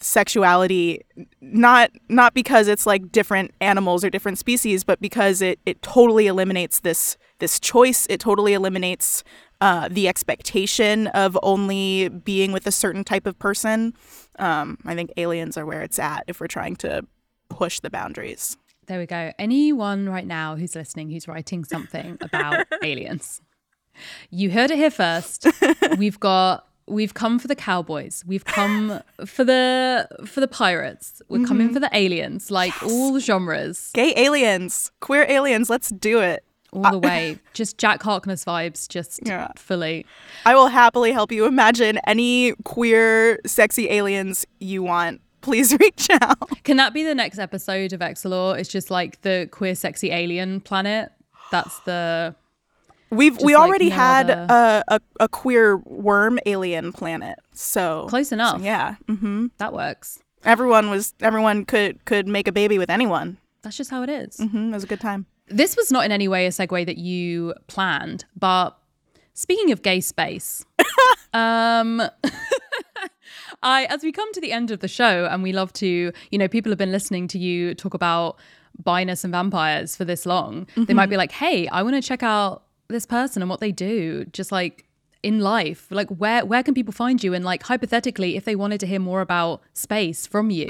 sexuality 0.00 1.00
not 1.40 1.90
not 2.08 2.34
because 2.34 2.68
it's 2.68 2.86
like 2.86 3.10
different 3.10 3.52
animals 3.60 4.04
or 4.04 4.10
different 4.10 4.38
species 4.38 4.84
but 4.84 5.00
because 5.00 5.40
it 5.42 5.58
it 5.66 5.80
totally 5.82 6.26
eliminates 6.26 6.80
this 6.80 7.16
this 7.38 7.58
choice 7.58 8.06
it 8.10 8.20
totally 8.20 8.52
eliminates 8.52 9.24
uh, 9.60 9.88
the 9.90 10.06
expectation 10.06 11.08
of 11.08 11.36
only 11.42 12.08
being 12.08 12.52
with 12.52 12.66
a 12.66 12.70
certain 12.70 13.02
type 13.02 13.26
of 13.26 13.38
person 13.38 13.94
um, 14.38 14.76
i 14.84 14.94
think 14.94 15.10
aliens 15.16 15.56
are 15.56 15.64
where 15.66 15.82
it's 15.82 15.98
at 15.98 16.22
if 16.26 16.38
we're 16.40 16.46
trying 16.46 16.76
to 16.76 17.02
push 17.48 17.80
the 17.80 17.90
boundaries 17.90 18.56
There 18.86 18.98
we 18.98 19.06
go. 19.06 19.32
Anyone 19.38 20.08
right 20.08 20.26
now 20.26 20.56
who's 20.56 20.74
listening 20.74 21.10
who's 21.10 21.26
writing 21.28 21.64
something 21.64 22.16
about 22.22 22.66
aliens, 22.82 23.42
you 24.30 24.50
heard 24.50 24.70
it 24.70 24.76
here 24.78 24.90
first. 24.90 25.46
We've 25.98 26.18
got 26.20 26.67
we've 26.88 27.14
come 27.14 27.38
for 27.38 27.48
the 27.48 27.54
cowboys. 27.56 28.24
We've 28.26 28.44
come 28.44 29.00
for 29.26 29.44
the 29.44 30.08
for 30.26 30.40
the 30.40 30.48
pirates. 30.48 31.22
We're 31.28 31.46
coming 31.46 31.68
mm-hmm. 31.68 31.74
for 31.74 31.80
the 31.80 31.90
aliens, 31.92 32.50
like 32.50 32.82
all 32.82 33.18
genres, 33.18 33.90
gay 33.94 34.12
aliens 34.16 34.90
queer 35.00 35.26
aliens 35.28 35.70
let's 35.70 35.90
do 35.90 36.20
it 36.20 36.44
all 36.72 36.90
the 36.90 36.98
way. 36.98 37.38
Just 37.54 37.78
Jack 37.78 38.02
Harkness 38.02 38.44
vibes, 38.44 38.88
just 38.88 39.20
Yeah. 39.24 39.48
fully. 39.56 40.06
I 40.44 40.54
will 40.54 40.68
happily 40.68 41.12
help 41.12 41.32
you 41.32 41.46
imagine 41.46 41.98
any 42.06 42.52
queer, 42.64 43.40
sexy 43.46 43.90
aliens 43.90 44.46
you 44.60 44.82
want. 44.82 45.20
Please 45.40 45.76
reach 45.80 46.08
out. 46.20 46.62
Can 46.64 46.76
that 46.76 46.92
be 46.92 47.04
the 47.04 47.14
next 47.14 47.38
episode 47.38 47.92
of 47.92 48.00
Exolore? 48.00 48.58
It's 48.58 48.68
just 48.68 48.90
like 48.90 49.22
the 49.22 49.48
queer, 49.50 49.74
sexy 49.74 50.10
alien 50.10 50.60
planet. 50.60 51.10
That's 51.50 51.78
the 51.80 52.34
We've 53.10 53.38
we 53.40 53.54
like 53.54 53.64
already 53.66 53.88
had 53.88 54.30
a, 54.30 54.84
a 54.88 55.00
a 55.20 55.28
queer 55.28 55.76
worm 55.78 56.38
alien 56.46 56.92
planet, 56.92 57.38
so 57.54 58.06
close 58.08 58.32
enough. 58.32 58.60
yeah, 58.62 58.96
hmm 59.06 59.46
That 59.58 59.72
works. 59.72 60.18
everyone 60.44 60.90
was 60.90 61.14
everyone 61.20 61.64
could 61.64 62.04
could 62.04 62.26
make 62.28 62.46
a 62.48 62.52
baby 62.52 62.78
with 62.78 62.90
anyone. 62.90 63.38
That's 63.62 63.76
just 63.76 63.90
how 63.90 64.02
it 64.02 64.10
is. 64.10 64.36
hmm 64.38 64.70
It 64.70 64.74
was 64.74 64.84
a 64.84 64.86
good 64.88 65.00
time. 65.00 65.26
This 65.48 65.76
was 65.76 65.90
not 65.90 66.04
in 66.04 66.12
any 66.12 66.28
way 66.28 66.46
a 66.46 66.50
segue 66.50 66.84
that 66.86 66.98
you 66.98 67.54
planned, 67.68 68.26
but 68.38 68.76
speaking 69.32 69.72
of 69.72 69.80
gay 69.82 70.00
space, 70.00 70.64
um, 71.32 72.02
I 73.62 73.84
as 73.86 74.02
we 74.02 74.12
come 74.12 74.32
to 74.34 74.40
the 74.40 74.52
end 74.52 74.70
of 74.70 74.80
the 74.80 74.88
show, 74.88 75.26
and 75.30 75.42
we 75.42 75.52
love 75.52 75.72
to, 75.74 76.12
you 76.30 76.38
know, 76.38 76.48
people 76.48 76.70
have 76.70 76.78
been 76.78 76.92
listening 76.92 77.28
to 77.28 77.38
you 77.38 77.74
talk 77.74 77.94
about 77.94 78.38
biness 78.82 79.24
and 79.24 79.32
vampires 79.32 79.96
for 79.96 80.04
this 80.04 80.26
long. 80.26 80.66
They 80.76 80.94
might 80.94 81.08
be 81.10 81.16
like, 81.16 81.32
"Hey, 81.32 81.66
I 81.68 81.82
want 81.82 81.96
to 81.96 82.02
check 82.02 82.22
out 82.22 82.64
this 82.88 83.06
person 83.06 83.42
and 83.42 83.50
what 83.50 83.60
they 83.60 83.72
do," 83.72 84.24
just 84.26 84.50
like 84.52 84.84
in 85.22 85.40
life. 85.40 85.86
Like, 85.90 86.08
where 86.10 86.44
where 86.44 86.62
can 86.62 86.74
people 86.74 86.92
find 86.92 87.22
you? 87.22 87.34
And 87.34 87.44
like 87.44 87.64
hypothetically, 87.64 88.36
if 88.36 88.44
they 88.44 88.56
wanted 88.56 88.80
to 88.80 88.86
hear 88.86 89.00
more 89.00 89.20
about 89.20 89.62
space 89.74 90.26
from 90.26 90.50
you, 90.50 90.66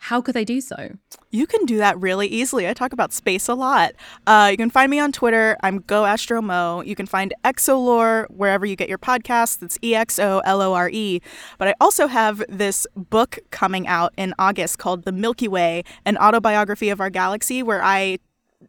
how 0.00 0.20
could 0.20 0.34
they 0.34 0.44
do 0.44 0.60
so? 0.60 0.96
You 1.30 1.46
can 1.46 1.64
do 1.66 1.76
that 1.78 1.98
really 2.00 2.28
easily. 2.28 2.68
I 2.68 2.72
talk 2.72 2.92
about 2.92 3.12
space 3.12 3.48
a 3.48 3.54
lot. 3.54 3.92
Uh, 4.26 4.48
you 4.50 4.56
can 4.56 4.70
find 4.70 4.90
me 4.90 4.98
on 5.00 5.10
Twitter. 5.12 5.56
I'm 5.62 5.80
GoAstroMo. 5.80 6.86
You 6.86 6.94
can 6.94 7.06
find 7.06 7.34
Exolore 7.44 8.26
wherever 8.30 8.64
you 8.64 8.76
get 8.76 8.88
your 8.88 8.98
podcasts. 8.98 9.62
It's 9.62 9.76
E 9.82 9.94
X 9.94 10.18
O 10.18 10.40
L 10.44 10.62
O 10.62 10.72
R 10.72 10.88
E. 10.90 11.20
But 11.58 11.68
I 11.68 11.74
also 11.80 12.06
have 12.06 12.42
this 12.48 12.86
book 12.94 13.38
coming 13.50 13.86
out 13.88 14.12
in 14.16 14.34
August 14.38 14.78
called 14.78 15.04
The 15.04 15.12
Milky 15.12 15.48
Way, 15.48 15.82
an 16.04 16.16
autobiography 16.16 16.90
of 16.90 17.00
our 17.00 17.10
galaxy, 17.10 17.62
where 17.62 17.82
I 17.82 18.18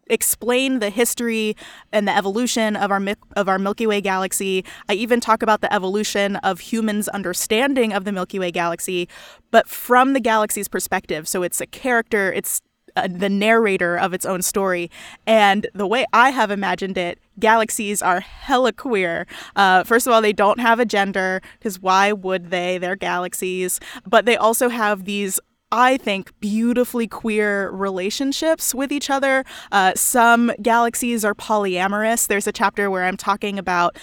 explain 0.09 0.79
the 0.79 0.89
history 0.89 1.55
and 1.91 2.07
the 2.07 2.15
evolution 2.15 2.75
of 2.75 2.91
our 2.91 3.01
of 3.35 3.47
our 3.47 3.59
Milky 3.59 3.87
Way 3.87 4.01
galaxy. 4.01 4.65
I 4.87 4.93
even 4.93 5.19
talk 5.19 5.41
about 5.41 5.61
the 5.61 5.73
evolution 5.73 6.35
of 6.37 6.59
humans' 6.59 7.07
understanding 7.07 7.93
of 7.93 8.03
the 8.05 8.11
Milky 8.11 8.39
Way 8.39 8.51
galaxy, 8.51 9.07
but 9.51 9.67
from 9.67 10.13
the 10.13 10.19
galaxy's 10.19 10.67
perspective. 10.67 11.27
So 11.27 11.43
it's 11.43 11.61
a 11.61 11.65
character, 11.65 12.31
it's 12.31 12.61
uh, 12.95 13.07
the 13.07 13.29
narrator 13.29 13.97
of 13.97 14.13
its 14.13 14.25
own 14.25 14.41
story. 14.41 14.89
And 15.27 15.67
the 15.73 15.85
way 15.87 16.05
I 16.11 16.31
have 16.31 16.49
imagined 16.51 16.97
it, 16.97 17.19
galaxies 17.39 18.01
are 18.01 18.19
hella 18.19 18.73
queer. 18.73 19.27
Uh, 19.55 19.83
first 19.83 20.07
of 20.07 20.13
all, 20.13 20.21
they 20.21 20.33
don't 20.33 20.59
have 20.59 20.79
a 20.79 20.85
gender, 20.85 21.41
because 21.59 21.79
why 21.79 22.11
would 22.11 22.49
they? 22.49 22.77
They're 22.79 22.95
galaxies. 22.95 23.79
But 24.07 24.25
they 24.25 24.37
also 24.37 24.69
have 24.69 25.05
these 25.05 25.39
I 25.71 25.97
think, 25.97 26.31
beautifully 26.39 27.07
queer 27.07 27.69
relationships 27.69 28.73
with 28.73 28.91
each 28.91 29.09
other. 29.09 29.45
Uh, 29.71 29.93
some 29.95 30.51
galaxies 30.61 31.23
are 31.23 31.35
polyamorous. 31.35 32.27
There's 32.27 32.47
a 32.47 32.51
chapter 32.51 32.89
where 32.89 33.05
I'm 33.05 33.17
talking 33.17 33.59
about 33.59 33.97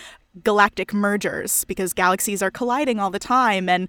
galactic 0.45 0.93
mergers 0.93 1.65
because 1.65 1.93
galaxies 1.93 2.43
are 2.43 2.51
colliding 2.51 3.01
all 3.01 3.11
the 3.11 3.19
time 3.19 3.69
and 3.69 3.89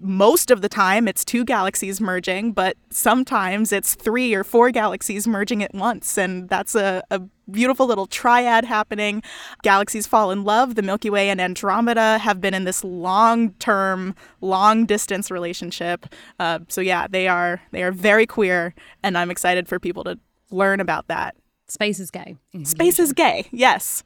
most 0.00 0.50
of 0.50 0.60
the 0.60 0.68
time 0.68 1.08
it's 1.08 1.24
two 1.24 1.44
galaxies 1.44 2.00
merging, 2.00 2.52
but 2.52 2.76
sometimes 2.90 3.72
it's 3.72 3.94
three 3.94 4.34
or 4.34 4.44
four 4.44 4.70
galaxies 4.70 5.26
merging 5.26 5.62
at 5.62 5.74
once. 5.74 6.18
And 6.18 6.48
that's 6.48 6.74
a, 6.74 7.02
a 7.10 7.22
beautiful 7.50 7.86
little 7.86 8.06
triad 8.06 8.64
happening. 8.64 9.22
Galaxies 9.62 10.06
fall 10.06 10.30
in 10.30 10.44
love. 10.44 10.74
The 10.74 10.82
Milky 10.82 11.10
Way 11.10 11.30
and 11.30 11.40
Andromeda 11.40 12.18
have 12.18 12.40
been 12.40 12.54
in 12.54 12.64
this 12.64 12.84
long 12.84 13.52
term, 13.54 14.14
long 14.40 14.84
distance 14.84 15.30
relationship. 15.30 16.06
Uh, 16.38 16.60
so 16.68 16.80
yeah, 16.80 17.06
they 17.08 17.28
are 17.28 17.62
they 17.70 17.82
are 17.82 17.92
very 17.92 18.26
queer, 18.26 18.74
and 19.02 19.16
I'm 19.16 19.30
excited 19.30 19.68
for 19.68 19.78
people 19.78 20.04
to 20.04 20.18
learn 20.50 20.80
about 20.80 21.08
that. 21.08 21.34
Space 21.68 21.98
is 21.98 22.10
gay. 22.10 22.36
Space 22.64 22.98
is 22.98 23.12
gay. 23.14 23.46
Yes. 23.50 24.02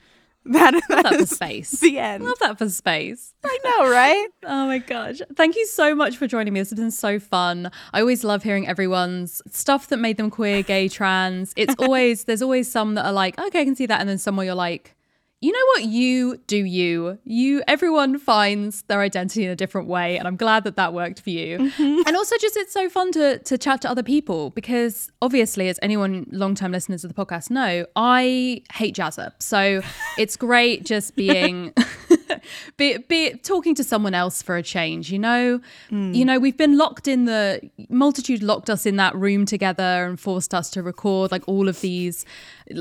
That, 0.56 0.80
that, 0.88 1.02
that 1.02 1.12
is 1.14 1.28
for 1.30 1.34
space. 1.34 1.70
The 1.72 1.98
end. 1.98 2.24
Love 2.24 2.38
that 2.38 2.56
for 2.56 2.68
space. 2.68 3.34
I 3.44 3.58
know, 3.64 3.90
right? 3.90 4.28
oh 4.44 4.66
my 4.66 4.78
gosh. 4.78 5.20
Thank 5.34 5.56
you 5.56 5.66
so 5.66 5.94
much 5.94 6.16
for 6.16 6.26
joining 6.26 6.54
me. 6.54 6.60
This 6.60 6.70
has 6.70 6.78
been 6.78 6.90
so 6.90 7.18
fun. 7.18 7.70
I 7.92 8.00
always 8.00 8.24
love 8.24 8.42
hearing 8.42 8.66
everyone's 8.66 9.42
stuff 9.50 9.88
that 9.88 9.98
made 9.98 10.16
them 10.16 10.30
queer, 10.30 10.62
gay, 10.62 10.88
trans. 10.88 11.52
It's 11.56 11.74
always, 11.78 12.24
there's 12.24 12.42
always 12.42 12.70
some 12.70 12.94
that 12.94 13.04
are 13.06 13.12
like, 13.12 13.38
okay, 13.38 13.60
I 13.60 13.64
can 13.64 13.76
see 13.76 13.86
that. 13.86 14.00
And 14.00 14.08
then 14.08 14.18
some 14.18 14.36
where 14.36 14.46
you're 14.46 14.54
like, 14.54 14.95
you 15.40 15.52
know 15.52 15.64
what 15.74 15.84
you 15.84 16.38
do 16.46 16.56
you. 16.56 17.18
You 17.24 17.62
everyone 17.68 18.18
finds 18.18 18.82
their 18.82 19.00
identity 19.00 19.44
in 19.44 19.50
a 19.50 19.56
different 19.56 19.86
way 19.88 20.18
and 20.18 20.26
i'm 20.26 20.36
glad 20.36 20.64
that 20.64 20.76
that 20.76 20.92
worked 20.92 21.20
for 21.20 21.30
you. 21.30 21.58
Mm-hmm. 21.58 22.02
and 22.06 22.16
also 22.16 22.36
just 22.38 22.56
it's 22.56 22.72
so 22.72 22.88
fun 22.88 23.12
to 23.12 23.38
to 23.38 23.58
chat 23.58 23.82
to 23.82 23.90
other 23.90 24.02
people 24.02 24.50
because 24.50 25.10
obviously 25.20 25.68
as 25.68 25.78
anyone 25.82 26.26
long-term 26.30 26.72
listeners 26.72 27.04
of 27.04 27.14
the 27.14 27.24
podcast 27.24 27.50
know 27.50 27.86
i 27.96 28.62
hate 28.72 28.94
jazz 28.94 29.18
up. 29.18 29.42
So 29.42 29.82
it's 30.18 30.36
great 30.36 30.84
just 30.84 31.16
being 31.16 31.72
be, 32.76 32.98
be 32.98 33.34
talking 33.38 33.74
to 33.74 33.84
someone 33.84 34.14
else 34.14 34.42
for 34.42 34.56
a 34.56 34.62
change 34.62 35.10
you 35.10 35.18
know 35.18 35.60
mm. 35.90 36.14
you 36.14 36.24
know 36.24 36.38
we've 36.38 36.56
been 36.56 36.76
locked 36.76 37.08
in 37.08 37.24
the 37.24 37.60
multitude 37.88 38.42
locked 38.42 38.70
us 38.70 38.86
in 38.86 38.96
that 38.96 39.14
room 39.14 39.46
together 39.46 40.06
and 40.06 40.20
forced 40.20 40.54
us 40.54 40.70
to 40.70 40.82
record 40.82 41.30
like 41.30 41.42
all 41.46 41.68
of 41.68 41.80
these 41.80 42.24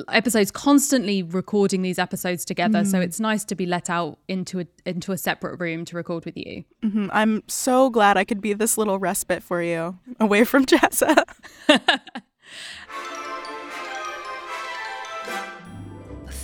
episodes 0.10 0.52
constantly 0.52 1.22
recording 1.24 1.82
these 1.82 2.00
episodes 2.00 2.46
together 2.46 2.82
mm. 2.82 2.88
so 2.88 3.00
it's 3.00 3.20
nice 3.20 3.44
to 3.44 3.56
be 3.56 3.66
let 3.66 3.90
out 3.90 4.18
into 4.28 4.60
a 4.60 4.66
into 4.86 5.12
a 5.12 5.18
separate 5.18 5.60
room 5.60 5.86
to 5.86 5.96
record 5.96 6.26
with 6.26 6.38
you 6.38 6.64
mm-hmm. 6.84 7.08
i'm 7.12 7.44
so 7.48 7.90
glad 7.90 8.18
i 8.18 8.24
could 8.24 8.42
be 8.42 8.54
this 8.54 8.78
little 8.78 9.00
respite 9.00 9.44
for 9.44 9.62
you 9.62 9.98
away 10.20 10.44
from 10.44 10.66
Jazza 10.66 11.24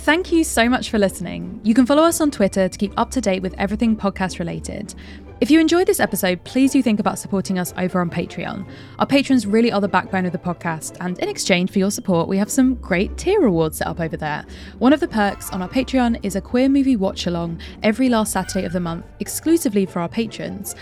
Thank 0.02 0.32
you 0.32 0.42
so 0.42 0.68
much 0.68 0.90
for 0.90 0.98
listening. 0.98 1.60
You 1.62 1.74
can 1.74 1.86
follow 1.86 2.02
us 2.02 2.20
on 2.20 2.32
Twitter 2.32 2.68
to 2.68 2.76
keep 2.76 2.92
up 2.96 3.12
to 3.12 3.20
date 3.20 3.40
with 3.40 3.54
everything 3.56 3.96
podcast 3.96 4.40
related. 4.40 4.96
If 5.40 5.48
you 5.48 5.60
enjoyed 5.60 5.86
this 5.86 6.00
episode, 6.00 6.42
please 6.42 6.72
do 6.72 6.82
think 6.82 6.98
about 6.98 7.20
supporting 7.20 7.56
us 7.56 7.72
over 7.78 8.00
on 8.00 8.10
Patreon. 8.10 8.68
Our 8.98 9.06
patrons 9.06 9.46
really 9.46 9.70
are 9.70 9.80
the 9.80 9.86
backbone 9.86 10.26
of 10.26 10.32
the 10.32 10.38
podcast, 10.38 10.96
and 11.00 11.20
in 11.20 11.28
exchange 11.28 11.70
for 11.70 11.78
your 11.78 11.92
support, 11.92 12.26
we 12.26 12.36
have 12.36 12.50
some 12.50 12.74
great 12.74 13.16
tier 13.16 13.40
rewards 13.40 13.78
set 13.78 13.86
up 13.86 14.00
over 14.00 14.16
there. 14.16 14.44
One 14.80 14.92
of 14.92 14.98
the 14.98 15.06
perks 15.06 15.50
on 15.50 15.62
our 15.62 15.68
Patreon 15.68 16.18
is 16.24 16.34
a 16.34 16.40
queer 16.40 16.68
movie 16.68 16.96
watch 16.96 17.28
along 17.28 17.60
every 17.84 18.08
last 18.08 18.32
Saturday 18.32 18.66
of 18.66 18.72
the 18.72 18.80
month, 18.80 19.06
exclusively 19.20 19.86
for 19.86 20.00
our 20.00 20.08
patrons. 20.08 20.74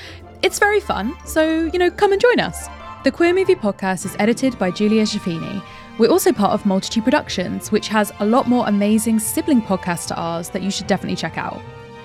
It's 0.42 0.58
very 0.58 0.80
fun, 0.80 1.14
so, 1.26 1.66
you 1.74 1.78
know, 1.78 1.90
come 1.90 2.12
and 2.12 2.22
join 2.22 2.40
us. 2.40 2.68
The 3.04 3.10
Queer 3.10 3.34
Movie 3.34 3.54
Podcast 3.54 4.04
is 4.04 4.16
edited 4.18 4.58
by 4.58 4.70
Julia 4.70 5.04
Schifini. 5.04 5.62
We're 6.00 6.08
also 6.08 6.32
part 6.32 6.52
of 6.52 6.64
Multitude 6.64 7.04
Productions, 7.04 7.70
which 7.70 7.88
has 7.88 8.10
a 8.20 8.24
lot 8.24 8.48
more 8.48 8.66
amazing 8.66 9.18
sibling 9.18 9.60
podcasts 9.60 10.06
to 10.06 10.16
ours 10.16 10.48
that 10.48 10.62
you 10.62 10.70
should 10.70 10.86
definitely 10.86 11.14
check 11.14 11.36
out. 11.36 11.60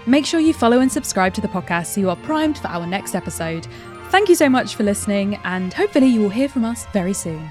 Make 0.05 0.25
sure 0.25 0.41
you 0.41 0.53
follow 0.53 0.81
and 0.81 0.91
subscribe 0.91 1.33
to 1.35 1.39
the 1.39 1.47
podcast 1.47 1.85
so 1.85 2.01
you 2.01 2.09
are 2.09 2.17
primed 2.17 2.57
for 2.57 2.67
our 2.67 2.85
next 2.85 3.15
episode. 3.15 3.65
Thank 4.09 4.27
you 4.27 4.35
so 4.35 4.49
much 4.49 4.75
for 4.75 4.83
listening, 4.83 5.35
and 5.45 5.73
hopefully, 5.73 6.07
you 6.07 6.19
will 6.19 6.29
hear 6.29 6.49
from 6.49 6.65
us 6.65 6.85
very 6.87 7.13
soon. 7.13 7.49